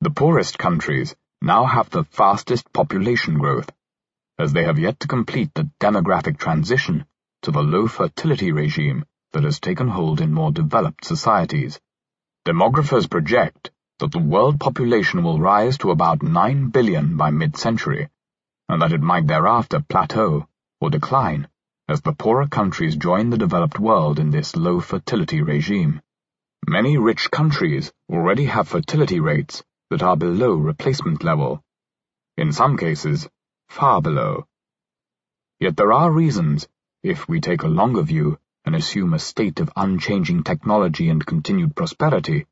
The 0.00 0.10
poorest 0.10 0.58
countries 0.58 1.14
now 1.40 1.66
have 1.66 1.88
the 1.90 2.02
fastest 2.02 2.72
population 2.72 3.38
growth, 3.38 3.70
as 4.40 4.52
they 4.52 4.64
have 4.64 4.80
yet 4.80 4.98
to 4.98 5.06
complete 5.06 5.54
the 5.54 5.70
demographic 5.78 6.36
transition 6.36 7.06
to 7.42 7.52
the 7.52 7.62
low 7.62 7.86
fertility 7.86 8.50
regime 8.50 9.04
that 9.32 9.44
has 9.44 9.60
taken 9.60 9.88
hold 9.88 10.20
in 10.20 10.32
more 10.32 10.52
developed 10.52 11.04
societies. 11.04 11.80
Demographers 12.46 13.08
project 13.08 13.70
that 13.98 14.12
the 14.12 14.18
world 14.18 14.60
population 14.60 15.22
will 15.22 15.38
rise 15.38 15.78
to 15.78 15.90
about 15.90 16.22
9 16.22 16.68
billion 16.68 17.16
by 17.16 17.30
mid-century, 17.30 18.08
and 18.68 18.82
that 18.82 18.92
it 18.92 19.00
might 19.00 19.26
thereafter 19.26 19.80
plateau 19.80 20.46
or 20.80 20.90
decline 20.90 21.48
as 21.88 22.00
the 22.00 22.12
poorer 22.12 22.48
countries 22.48 22.96
join 22.96 23.30
the 23.30 23.38
developed 23.38 23.78
world 23.78 24.18
in 24.18 24.30
this 24.30 24.56
low 24.56 24.80
fertility 24.80 25.40
regime. 25.40 26.02
Many 26.66 26.98
rich 26.98 27.30
countries 27.30 27.92
already 28.10 28.46
have 28.46 28.66
fertility 28.68 29.20
rates 29.20 29.62
that 29.90 30.02
are 30.02 30.16
below 30.16 30.54
replacement 30.54 31.22
level, 31.22 31.62
in 32.36 32.52
some 32.52 32.76
cases, 32.76 33.28
far 33.68 34.02
below. 34.02 34.46
Yet 35.60 35.76
there 35.76 35.92
are 35.92 36.10
reasons, 36.10 36.68
if 37.04 37.28
we 37.28 37.40
take 37.40 37.62
a 37.62 37.68
longer 37.68 38.02
view 38.02 38.38
and 38.66 38.74
assume 38.74 39.14
a 39.14 39.18
state 39.18 39.60
of 39.60 39.72
unchanging 39.76 40.42
technology 40.42 41.08
and 41.08 41.24
continued 41.24 41.74
prosperity, 41.74 42.44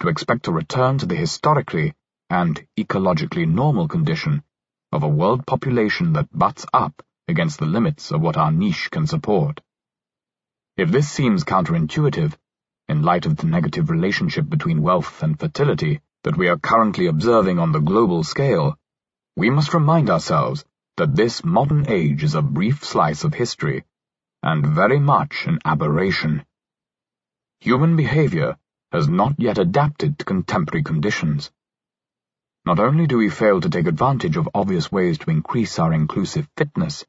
to 0.00 0.08
expect 0.08 0.46
a 0.46 0.52
return 0.52 0.98
to 0.98 1.06
the 1.06 1.16
historically 1.16 1.94
and 2.28 2.66
ecologically 2.78 3.48
normal 3.48 3.88
condition 3.88 4.42
of 4.92 5.02
a 5.02 5.08
world 5.08 5.46
population 5.46 6.12
that 6.12 6.38
butts 6.38 6.66
up 6.72 7.02
against 7.26 7.58
the 7.58 7.66
limits 7.66 8.12
of 8.12 8.20
what 8.20 8.36
our 8.36 8.52
niche 8.52 8.90
can 8.90 9.06
support. 9.06 9.60
If 10.76 10.90
this 10.90 11.10
seems 11.10 11.44
counterintuitive, 11.44 12.36
in 12.88 13.02
light 13.02 13.26
of 13.26 13.36
the 13.36 13.46
negative 13.46 13.90
relationship 13.90 14.48
between 14.48 14.82
wealth 14.82 15.22
and 15.22 15.40
fertility 15.40 16.00
that 16.22 16.36
we 16.36 16.48
are 16.48 16.58
currently 16.58 17.06
observing 17.06 17.58
on 17.58 17.72
the 17.72 17.80
global 17.80 18.22
scale, 18.22 18.76
we 19.36 19.50
must 19.50 19.74
remind 19.74 20.10
ourselves 20.10 20.64
that 20.96 21.16
this 21.16 21.44
modern 21.44 21.86
age 21.88 22.22
is 22.22 22.34
a 22.34 22.42
brief 22.42 22.84
slice 22.84 23.24
of 23.24 23.34
history, 23.34 23.84
and 24.46 24.64
very 24.64 25.00
much 25.00 25.44
an 25.48 25.58
aberration. 25.64 26.44
human 27.58 27.96
behavior 27.96 28.56
has 28.92 29.08
not 29.08 29.34
yet 29.38 29.58
adapted 29.58 30.16
to 30.16 30.24
contemporary 30.24 30.84
conditions. 30.84 31.50
Not 32.64 32.78
only 32.78 33.08
do 33.08 33.18
we 33.18 33.28
fail 33.28 33.60
to 33.60 33.68
take 33.68 33.88
advantage 33.88 34.36
of 34.36 34.48
obvious 34.54 34.92
ways 34.92 35.18
to 35.18 35.30
increase 35.30 35.80
our 35.80 35.92
inclusive 35.92 36.48
fitness, 36.56 37.04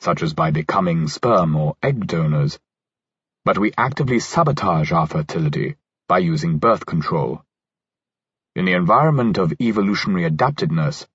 such 0.00 0.24
as 0.24 0.34
by 0.34 0.50
becoming 0.50 1.06
sperm 1.06 1.54
or 1.54 1.76
egg 1.80 2.08
donors, 2.08 2.58
but 3.44 3.56
we 3.56 3.72
actively 3.78 4.18
sabotage 4.18 4.90
our 4.90 5.06
fertility 5.06 5.76
by 6.08 6.18
using 6.18 6.58
birth 6.58 6.84
control. 6.86 7.44
In 8.56 8.64
the 8.64 8.72
environment 8.72 9.38
of 9.38 9.54
evolutionary 9.60 10.24
adaptedness, 10.28 11.06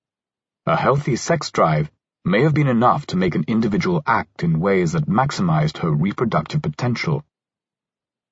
a 0.66 0.78
healthy 0.78 1.18
sex 1.18 1.52
drive 1.52 1.92
may 2.28 2.42
have 2.42 2.56
been 2.56 2.68
enough 2.68 3.06
to 3.06 3.18
make 3.18 3.36
an 3.36 3.46
individual 3.48 4.02
act 4.08 4.44
in 4.44 4.60
ways 4.60 4.94
that 4.94 5.08
maximized 5.08 5.78
her 5.78 5.92
reproductive 5.92 6.60
potential. 6.60 7.24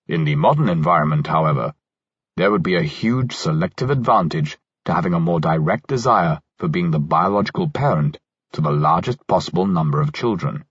In 0.08 0.24
the 0.24 0.36
modern 0.36 0.68
environment, 0.68 1.28
however, 1.28 1.76
there 2.36 2.50
would 2.50 2.64
be 2.64 2.76
a 2.76 2.82
huge 2.82 3.36
selective 3.36 3.92
advantage 3.92 4.58
to 4.86 4.94
having 4.96 5.14
a 5.14 5.20
more 5.20 5.40
direct 5.40 5.86
desire 5.86 6.42
for 6.58 6.68
being 6.68 6.90
the 6.90 7.00
biological 7.00 7.70
parent 7.70 8.18
to 8.54 8.62
the 8.62 8.72
largest 8.72 9.26
possible 9.28 9.68
number 9.68 10.02
of 10.02 10.12
children. 10.12 10.66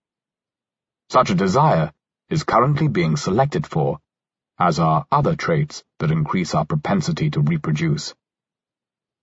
Such 1.09 1.31
a 1.31 1.37
desire 1.37 1.93
is 2.29 2.43
currently 2.43 2.89
being 2.89 3.17
selected 3.17 3.69
for, 3.69 4.01
as 4.59 4.81
are 4.81 5.07
other 5.13 5.37
traits 5.37 5.85
that 6.01 6.11
increase 6.11 6.57
our 6.57 6.65
propensity 6.65 7.31
to 7.31 7.41
reproduce. 7.41 8.15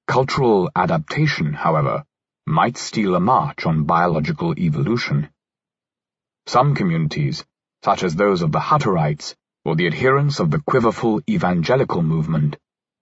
Cultural 0.08 0.72
adaptation, 0.74 1.52
however, 1.54 2.06
might 2.50 2.78
steal 2.78 3.14
a 3.14 3.20
march 3.20 3.68
on 3.68 3.84
biological 3.84 4.58
evolution. 4.58 5.30
Some 6.48 6.74
communities, 6.74 7.46
such 7.86 8.02
as 8.02 8.16
those 8.16 8.42
of 8.42 8.52
the 8.52 8.60
Hutterites 8.60 9.36
or 9.64 9.76
the 9.76 9.86
adherents 9.86 10.40
of 10.40 10.50
the 10.50 10.60
quiverful 10.60 11.22
evangelical 11.30 12.02
movement, 12.02 12.58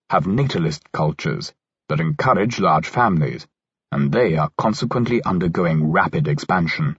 have 0.10 0.28
natalist 0.28 0.92
cultures 0.92 1.54
that 1.88 2.02
encourage 2.02 2.60
large 2.60 2.90
families, 2.90 3.48
and 3.90 4.12
they 4.12 4.36
are 4.36 4.52
consequently 4.58 5.24
undergoing 5.24 5.94
rapid 5.94 6.28
expansion. 6.28 6.98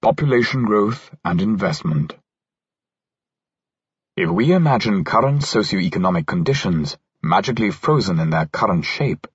Population 0.00 0.64
growth 0.64 1.14
and 1.26 1.42
investment. 1.42 2.14
If 4.16 4.30
we 4.30 4.52
imagine 4.52 5.04
current 5.04 5.44
socio-economic 5.44 6.26
conditions 6.26 6.96
magically 7.22 7.70
frozen 7.70 8.18
in 8.18 8.30
their 8.30 8.46
current 8.46 8.86
shape, 8.86 9.26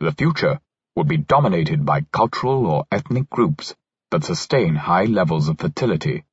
the 0.00 0.12
future 0.12 0.60
would 0.94 1.08
be 1.08 1.16
dominated 1.16 1.84
by 1.84 2.00
cultural 2.12 2.66
or 2.66 2.86
ethnic 2.92 3.28
groups 3.30 3.74
that 4.10 4.24
sustain 4.24 4.74
high 4.74 5.04
levels 5.04 5.48
of 5.48 5.58
fertility. 5.58 6.24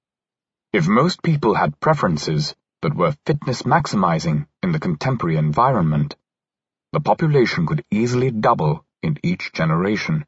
If 0.72 0.88
most 0.88 1.24
people 1.24 1.56
had 1.56 1.80
preferences 1.80 2.56
that 2.82 2.96
were 2.96 3.16
fitness 3.26 3.64
maximizing 3.64 4.48
in 4.62 4.72
the 4.72 4.80
contemporary 4.80 5.38
environment, 5.38 6.16
the 6.94 7.00
population 7.00 7.66
could 7.66 7.84
easily 7.90 8.32
double 8.32 8.86
in 9.02 9.18
each 9.24 9.52
generation. 9.54 10.26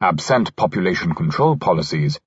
Absent 0.00 0.56
population 0.56 1.14
control 1.14 1.56
policies, 1.56 2.18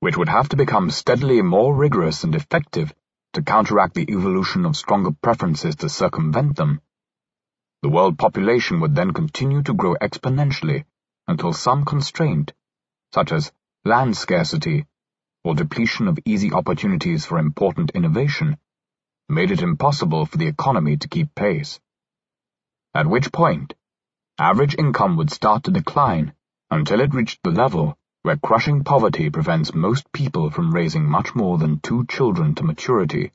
which 0.00 0.16
would 0.16 0.28
have 0.28 0.48
to 0.50 0.56
become 0.56 0.90
steadily 0.90 1.42
more 1.42 1.74
rigorous 1.74 2.24
and 2.24 2.34
effective 2.34 2.94
to 3.32 3.42
counteract 3.42 3.94
the 3.94 4.10
evolution 4.10 4.66
of 4.66 4.76
stronger 4.76 5.10
preferences 5.22 5.76
to 5.76 5.88
circumvent 5.88 6.56
them, 6.56 6.80
the 7.82 7.88
world 7.88 8.16
population 8.16 8.80
would 8.80 8.94
then 8.94 9.12
continue 9.12 9.62
to 9.62 9.74
grow 9.74 9.94
exponentially 9.96 10.84
until 11.26 11.52
some 11.52 11.84
constraint, 11.84 12.52
such 13.12 13.32
as 13.32 13.52
land 13.84 14.16
scarcity 14.16 14.86
or 15.44 15.56
depletion 15.56 16.06
of 16.06 16.18
easy 16.24 16.52
opportunities 16.52 17.26
for 17.26 17.38
important 17.38 17.90
innovation, 17.90 18.56
made 19.28 19.50
it 19.50 19.62
impossible 19.62 20.24
for 20.24 20.38
the 20.38 20.46
economy 20.46 20.96
to 20.96 21.08
keep 21.08 21.34
pace. 21.34 21.80
At 22.94 23.08
which 23.08 23.32
point, 23.32 23.74
average 24.38 24.76
income 24.78 25.16
would 25.16 25.30
start 25.30 25.64
to 25.64 25.72
decline 25.72 26.32
until 26.70 27.00
it 27.00 27.14
reached 27.14 27.42
the 27.42 27.50
level 27.50 27.98
where 28.22 28.36
crushing 28.36 28.84
poverty 28.84 29.30
prevents 29.30 29.74
most 29.74 30.12
people 30.12 30.50
from 30.50 30.72
raising 30.72 31.04
much 31.04 31.34
more 31.34 31.58
than 31.58 31.80
two 31.80 32.06
children 32.06 32.54
to 32.54 32.62
maturity. 32.62 33.32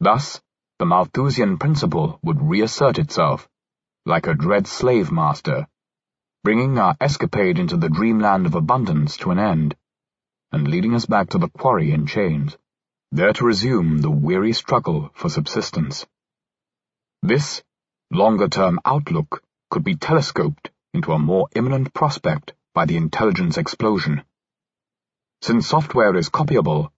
Thus, 0.00 0.40
the 0.78 0.84
Malthusian 0.84 1.56
principle 1.56 2.18
would 2.22 2.42
reassert 2.42 2.98
itself, 2.98 3.48
like 4.04 4.26
a 4.26 4.34
dread 4.34 4.66
slave 4.66 5.10
master, 5.10 5.66
bringing 6.44 6.78
our 6.78 6.94
escapade 7.00 7.58
into 7.58 7.78
the 7.78 7.88
dreamland 7.88 8.44
of 8.44 8.54
abundance 8.54 9.16
to 9.16 9.30
an 9.30 9.38
end, 9.38 9.74
and 10.52 10.68
leading 10.68 10.94
us 10.94 11.06
back 11.06 11.30
to 11.30 11.38
the 11.38 11.48
quarry 11.48 11.92
in 11.92 12.06
chains, 12.06 12.58
there 13.10 13.32
to 13.32 13.46
resume 13.46 13.98
the 13.98 14.10
weary 14.10 14.52
struggle 14.52 15.10
for 15.14 15.30
subsistence. 15.30 16.06
This 17.22 17.62
longer-term 18.10 18.78
outlook 18.84 19.42
could 19.70 19.82
be 19.82 19.96
telescoped 19.96 20.70
into 20.92 21.12
a 21.12 21.18
more 21.18 21.48
imminent 21.54 21.94
prospect 21.94 22.52
by 22.74 22.84
the 22.84 22.98
intelligence 22.98 23.56
explosion. 23.56 24.22
Since 25.40 25.68
software 25.68 26.14
is 26.16 26.28
copyable, 26.28 26.90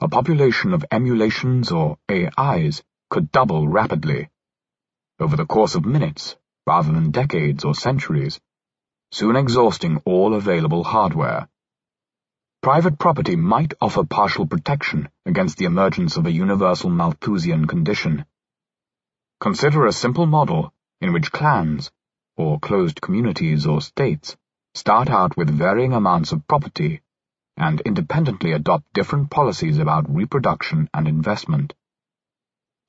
a 0.00 0.08
population 0.08 0.72
of 0.72 0.84
emulations 0.90 1.70
or 1.70 1.96
AIs 2.10 2.82
could 3.14 3.30
double 3.30 3.68
rapidly, 3.68 4.28
over 5.20 5.36
the 5.36 5.46
course 5.46 5.76
of 5.76 5.84
minutes 5.84 6.34
rather 6.66 6.90
than 6.92 7.12
decades 7.12 7.62
or 7.62 7.72
centuries, 7.72 8.40
soon 9.12 9.36
exhausting 9.36 10.02
all 10.04 10.34
available 10.34 10.82
hardware. 10.82 11.48
Private 12.60 12.98
property 12.98 13.36
might 13.36 13.72
offer 13.80 14.02
partial 14.02 14.48
protection 14.48 15.08
against 15.24 15.58
the 15.58 15.64
emergence 15.64 16.16
of 16.16 16.26
a 16.26 16.32
universal 16.32 16.90
Malthusian 16.90 17.68
condition. 17.68 18.24
Consider 19.38 19.86
a 19.86 19.92
simple 19.92 20.26
model 20.26 20.72
in 21.00 21.12
which 21.12 21.30
clans, 21.30 21.92
or 22.36 22.58
closed 22.58 23.00
communities 23.00 23.64
or 23.64 23.80
states, 23.80 24.36
start 24.74 25.08
out 25.08 25.36
with 25.36 25.56
varying 25.56 25.92
amounts 25.92 26.32
of 26.32 26.48
property 26.48 27.00
and 27.56 27.80
independently 27.82 28.50
adopt 28.50 28.92
different 28.92 29.30
policies 29.30 29.78
about 29.78 30.12
reproduction 30.12 30.90
and 30.92 31.06
investment. 31.06 31.74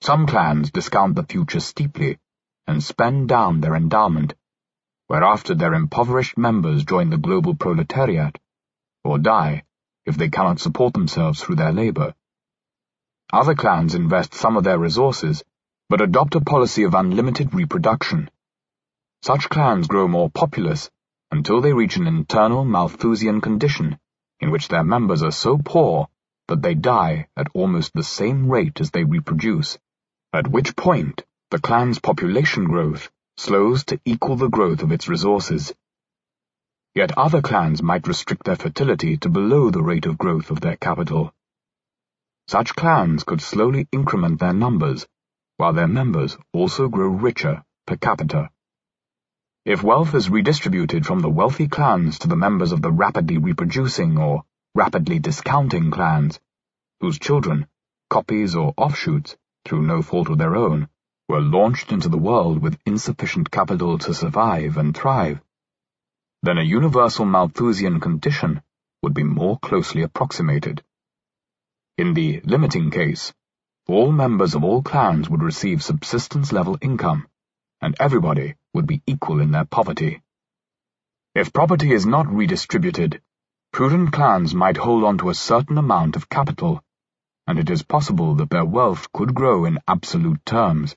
Some 0.02 0.28
clans 0.28 0.70
discount 0.70 1.16
the 1.16 1.24
future 1.24 1.60
steeply 1.60 2.20
and 2.68 2.84
spend 2.84 3.28
down 3.28 3.62
their 3.62 3.76
endowment, 3.76 4.36
whereafter 5.08 5.56
their 5.56 5.74
impoverished 5.74 6.38
members 6.38 6.86
join 6.86 7.10
the 7.10 7.18
global 7.18 7.56
proletariat, 7.56 8.38
or 9.04 9.18
die 9.18 9.64
if 10.06 10.16
they 10.16 10.30
cannot 10.30 10.60
support 10.60 10.94
themselves 10.94 11.42
through 11.42 11.56
their 11.56 11.72
labor. 11.72 12.14
Other 13.34 13.56
clans 13.56 13.96
invest 13.96 14.36
some 14.36 14.58
of 14.58 14.64
their 14.64 14.78
resources, 14.78 15.44
but 15.90 16.02
adopt 16.02 16.36
a 16.36 16.42
policy 16.42 16.84
of 16.84 16.94
unlimited 16.94 17.56
reproduction. 17.56 18.30
Such 19.24 19.50
clans 19.50 19.88
grow 19.88 20.08
more 20.08 20.30
populous 20.30 20.92
until 21.32 21.62
they 21.62 21.74
reach 21.74 21.98
an 21.98 22.06
internal 22.06 22.64
Malthusian 22.64 23.42
condition 23.42 23.98
in 24.40 24.52
which 24.52 24.68
their 24.68 24.84
members 24.84 25.24
are 25.24 25.32
so 25.32 25.58
poor 25.58 26.10
that 26.48 26.62
they 26.62 26.76
die 26.76 27.28
at 27.36 27.48
almost 27.56 27.92
the 27.94 28.04
same 28.04 28.52
rate 28.52 28.80
as 28.80 28.92
they 28.92 29.04
reproduce 29.04 29.80
at 30.36 30.50
which 30.50 30.76
point 30.76 31.24
the 31.50 31.60
clan's 31.60 31.98
population 31.98 32.66
growth 32.66 33.10
slows 33.38 33.86
to 33.86 33.98
equal 34.04 34.36
the 34.36 34.50
growth 34.50 34.84
of 34.84 34.92
its 34.92 35.08
resources. 35.08 35.74
Yet 36.94 37.18
other 37.18 37.42
clans 37.42 37.82
might 37.82 38.06
restrict 38.06 38.44
their 38.44 38.58
fertility 38.58 39.16
to 39.18 39.30
below 39.30 39.70
the 39.70 39.82
rate 39.82 40.06
of 40.06 40.18
growth 40.18 40.52
of 40.52 40.60
their 40.60 40.76
capital. 40.76 41.34
Such 42.50 42.76
clans 42.76 43.24
could 43.24 43.42
slowly 43.42 43.88
increment 43.94 44.42
their 44.42 44.52
numbers, 44.52 45.08
while 45.56 45.72
their 45.72 45.88
members 45.88 46.38
also 46.52 46.90
grow 46.90 47.08
richer 47.08 47.64
per 47.88 47.96
capita. 47.96 48.50
If 49.64 49.84
wealth 49.84 50.14
is 50.14 50.30
redistributed 50.30 51.06
from 51.06 51.22
the 51.22 51.30
wealthy 51.30 51.70
clans 51.70 52.20
to 52.20 52.28
the 52.28 52.36
members 52.36 52.74
of 52.74 52.82
the 52.82 52.92
rapidly 52.92 53.38
reproducing 53.38 54.18
or 54.18 54.44
rapidly 54.76 55.20
discounting 55.20 55.92
clans, 55.92 56.42
whose 57.00 57.20
children, 57.20 57.68
copies 58.10 58.54
or 58.54 58.74
offshoots, 58.76 59.38
through 59.66 59.82
no 59.82 60.02
fault 60.02 60.30
of 60.30 60.38
their 60.38 60.56
own, 60.56 60.88
were 61.28 61.42
launched 61.42 61.92
into 61.92 62.10
the 62.10 62.18
world 62.18 62.60
with 62.60 62.80
insufficient 62.86 63.50
capital 63.50 63.98
to 63.98 64.14
survive 64.14 64.78
and 64.78 64.96
thrive, 64.96 65.42
then 66.46 66.60
a 66.60 66.62
universal 66.62 67.26
Malthusian 67.26 68.00
condition 68.00 68.62
would 69.02 69.16
be 69.16 69.24
more 69.24 69.58
closely 69.58 70.04
approximated. 70.04 70.84
In 71.98 72.14
the 72.14 72.40
limiting 72.42 72.92
case, 72.92 73.34
all 73.88 74.12
members 74.12 74.54
of 74.54 74.64
all 74.64 74.84
clans 74.84 75.28
would 75.28 75.42
receive 75.42 75.82
subsistence-level 75.82 76.78
income, 76.82 77.28
and 77.82 77.96
everybody 78.00 78.54
would 78.76 78.86
be 78.86 79.02
equal 79.08 79.42
in 79.42 79.50
their 79.50 79.66
poverty. 79.66 80.22
If 81.34 81.52
property 81.52 81.92
is 81.92 82.06
not 82.06 82.28
redistributed, 82.28 83.24
prudent 83.74 84.14
clans 84.14 84.54
might 84.54 84.78
hold 84.78 85.04
on 85.04 85.18
to 85.18 85.32
a 85.32 85.34
certain 85.34 85.80
amount 85.80 86.16
of 86.16 86.30
capital 86.30 86.84
and 87.48 87.60
it 87.60 87.70
is 87.70 87.84
possible 87.84 88.36
that 88.36 88.50
their 88.50 88.66
wealth 88.66 89.12
could 89.14 89.34
grow 89.34 89.66
in 89.66 89.80
absolute 89.88 90.44
terms. 90.46 90.96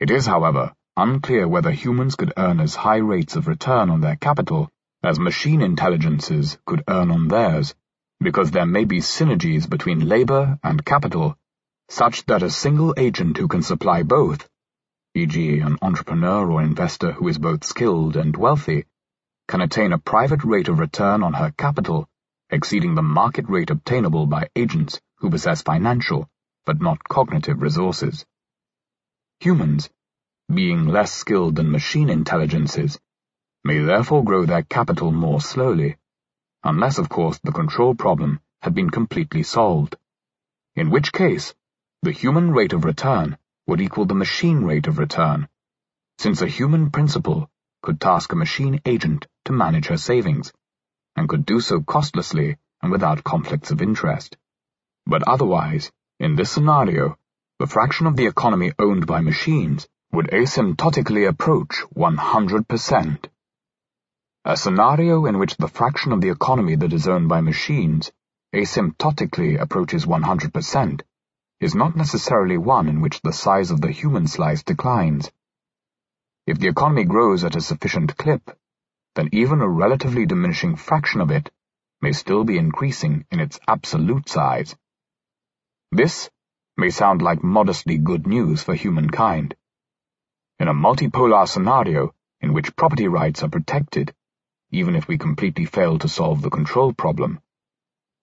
It 0.00 0.10
is, 0.10 0.26
however, 0.26 0.74
unclear 0.96 1.46
whether 1.46 1.70
humans 1.70 2.16
could 2.16 2.32
earn 2.36 2.58
as 2.60 2.74
high 2.74 2.96
rates 2.96 3.36
of 3.36 3.46
return 3.46 3.90
on 3.90 4.00
their 4.00 4.16
capital 4.16 4.70
as 5.02 5.18
machine 5.18 5.60
intelligences 5.60 6.58
could 6.66 6.82
earn 6.88 7.10
on 7.10 7.28
theirs, 7.28 7.74
because 8.20 8.50
there 8.50 8.66
may 8.66 8.84
be 8.84 8.98
synergies 8.98 9.68
between 9.68 10.08
labor 10.08 10.58
and 10.62 10.84
capital, 10.84 11.36
such 11.88 12.24
that 12.26 12.42
a 12.42 12.50
single 12.50 12.94
agent 12.96 13.36
who 13.36 13.46
can 13.46 13.62
supply 13.62 14.02
both, 14.02 14.48
e.g. 15.14 15.60
an 15.60 15.78
entrepreneur 15.82 16.50
or 16.50 16.62
investor 16.62 17.12
who 17.12 17.28
is 17.28 17.38
both 17.38 17.62
skilled 17.62 18.16
and 18.16 18.36
wealthy, 18.36 18.84
can 19.48 19.60
attain 19.60 19.92
a 19.92 19.98
private 19.98 20.44
rate 20.44 20.68
of 20.68 20.78
return 20.78 21.22
on 21.22 21.34
her 21.34 21.52
capital 21.56 22.08
exceeding 22.50 22.94
the 22.94 23.02
market 23.02 23.48
rate 23.48 23.70
obtainable 23.70 24.26
by 24.26 24.48
agents 24.54 25.00
who 25.16 25.30
possess 25.30 25.62
financial, 25.62 26.28
but 26.64 26.80
not 26.80 27.02
cognitive 27.04 27.62
resources. 27.62 28.26
Humans, 29.40 29.90
being 30.52 30.86
less 30.86 31.12
skilled 31.12 31.56
than 31.56 31.70
machine 31.70 32.08
intelligences, 32.08 32.98
may 33.64 33.78
therefore 33.80 34.24
grow 34.24 34.46
their 34.46 34.62
capital 34.62 35.10
more 35.10 35.40
slowly, 35.40 35.96
unless 36.62 36.98
of 36.98 37.08
course 37.08 37.38
the 37.42 37.52
control 37.52 37.94
problem 37.94 38.40
had 38.62 38.74
been 38.74 38.90
completely 38.90 39.42
solved, 39.42 39.96
in 40.74 40.90
which 40.90 41.12
case 41.12 41.54
the 42.02 42.12
human 42.12 42.52
rate 42.52 42.72
of 42.72 42.84
return 42.84 43.36
would 43.66 43.80
equal 43.80 44.04
the 44.04 44.14
machine 44.14 44.62
rate 44.64 44.86
of 44.86 44.98
return, 44.98 45.48
since 46.18 46.42
a 46.42 46.46
human 46.46 46.90
principal 46.90 47.50
could 47.82 48.00
task 48.00 48.32
a 48.32 48.36
machine 48.36 48.80
agent 48.84 49.26
to 49.44 49.52
manage 49.52 49.86
her 49.86 49.96
savings, 49.96 50.52
and 51.16 51.28
could 51.28 51.44
do 51.44 51.60
so 51.60 51.80
costlessly 51.80 52.56
and 52.82 52.92
without 52.92 53.24
conflicts 53.24 53.70
of 53.70 53.82
interest. 53.82 54.36
But 55.08 55.22
otherwise, 55.28 55.92
in 56.18 56.34
this 56.34 56.50
scenario, 56.50 57.16
the 57.60 57.68
fraction 57.68 58.06
of 58.06 58.16
the 58.16 58.26
economy 58.26 58.72
owned 58.78 59.06
by 59.06 59.20
machines 59.20 59.86
would 60.12 60.26
asymptotically 60.32 61.28
approach 61.28 61.84
100%. 61.94 63.24
A 64.44 64.56
scenario 64.56 65.26
in 65.26 65.38
which 65.38 65.56
the 65.56 65.68
fraction 65.68 66.12
of 66.12 66.20
the 66.20 66.30
economy 66.30 66.74
that 66.76 66.92
is 66.92 67.06
owned 67.06 67.28
by 67.28 67.40
machines 67.40 68.10
asymptotically 68.52 69.60
approaches 69.60 70.06
100% 70.06 71.02
is 71.60 71.74
not 71.74 71.96
necessarily 71.96 72.58
one 72.58 72.88
in 72.88 73.00
which 73.00 73.20
the 73.22 73.32
size 73.32 73.70
of 73.70 73.80
the 73.80 73.92
human 73.92 74.26
slice 74.26 74.62
declines. 74.62 75.30
If 76.46 76.58
the 76.58 76.68
economy 76.68 77.04
grows 77.04 77.44
at 77.44 77.56
a 77.56 77.60
sufficient 77.60 78.16
clip, 78.16 78.50
then 79.14 79.28
even 79.32 79.60
a 79.60 79.68
relatively 79.68 80.26
diminishing 80.26 80.76
fraction 80.76 81.20
of 81.20 81.30
it 81.30 81.50
may 82.00 82.12
still 82.12 82.44
be 82.44 82.58
increasing 82.58 83.24
in 83.30 83.40
its 83.40 83.58
absolute 83.66 84.28
size. 84.28 84.76
This 85.92 86.28
may 86.76 86.90
sound 86.90 87.22
like 87.22 87.44
modestly 87.44 87.96
good 87.96 88.26
news 88.26 88.62
for 88.62 88.74
humankind. 88.74 89.54
In 90.58 90.66
a 90.68 90.74
multipolar 90.74 91.46
scenario 91.48 92.12
in 92.40 92.52
which 92.52 92.74
property 92.74 93.06
rights 93.06 93.42
are 93.42 93.48
protected, 93.48 94.12
even 94.72 94.96
if 94.96 95.06
we 95.06 95.16
completely 95.16 95.64
fail 95.64 95.96
to 95.98 96.08
solve 96.08 96.42
the 96.42 96.50
control 96.50 96.92
problem. 96.92 97.40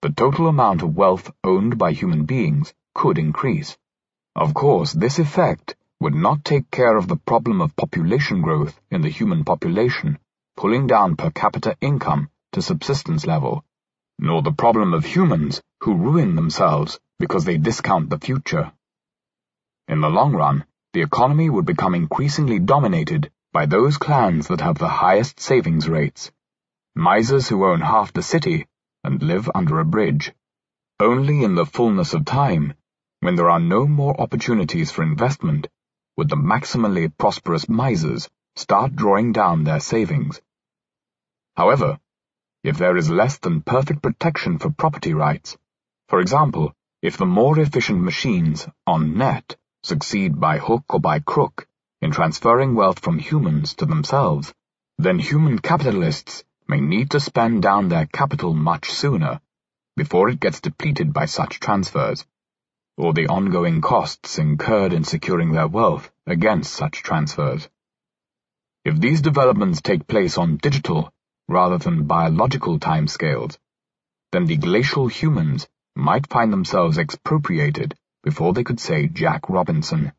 The 0.02 0.12
total 0.12 0.46
amount 0.46 0.82
of 0.82 0.94
wealth 0.94 1.32
owned 1.42 1.78
by 1.78 1.92
human 1.92 2.26
beings 2.26 2.74
could 2.94 3.18
increase. 3.18 3.78
Of 4.36 4.52
course, 4.52 4.92
this 4.92 5.18
effect 5.18 5.74
would 6.00 6.14
not 6.14 6.44
take 6.44 6.70
care 6.70 6.96
of 6.98 7.08
the 7.08 7.16
problem 7.16 7.62
of 7.62 7.74
population 7.76 8.42
growth 8.42 8.78
in 8.90 9.00
the 9.00 9.08
human 9.08 9.42
population, 9.42 10.18
pulling 10.54 10.86
down 10.86 11.16
per 11.16 11.30
capita 11.30 11.76
income 11.80 12.28
to 12.52 12.60
subsistence 12.60 13.26
level, 13.26 13.64
nor 14.18 14.42
the 14.42 14.52
problem 14.52 14.92
of 14.92 15.06
humans 15.06 15.62
who 15.80 15.94
ruin 15.94 16.36
themselves 16.36 17.00
because 17.18 17.44
they 17.44 17.56
discount 17.58 18.10
the 18.10 18.18
future. 18.18 18.72
In 19.88 20.00
the 20.00 20.10
long 20.10 20.32
run, 20.34 20.64
the 20.92 21.02
economy 21.02 21.50
would 21.50 21.66
become 21.66 21.94
increasingly 21.94 22.58
dominated 22.58 23.30
by 23.52 23.66
those 23.66 23.98
clans 23.98 24.48
that 24.48 24.60
have 24.60 24.78
the 24.78 24.88
highest 24.88 25.40
savings 25.40 25.88
rates, 25.88 26.32
misers 26.94 27.48
who 27.48 27.64
own 27.64 27.80
half 27.80 28.12
the 28.12 28.22
city 28.22 28.66
and 29.02 29.22
live 29.22 29.50
under 29.54 29.80
a 29.80 29.84
bridge. 29.84 30.32
Only 31.00 31.44
in 31.44 31.54
the 31.54 31.66
fullness 31.66 32.14
of 32.14 32.24
time, 32.24 32.74
when 33.20 33.36
there 33.36 33.50
are 33.50 33.60
no 33.60 33.86
more 33.86 34.20
opportunities 34.20 34.90
for 34.90 35.02
investment, 35.02 35.68
would 36.16 36.28
the 36.28 36.36
maximally 36.36 37.12
prosperous 37.16 37.68
misers 37.68 38.28
start 38.56 38.94
drawing 38.94 39.32
down 39.32 39.64
their 39.64 39.80
savings. 39.80 40.40
However, 41.56 41.98
if 42.62 42.78
there 42.78 42.96
is 42.96 43.10
less 43.10 43.38
than 43.38 43.62
perfect 43.62 44.02
protection 44.02 44.58
for 44.58 44.70
property 44.70 45.14
rights, 45.14 45.56
for 46.08 46.20
example, 46.20 46.74
if 47.04 47.18
the 47.18 47.26
more 47.26 47.58
efficient 47.58 48.00
machines, 48.00 48.66
on 48.86 49.18
net, 49.18 49.56
succeed 49.82 50.40
by 50.40 50.56
hook 50.56 50.84
or 50.88 50.98
by 50.98 51.18
crook 51.18 51.68
in 52.00 52.10
transferring 52.10 52.74
wealth 52.74 52.98
from 52.98 53.18
humans 53.18 53.74
to 53.74 53.84
themselves, 53.84 54.54
then 54.96 55.18
human 55.18 55.58
capitalists 55.58 56.44
may 56.66 56.80
need 56.80 57.10
to 57.10 57.20
spend 57.20 57.60
down 57.60 57.90
their 57.90 58.06
capital 58.06 58.54
much 58.54 58.90
sooner, 58.90 59.38
before 59.98 60.30
it 60.30 60.40
gets 60.40 60.62
depleted 60.62 61.12
by 61.12 61.26
such 61.26 61.60
transfers, 61.60 62.24
or 62.96 63.12
the 63.12 63.26
ongoing 63.26 63.82
costs 63.82 64.38
incurred 64.38 64.94
in 64.94 65.04
securing 65.04 65.52
their 65.52 65.68
wealth 65.68 66.10
against 66.26 66.72
such 66.72 67.02
transfers. 67.02 67.68
If 68.82 68.98
these 68.98 69.20
developments 69.20 69.82
take 69.82 70.06
place 70.06 70.38
on 70.38 70.56
digital 70.56 71.12
rather 71.48 71.76
than 71.76 72.06
biological 72.06 72.78
timescales, 72.78 73.58
then 74.32 74.46
the 74.46 74.56
glacial 74.56 75.06
humans 75.06 75.68
might 75.96 76.26
find 76.28 76.52
themselves 76.52 76.98
expropriated 76.98 77.94
before 78.22 78.52
they 78.52 78.64
could 78.64 78.80
say 78.80 79.06
Jack 79.06 79.48
Robinson. 79.48 80.12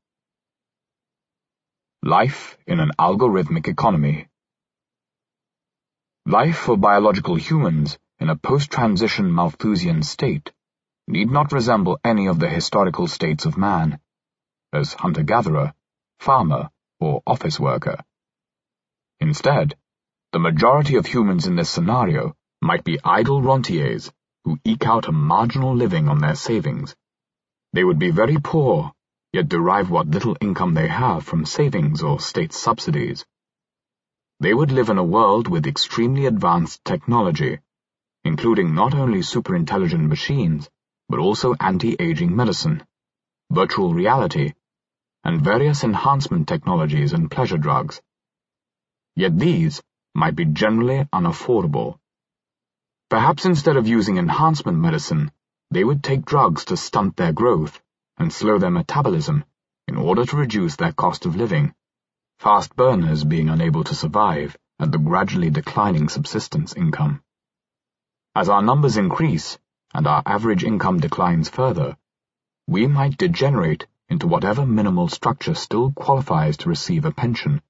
Life 2.02 2.58
in 2.66 2.80
an 2.80 2.92
Algorithmic 3.00 3.68
Economy 3.68 4.28
Life 6.26 6.58
for 6.58 6.78
biological 6.78 7.36
humans 7.36 7.98
in 8.20 8.30
a 8.30 8.36
post-transition 8.36 9.32
Malthusian 9.32 10.02
state 10.02 10.52
need 11.08 11.30
not 11.30 11.52
resemble 11.52 12.00
any 12.04 12.28
of 12.28 12.40
the 12.40 12.50
historical 12.50 13.08
states 13.08 13.46
of 13.46 13.58
man, 13.58 14.00
as 14.74 14.94
hunter-gatherer, 14.94 15.74
farmer, 16.20 16.70
or 17.00 17.22
office 17.28 17.60
worker. 17.60 17.98
Instead, 19.20 19.76
the 20.32 20.40
majority 20.40 20.96
of 20.96 21.06
humans 21.06 21.48
in 21.48 21.56
this 21.56 21.70
scenario 21.70 22.36
might 22.62 22.84
be 22.84 23.00
idle 23.04 23.42
rentiers 23.42 24.12
who 24.46 24.60
eke 24.64 24.86
out 24.86 25.08
a 25.08 25.12
marginal 25.12 25.76
living 25.76 26.08
on 26.08 26.20
their 26.20 26.36
savings. 26.36 26.96
They 27.74 27.84
would 27.84 27.98
be 28.00 28.12
very 28.12 28.38
poor, 28.38 28.94
yet 29.34 29.50
derive 29.50 29.90
what 29.90 30.08
little 30.08 30.38
income 30.40 30.76
they 30.76 30.88
have 30.88 31.26
from 31.26 31.46
savings 31.46 32.04
or 32.04 32.20
state 32.20 32.54
subsidies. 32.54 33.26
They 34.40 34.54
would 34.54 34.72
live 34.72 34.90
in 34.90 35.00
a 35.00 35.04
world 35.04 35.48
with 35.48 35.66
extremely 35.66 36.28
advanced 36.28 36.86
technology, 36.86 37.60
including 38.24 38.76
not 38.76 38.94
only 38.94 39.20
superintelligent 39.20 40.08
machines, 40.08 40.70
but 41.10 41.20
also 41.20 41.56
anti-aging 41.60 42.36
medicine, 42.36 42.84
virtual 43.50 43.94
reality, 43.94 44.54
and 45.24 45.42
various 45.42 45.84
enhancement 45.84 46.48
technologies 46.48 47.14
and 47.14 47.32
pleasure 47.32 47.58
drugs. 47.58 48.00
Yet 49.16 49.40
these 49.40 49.82
might 50.14 50.36
be 50.36 50.46
generally 50.46 51.08
unaffordable. 51.12 51.98
Perhaps 53.10 53.46
instead 53.46 53.78
of 53.78 53.88
using 53.88 54.18
enhancement 54.18 54.80
medicine, 54.80 55.32
they 55.70 55.84
would 55.84 56.04
take 56.04 56.26
drugs 56.26 56.66
to 56.66 56.78
stunt 56.78 57.16
their 57.16 57.34
growth 57.34 57.80
and 58.18 58.34
slow 58.34 58.58
their 58.58 58.72
metabolism 58.72 59.44
in 59.88 59.96
order 59.96 60.26
to 60.26 60.36
reduce 60.38 60.76
their 60.76 60.92
cost 60.92 61.26
of 61.26 61.36
living, 61.36 61.74
fast 62.40 62.76
burners 62.76 63.24
being 63.24 63.50
unable 63.50 63.84
to 63.84 63.94
survive 63.94 64.58
at 64.80 64.92
the 64.92 64.98
gradually 64.98 65.50
declining 65.50 66.10
subsistence 66.10 66.74
income. 66.74 67.22
As 68.36 68.50
our 68.50 68.62
numbers 68.62 68.98
increase 68.98 69.58
and 69.94 70.08
our 70.08 70.24
average 70.26 70.64
income 70.64 71.00
declines 71.00 71.48
further, 71.48 71.96
we 72.68 72.88
might 72.88 73.18
degenerate 73.18 73.86
into 74.10 74.28
whatever 74.28 74.66
minimal 74.66 75.08
structure 75.08 75.54
still 75.54 75.92
qualifies 75.92 76.58
to 76.58 76.70
receive 76.70 77.06
a 77.06 77.12
pension. 77.12 77.62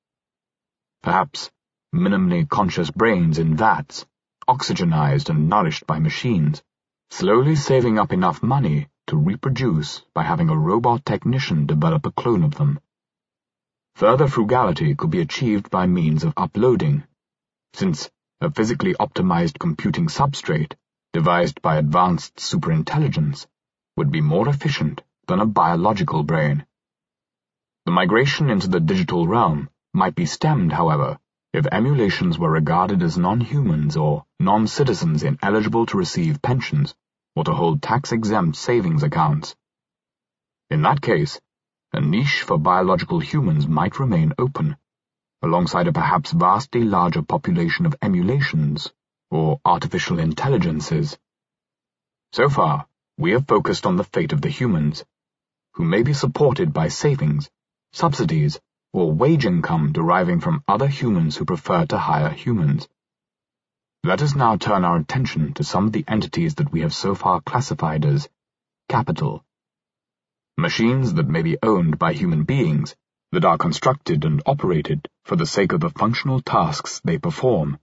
Perhaps 1.04 1.52
minimally 1.94 2.48
conscious 2.50 2.90
brains 2.90 3.38
in 3.38 3.56
vats, 3.56 4.06
oxygenized 4.48 5.30
and 5.30 5.50
nourished 5.50 5.86
by 5.88 6.00
machines, 6.00 6.64
slowly 7.10 7.56
saving 7.56 8.00
up 8.00 8.14
enough 8.14 8.44
money 8.44 8.88
to 9.08 9.18
reproduce 9.18 10.02
by 10.14 10.24
having 10.24 10.50
a 10.50 10.58
robot 10.58 11.06
technician 11.06 11.66
develop 11.66 12.06
a 12.06 12.12
clone 12.12 12.44
of 12.44 12.56
them. 12.56 12.80
Further 13.96 14.28
frugality 14.28 14.96
could 14.96 15.10
be 15.10 15.22
achieved 15.22 15.70
by 15.70 15.86
means 15.86 16.24
of 16.24 16.34
uploading, 16.36 17.04
since 17.74 18.10
a 18.42 18.52
physically 18.52 18.94
optimized 18.96 19.58
computing 19.60 20.08
substrate 20.08 20.74
devised 21.14 21.62
by 21.62 21.78
advanced 21.78 22.36
superintelligence 22.36 23.48
would 23.96 24.12
be 24.12 24.22
more 24.22 24.50
efficient 24.50 25.02
than 25.28 25.40
a 25.40 25.46
biological 25.46 26.24
brain. 26.24 26.66
The 27.86 27.92
migration 27.92 28.50
into 28.50 28.68
the 28.68 28.82
digital 28.82 29.26
realm 29.26 29.70
might 29.94 30.16
be 30.16 30.26
stemmed, 30.26 30.74
however, 30.74 31.18
if 31.56 31.66
emulations 31.72 32.38
were 32.38 32.52
regarded 32.52 33.02
as 33.02 33.18
non-humans 33.18 33.96
or 33.96 34.26
non-citizens 34.42 35.24
ineligible 35.24 35.86
to 35.86 35.98
receive 35.98 36.42
pensions 36.42 36.94
or 37.34 37.46
to 37.46 37.54
hold 37.54 37.82
tax-exempt 37.82 38.58
savings 38.58 39.04
accounts. 39.04 39.56
In 40.70 40.82
that 40.82 41.02
case, 41.02 41.40
a 41.94 42.02
niche 42.02 42.42
for 42.42 42.58
biological 42.58 43.22
humans 43.22 43.70
might 43.70 44.02
remain 44.02 44.34
open, 44.38 44.76
alongside 45.42 45.88
a 45.88 45.94
perhaps 45.94 46.34
vastly 46.34 46.84
larger 46.84 47.22
population 47.22 47.86
of 47.86 47.96
emulations 48.02 48.92
or 49.32 49.62
artificial 49.64 50.20
intelligences. 50.20 51.18
So 52.34 52.50
far, 52.50 52.86
we 53.18 53.32
have 53.32 53.48
focused 53.48 53.86
on 53.86 53.96
the 53.96 54.04
fate 54.04 54.34
of 54.34 54.42
the 54.42 54.50
humans, 54.50 55.06
who 55.76 55.86
may 55.86 56.04
be 56.04 56.14
supported 56.14 56.74
by 56.74 56.90
savings, 56.90 57.50
subsidies, 57.94 58.60
or 58.96 59.12
wage 59.12 59.46
income 59.46 59.92
deriving 59.92 60.40
from 60.40 60.64
other 60.70 60.88
humans 60.88 61.36
who 61.36 61.44
prefer 61.44 61.86
to 61.86 61.98
hire 61.98 62.30
humans. 62.30 62.88
Let 64.06 64.22
us 64.22 64.36
now 64.36 64.56
turn 64.56 64.86
our 64.86 64.96
attention 64.96 65.54
to 65.56 65.66
some 65.66 65.88
of 65.88 65.92
the 65.92 66.06
entities 66.08 66.56
that 66.56 66.72
we 66.72 66.80
have 66.80 66.94
so 66.94 67.14
far 67.14 67.42
classified 67.42 68.06
as 68.06 68.30
capital. 68.88 69.44
Machines 70.58 71.14
that 71.16 71.28
may 71.28 71.42
be 71.42 71.58
owned 71.62 72.00
by 72.00 72.14
human 72.14 72.44
beings, 72.44 72.96
that 73.34 73.44
are 73.44 73.58
constructed 73.58 74.24
and 74.24 74.42
operated 74.46 75.10
for 75.26 75.36
the 75.36 75.46
sake 75.46 75.74
of 75.74 75.82
the 75.82 75.90
functional 75.90 76.40
tasks 76.40 77.02
they 77.04 77.18
perform, 77.18 77.78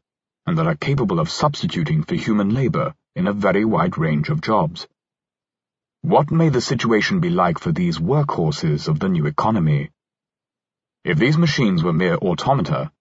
and 0.47 0.57
that 0.57 0.67
are 0.67 0.77
capable 0.77 1.21
of 1.21 1.29
substituting 1.29 2.05
for 2.05 2.15
human 2.15 2.55
labor 2.55 2.95
in 3.15 3.27
a 3.27 3.35
very 3.35 3.67
wide 3.67 3.99
range 3.99 4.31
of 4.31 4.41
jobs. 4.41 4.89
What 6.01 6.31
may 6.31 6.49
the 6.49 6.63
situation 6.63 7.21
be 7.21 7.29
like 7.29 7.59
for 7.59 7.71
these 7.71 7.99
workhorses 7.99 8.89
of 8.89 8.99
the 8.99 9.11
new 9.11 9.27
economy? 9.27 9.91
If 11.05 11.19
these 11.19 11.37
machines 11.37 11.83
were 11.83 11.93
mere 11.93 12.15
automata, 12.15 12.93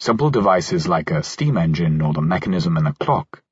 simple 0.00 0.30
devices 0.30 0.88
like 0.88 1.10
a 1.10 1.22
steam 1.22 1.58
engine 1.58 2.00
or 2.00 2.14
the 2.14 2.22
mechanism 2.22 2.78
in 2.78 2.86
a 2.86 2.94
clock, 2.94 3.42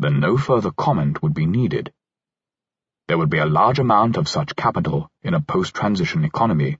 then 0.00 0.18
no 0.18 0.36
further 0.36 0.72
comment 0.72 1.22
would 1.22 1.32
be 1.32 1.46
needed. 1.46 1.92
There 3.06 3.18
would 3.18 3.30
be 3.30 3.38
a 3.38 3.46
large 3.46 3.78
amount 3.78 4.16
of 4.16 4.28
such 4.28 4.56
capital 4.56 5.08
in 5.22 5.34
a 5.34 5.40
post-transition 5.40 6.24
economy, 6.24 6.78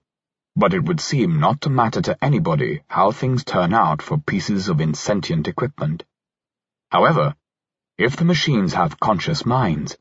but 0.57 0.75
it 0.75 0.85
would 0.85 0.99
seem 1.01 1.39
not 1.39 1.61
to 1.61 1.71
matter 1.71 2.03
to 2.03 2.25
anybody 2.25 2.83
how 2.89 3.13
things 3.13 3.45
turn 3.45 3.73
out 3.73 4.03
for 4.03 4.19
pieces 4.19 4.69
of 4.69 4.81
insentient 4.81 5.47
equipment. 5.47 6.03
However, 6.91 7.37
if 7.97 8.17
the 8.17 8.25
machines 8.25 8.75
have 8.75 8.99
conscious 8.99 9.47
minds, 9.47 9.97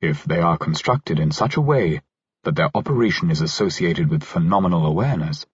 if 0.00 0.22
they 0.24 0.38
are 0.38 0.58
constructed 0.58 1.18
in 1.18 1.32
such 1.32 1.56
a 1.56 1.60
way 1.60 2.02
that 2.44 2.54
their 2.54 2.70
operation 2.72 3.32
is 3.32 3.40
associated 3.40 4.08
with 4.08 4.22
phenomenal 4.22 4.86
awareness, 4.86 5.44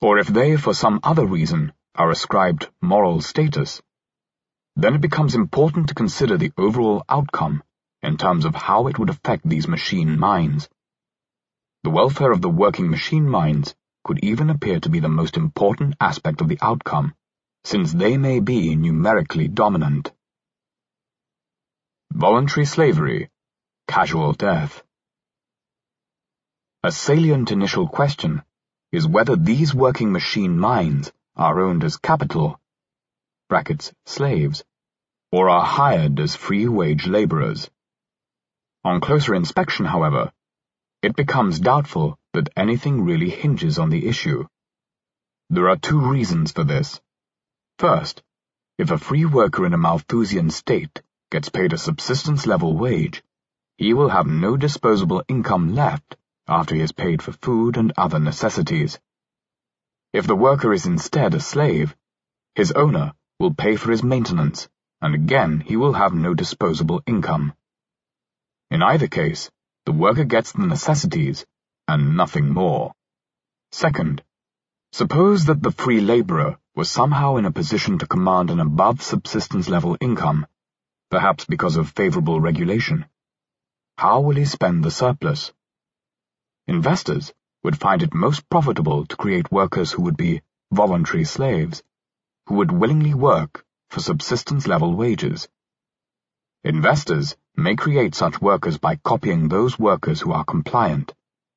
or 0.00 0.18
if 0.18 0.28
they, 0.28 0.56
for 0.56 0.72
some 0.74 1.00
other 1.02 1.26
reason, 1.26 1.72
are 1.94 2.10
ascribed 2.10 2.68
moral 2.80 3.20
status, 3.20 3.82
then 4.76 4.94
it 4.94 5.00
becomes 5.00 5.34
important 5.34 5.88
to 5.88 5.94
consider 5.94 6.36
the 6.36 6.52
overall 6.56 7.04
outcome 7.08 7.62
in 8.02 8.16
terms 8.16 8.44
of 8.44 8.54
how 8.54 8.86
it 8.86 8.98
would 8.98 9.10
affect 9.10 9.46
these 9.46 9.68
machine 9.68 10.18
minds. 10.18 10.68
The 11.84 11.90
welfare 11.90 12.32
of 12.32 12.40
the 12.40 12.48
working 12.48 12.90
machine 12.90 13.28
minds 13.28 13.74
could 14.04 14.24
even 14.24 14.48
appear 14.48 14.80
to 14.80 14.88
be 14.88 15.00
the 15.00 15.08
most 15.08 15.36
important 15.36 15.96
aspect 16.00 16.40
of 16.40 16.48
the 16.48 16.58
outcome, 16.62 17.14
since 17.64 17.92
they 17.92 18.16
may 18.16 18.40
be 18.40 18.74
numerically 18.76 19.48
dominant. 19.48 20.12
Voluntary 22.12 22.64
slavery 22.64 23.30
casual 23.86 24.32
death. 24.32 24.82
A 26.84 26.92
salient 26.92 27.50
initial 27.50 27.88
question 27.88 28.42
is 28.92 29.06
whether 29.06 29.36
these 29.36 29.74
working 29.74 30.10
machine 30.10 30.58
minds 30.58 31.12
are 31.36 31.60
owned 31.60 31.84
as 31.84 31.96
capital, 31.96 32.60
brackets, 33.48 33.92
slaves, 34.06 34.64
or 35.30 35.48
are 35.48 35.64
hired 35.64 36.18
as 36.18 36.34
free-wage 36.34 37.06
laborers. 37.06 37.70
On 38.84 39.00
closer 39.00 39.34
inspection, 39.34 39.84
however, 39.84 40.32
it 41.02 41.14
becomes 41.14 41.60
doubtful 41.60 42.18
that 42.32 42.48
anything 42.56 43.04
really 43.04 43.30
hinges 43.30 43.78
on 43.78 43.90
the 43.90 44.06
issue. 44.06 44.46
There 45.50 45.68
are 45.68 45.76
two 45.76 46.00
reasons 46.00 46.52
for 46.52 46.64
this. 46.64 47.00
First, 47.78 48.22
if 48.76 48.90
a 48.90 48.98
free 48.98 49.24
worker 49.24 49.66
in 49.66 49.74
a 49.74 49.78
Malthusian 49.78 50.50
state 50.50 51.02
gets 51.30 51.48
paid 51.48 51.72
a 51.72 51.78
subsistence-level 51.78 52.76
wage, 52.76 53.22
he 53.78 53.94
will 53.94 54.08
have 54.08 54.26
no 54.26 54.56
disposable 54.56 55.22
income 55.28 55.74
left 55.74 56.16
after 56.50 56.74
he 56.74 56.80
has 56.80 56.92
paid 56.92 57.22
for 57.22 57.32
food 57.32 57.76
and 57.76 57.92
other 57.96 58.18
necessities. 58.18 58.98
If 60.12 60.26
the 60.26 60.34
worker 60.34 60.72
is 60.72 60.86
instead 60.86 61.32
a 61.32 61.40
slave, 61.40 61.96
his 62.56 62.72
owner 62.72 63.14
will 63.38 63.54
pay 63.54 63.76
for 63.76 63.92
his 63.92 64.02
maintenance, 64.02 64.68
and 65.00 65.14
again 65.14 65.60
he 65.60 65.76
will 65.76 65.92
have 65.92 66.12
no 66.12 66.34
disposable 66.34 67.02
income. 67.06 67.54
In 68.70 68.82
either 68.82 69.06
case, 69.06 69.50
the 69.86 69.92
worker 69.92 70.24
gets 70.24 70.52
the 70.52 70.66
necessities 70.66 71.46
and 71.86 72.16
nothing 72.16 72.52
more. 72.52 72.92
Second, 73.70 74.22
suppose 74.92 75.44
that 75.44 75.62
the 75.62 75.70
free 75.70 76.00
laborer 76.00 76.58
was 76.74 76.90
somehow 76.90 77.36
in 77.36 77.44
a 77.44 77.52
position 77.52 77.98
to 77.98 78.06
command 78.06 78.50
an 78.50 78.58
above 78.58 79.02
subsistence 79.02 79.68
level 79.68 79.96
income, 80.00 80.46
perhaps 81.10 81.44
because 81.44 81.76
of 81.76 81.90
favorable 81.90 82.40
regulation. 82.40 83.06
How 83.96 84.20
will 84.20 84.36
he 84.36 84.44
spend 84.44 84.82
the 84.82 84.90
surplus? 84.90 85.52
Investors 86.70 87.32
would 87.64 87.76
find 87.76 88.00
it 88.00 88.14
most 88.14 88.48
profitable 88.48 89.04
to 89.04 89.16
create 89.16 89.50
workers 89.50 89.90
who 89.90 90.02
would 90.02 90.16
be 90.16 90.40
voluntary 90.70 91.24
slaves, 91.24 91.82
who 92.46 92.54
would 92.54 92.70
willingly 92.70 93.12
work 93.12 93.64
for 93.88 93.98
subsistence-level 93.98 94.94
wages. 94.94 95.48
Investors 96.62 97.36
may 97.56 97.74
create 97.74 98.14
such 98.14 98.40
workers 98.40 98.78
by 98.78 98.94
copying 98.94 99.48
those 99.48 99.80
workers 99.80 100.20
who 100.20 100.30
are 100.30 100.44
compliant. 100.44 101.12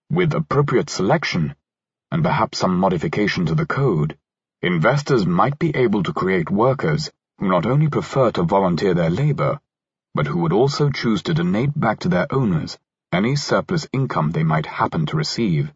With 0.10 0.34
appropriate 0.34 0.90
selection, 0.90 1.54
and 2.10 2.24
perhaps 2.24 2.58
some 2.58 2.80
modification 2.80 3.46
to 3.46 3.54
the 3.54 3.68
code, 3.68 4.18
investors 4.64 5.28
might 5.28 5.60
be 5.60 5.76
able 5.76 6.02
to 6.02 6.14
create 6.14 6.50
workers 6.50 7.12
who 7.38 7.50
not 7.50 7.68
only 7.68 7.88
prefer 7.88 8.32
to 8.32 8.42
volunteer 8.42 8.96
their 8.96 9.12
labor, 9.12 9.60
but 10.16 10.26
who 10.26 10.40
would 10.40 10.54
also 10.54 10.90
choose 10.90 11.22
to 11.22 11.36
donate 11.36 11.80
back 11.80 12.00
to 12.00 12.10
their 12.10 12.26
owners 12.34 12.80
any 13.14 13.36
surplus 13.36 13.88
income 13.94 14.32
they 14.32 14.44
might 14.44 14.66
happen 14.66 15.06
to 15.06 15.18
receive. 15.18 15.74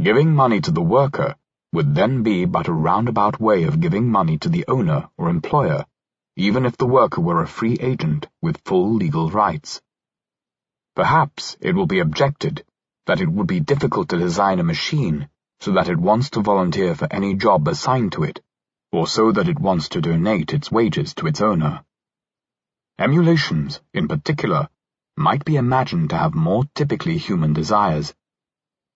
Giving 0.00 0.34
money 0.34 0.60
to 0.60 0.70
the 0.70 0.82
worker 0.82 1.36
would 1.72 1.94
then 1.94 2.22
be 2.22 2.44
but 2.44 2.68
a 2.68 2.72
roundabout 2.72 3.40
way 3.40 3.64
of 3.64 3.80
giving 3.80 4.10
money 4.10 4.38
to 4.38 4.48
the 4.48 4.64
owner 4.68 5.08
or 5.18 5.28
employer, 5.28 5.84
even 6.36 6.66
if 6.66 6.76
the 6.76 6.86
worker 6.86 7.20
were 7.20 7.42
a 7.42 7.46
free 7.46 7.76
agent 7.80 8.26
with 8.40 8.60
full 8.64 8.94
legal 8.94 9.30
rights. 9.30 9.80
Perhaps 10.94 11.56
it 11.60 11.74
will 11.74 11.86
be 11.86 12.00
objected 12.00 12.64
that 13.06 13.20
it 13.20 13.28
would 13.28 13.46
be 13.46 13.60
difficult 13.60 14.08
to 14.08 14.18
design 14.18 14.58
a 14.58 14.64
machine 14.64 15.28
so 15.60 15.72
that 15.72 15.88
it 15.88 15.98
wants 15.98 16.30
to 16.30 16.42
volunteer 16.42 16.94
for 16.94 17.08
any 17.10 17.34
job 17.34 17.66
assigned 17.68 18.12
to 18.12 18.22
it, 18.22 18.40
or 18.92 19.06
so 19.06 19.32
that 19.32 19.48
it 19.48 19.58
wants 19.58 19.88
to 19.90 20.00
donate 20.00 20.52
its 20.52 20.70
wages 20.70 21.14
to 21.14 21.26
its 21.26 21.40
owner. 21.40 21.84
Emulations, 22.98 23.80
in 23.92 24.08
particular, 24.08 24.68
might 25.16 25.44
be 25.44 25.56
imagined 25.56 26.10
to 26.10 26.16
have 26.16 26.34
more 26.34 26.64
typically 26.74 27.16
human 27.16 27.52
desires. 27.52 28.14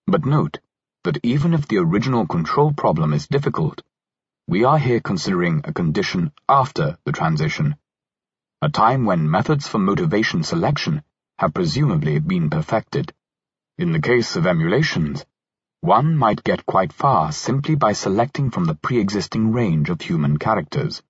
But 0.06 0.26
note 0.26 0.58
that 1.04 1.18
even 1.22 1.54
if 1.54 1.66
the 1.66 1.78
original 1.78 2.26
control 2.26 2.72
problem 2.72 3.14
is 3.14 3.26
difficult, 3.26 3.82
we 4.46 4.64
are 4.64 4.78
here 4.78 5.00
considering 5.00 5.62
a 5.64 5.72
condition 5.72 6.32
after 6.48 6.98
the 7.04 7.12
transition, 7.12 7.76
a 8.62 8.68
time 8.68 9.06
when 9.06 9.30
methods 9.30 9.66
for 9.66 9.78
motivation 9.78 10.42
selection 10.42 11.02
have 11.38 11.54
presumably 11.54 12.18
been 12.18 12.50
perfected. 12.50 13.14
In 13.78 13.92
the 13.92 14.00
case 14.00 14.36
of 14.36 14.46
emulations, 14.46 15.24
one 15.80 16.14
might 16.14 16.44
get 16.44 16.66
quite 16.66 16.92
far 16.92 17.32
simply 17.32 17.74
by 17.74 17.94
selecting 17.94 18.50
from 18.50 18.66
the 18.66 18.74
pre-existing 18.74 19.52
range 19.52 19.88
of 19.88 20.02
human 20.02 20.38
characters. 20.38 21.02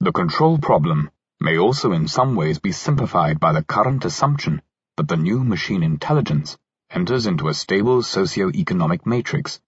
The 0.00 0.10
control 0.10 0.58
problem 0.58 1.12
may 1.40 1.58
also 1.58 1.92
in 1.92 2.08
some 2.08 2.34
ways 2.34 2.58
be 2.58 2.72
simplified 2.72 3.38
by 3.38 3.52
the 3.52 3.62
current 3.62 4.04
assumption 4.04 4.62
that 4.96 5.08
the 5.08 5.16
new 5.16 5.44
machine 5.44 5.82
intelligence 5.82 6.56
enters 6.90 7.26
into 7.26 7.48
a 7.48 7.54
stable 7.54 8.02
socio-economic 8.02 9.06
matrix 9.06 9.60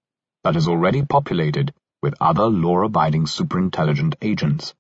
that 0.45 0.57
is 0.57 0.69
already 0.69 1.05
populated 1.05 1.75
with 2.03 2.15
other 2.21 2.47
law-abiding 2.47 3.25
superintelligent 3.25 4.15
agents. 4.23 4.75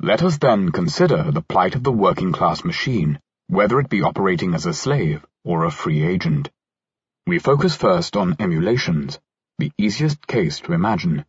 Let 0.00 0.22
us 0.22 0.38
then 0.38 0.72
consider 0.72 1.30
the 1.30 1.42
plight 1.42 1.74
of 1.76 1.84
the 1.84 1.92
working-class 1.92 2.64
machine, 2.64 3.20
whether 3.46 3.78
it 3.78 3.88
be 3.88 4.02
operating 4.02 4.54
as 4.54 4.66
a 4.66 4.74
slave 4.74 5.24
or 5.44 5.64
a 5.64 5.70
free 5.70 6.02
agent. 6.02 6.50
We 7.26 7.38
focus 7.38 7.76
first 7.76 8.16
on 8.16 8.36
emulations, 8.40 9.20
the 9.58 9.70
easiest 9.78 10.26
case 10.26 10.58
to 10.60 10.72
imagine. 10.72 11.24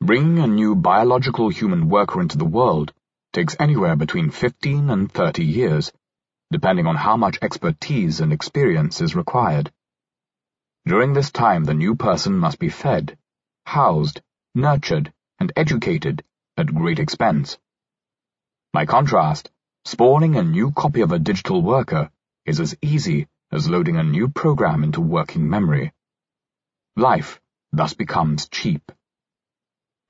Bringing 0.00 0.38
a 0.38 0.46
new 0.46 0.76
biological 0.76 1.48
human 1.48 1.88
worker 1.88 2.20
into 2.20 2.38
the 2.38 2.44
world 2.44 2.92
takes 3.34 3.56
anywhere 3.58 3.96
between 3.96 4.30
15 4.30 4.88
and 4.88 5.12
30 5.12 5.44
years, 5.44 5.92
depending 6.52 6.86
on 6.86 6.94
how 6.94 7.16
much 7.16 7.36
expertise 7.42 8.20
and 8.20 8.32
experience 8.32 9.00
is 9.00 9.16
required. 9.16 9.72
During 10.86 11.12
this 11.12 11.32
time, 11.32 11.64
the 11.64 11.74
new 11.74 11.96
person 11.96 12.38
must 12.38 12.60
be 12.60 12.68
fed, 12.68 13.18
housed, 13.66 14.22
nurtured, 14.54 15.12
and 15.40 15.52
educated 15.56 16.22
at 16.56 16.72
great 16.72 17.00
expense. 17.00 17.58
By 18.72 18.86
contrast, 18.86 19.50
spawning 19.84 20.36
a 20.36 20.44
new 20.44 20.70
copy 20.70 21.00
of 21.00 21.10
a 21.10 21.18
digital 21.18 21.60
worker 21.60 22.10
is 22.46 22.60
as 22.60 22.76
easy 22.80 23.26
as 23.50 23.68
loading 23.68 23.96
a 23.96 24.04
new 24.04 24.28
program 24.28 24.84
into 24.84 25.00
working 25.00 25.50
memory. 25.50 25.92
Life 26.96 27.40
thus 27.72 27.94
becomes 27.94 28.48
cheap. 28.48 28.92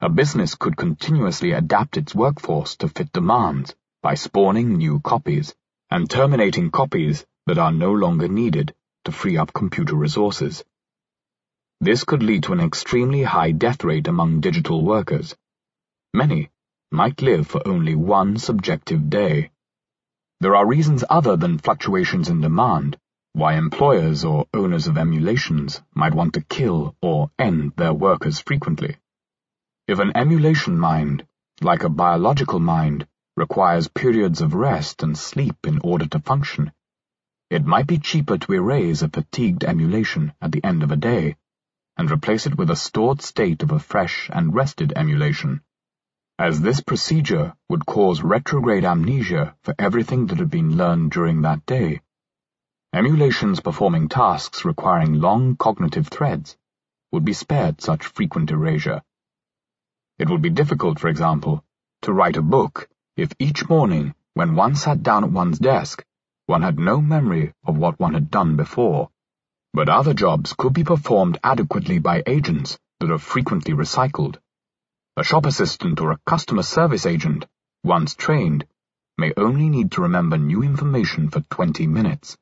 A 0.04 0.10
business 0.10 0.54
could 0.54 0.76
continuously 0.76 1.52
adapt 1.52 1.96
its 1.96 2.14
workforce 2.14 2.76
to 2.76 2.88
fit 2.88 3.10
demands 3.10 3.74
by 4.02 4.16
spawning 4.16 4.76
new 4.76 5.00
copies. 5.00 5.54
and 5.90 6.10
terminating 6.10 6.70
copies 6.70 7.24
that 7.46 7.56
are 7.56 7.72
no 7.72 7.90
longer 7.90 8.28
needed 8.28 8.74
to 9.06 9.12
free 9.12 9.38
up 9.38 9.54
computer 9.54 9.94
resources. 9.94 10.62
This 11.80 12.04
could 12.04 12.22
lead 12.22 12.42
to 12.42 12.52
an 12.52 12.60
extremely 12.60 13.22
high 13.22 13.52
death 13.52 13.82
rate 13.82 14.06
among 14.06 14.42
digital 14.42 14.84
workers. 14.84 15.34
Many 16.12 16.50
might 16.92 17.22
live 17.22 17.46
for 17.46 17.66
only 17.66 17.94
one 17.94 18.36
subjective 18.36 19.08
day. 19.08 19.52
There 20.40 20.54
are 20.54 20.66
reasons 20.66 21.02
other 21.08 21.38
than 21.38 21.56
fluctuations 21.56 22.28
in 22.28 22.42
demand 22.42 22.98
why 23.32 23.54
employers 23.54 24.22
or 24.22 24.48
owners 24.52 24.86
of 24.86 24.98
emulations 24.98 25.80
might 25.94 26.12
want 26.12 26.34
to 26.34 26.42
kill 26.42 26.94
or 27.00 27.30
end 27.38 27.72
their 27.76 27.94
workers 27.94 28.38
frequently. 28.40 28.98
If 29.86 29.98
an 29.98 30.16
emulation 30.16 30.78
mind, 30.78 31.26
like 31.60 31.84
a 31.84 31.90
biological 31.90 32.58
mind, 32.58 33.06
requires 33.36 33.86
periods 33.86 34.40
of 34.40 34.54
rest 34.54 35.02
and 35.02 35.16
sleep 35.16 35.66
in 35.66 35.78
order 35.84 36.06
to 36.06 36.20
function, 36.20 36.72
it 37.50 37.66
might 37.66 37.86
be 37.86 37.98
cheaper 37.98 38.38
to 38.38 38.52
erase 38.54 39.02
a 39.02 39.10
fatigued 39.10 39.62
emulation 39.62 40.32
at 40.40 40.52
the 40.52 40.64
end 40.64 40.82
of 40.82 40.90
a 40.90 40.96
day 40.96 41.36
and 41.98 42.10
replace 42.10 42.46
it 42.46 42.56
with 42.56 42.70
a 42.70 42.76
stored 42.76 43.20
state 43.20 43.62
of 43.62 43.72
a 43.72 43.78
fresh 43.78 44.30
and 44.32 44.54
rested 44.54 44.94
emulation, 44.96 45.60
as 46.38 46.62
this 46.62 46.80
procedure 46.80 47.54
would 47.68 47.84
cause 47.84 48.22
retrograde 48.22 48.86
amnesia 48.86 49.54
for 49.62 49.74
everything 49.78 50.26
that 50.28 50.38
had 50.38 50.50
been 50.50 50.78
learned 50.78 51.10
during 51.10 51.42
that 51.42 51.66
day. 51.66 52.00
Emulations 52.94 53.60
performing 53.60 54.08
tasks 54.08 54.64
requiring 54.64 55.20
long 55.20 55.56
cognitive 55.56 56.08
threads 56.08 56.56
would 57.12 57.24
be 57.26 57.34
spared 57.34 57.82
such 57.82 58.06
frequent 58.06 58.50
erasure. 58.50 59.02
It 60.16 60.30
would 60.30 60.42
be 60.42 60.50
difficult, 60.50 61.00
for 61.00 61.08
example, 61.08 61.64
to 62.02 62.12
write 62.12 62.36
a 62.36 62.42
book 62.42 62.88
if 63.16 63.32
each 63.38 63.68
morning, 63.68 64.14
when 64.34 64.54
one 64.54 64.76
sat 64.76 65.02
down 65.02 65.24
at 65.24 65.30
one's 65.30 65.58
desk, 65.58 66.04
one 66.46 66.62
had 66.62 66.78
no 66.78 67.00
memory 67.00 67.52
of 67.64 67.76
what 67.76 67.98
one 67.98 68.14
had 68.14 68.30
done 68.30 68.56
before. 68.56 69.10
But 69.72 69.88
other 69.88 70.14
jobs 70.14 70.52
could 70.52 70.72
be 70.72 70.84
performed 70.84 71.38
adequately 71.42 71.98
by 71.98 72.22
agents 72.26 72.78
that 73.00 73.10
are 73.10 73.18
frequently 73.18 73.74
recycled. 73.74 74.36
A 75.16 75.24
shop 75.24 75.46
assistant 75.46 76.00
or 76.00 76.12
a 76.12 76.20
customer 76.26 76.62
service 76.62 77.06
agent, 77.06 77.46
once 77.82 78.14
trained, 78.14 78.66
may 79.18 79.32
only 79.36 79.68
need 79.68 79.92
to 79.92 80.02
remember 80.02 80.36
new 80.36 80.62
information 80.62 81.28
for 81.28 81.40
20 81.40 81.86
minutes. 81.86 82.36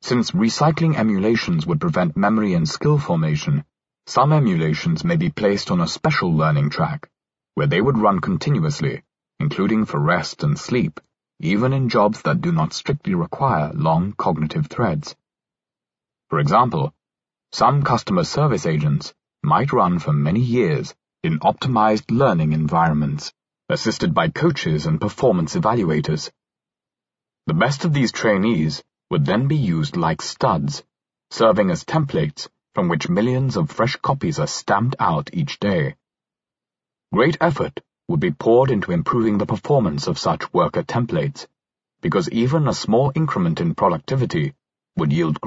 Since 0.00 0.30
recycling 0.30 0.96
emulations 0.96 1.66
would 1.66 1.80
prevent 1.80 2.16
memory 2.16 2.54
and 2.54 2.68
skill 2.68 2.98
formation, 2.98 3.64
some 4.06 4.34
emulations 4.34 5.02
may 5.02 5.16
be 5.16 5.30
placed 5.30 5.70
on 5.70 5.80
a 5.80 5.88
special 5.88 6.32
learning 6.32 6.68
track, 6.68 7.08
where 7.54 7.66
they 7.66 7.80
would 7.80 7.96
run 7.96 8.20
continuously, 8.20 9.02
including 9.40 9.86
for 9.86 9.98
rest 9.98 10.42
and 10.42 10.58
sleep, 10.58 11.00
even 11.40 11.72
in 11.72 11.88
jobs 11.88 12.20
that 12.22 12.40
do 12.42 12.52
not 12.52 12.74
strictly 12.74 13.14
require 13.14 13.72
long 13.72 14.12
cognitive 14.12 14.66
threads. 14.66 15.16
For 16.28 16.38
example, 16.38 16.92
some 17.52 17.82
customer 17.82 18.24
service 18.24 18.66
agents 18.66 19.14
might 19.42 19.72
run 19.72 19.98
for 19.98 20.12
many 20.12 20.40
years 20.40 20.94
in 21.22 21.38
optimized 21.38 22.10
learning 22.10 22.52
environments, 22.52 23.32
assisted 23.70 24.12
by 24.12 24.28
coaches 24.28 24.84
and 24.84 25.00
performance 25.00 25.54
evaluators. 25.54 26.30
The 27.46 27.54
best 27.54 27.86
of 27.86 27.94
these 27.94 28.12
trainees 28.12 28.82
would 29.10 29.24
then 29.24 29.48
be 29.48 29.56
used 29.56 29.96
like 29.96 30.20
studs, 30.20 30.82
serving 31.30 31.70
as 31.70 31.84
templates 31.84 32.48
from 32.74 32.88
which 32.88 33.08
millions 33.08 33.56
of 33.56 33.70
fresh 33.70 33.96
copies 33.96 34.38
are 34.38 34.48
stamped 34.48 34.96
out 34.98 35.30
each 35.32 35.60
day. 35.60 35.94
Great 37.12 37.36
effort 37.40 37.80
would 38.08 38.20
be 38.20 38.32
poured 38.32 38.70
into 38.70 38.92
improving 38.92 39.38
the 39.38 39.46
performance 39.46 40.08
of 40.08 40.18
such 40.18 40.52
worker 40.52 40.82
templates, 40.82 41.46
because 42.02 42.28
even 42.30 42.66
a 42.66 42.74
small 42.74 43.12
increment 43.14 43.60
in 43.60 43.74
productivity 43.74 44.54
would 44.96 45.12
yield 45.12 45.40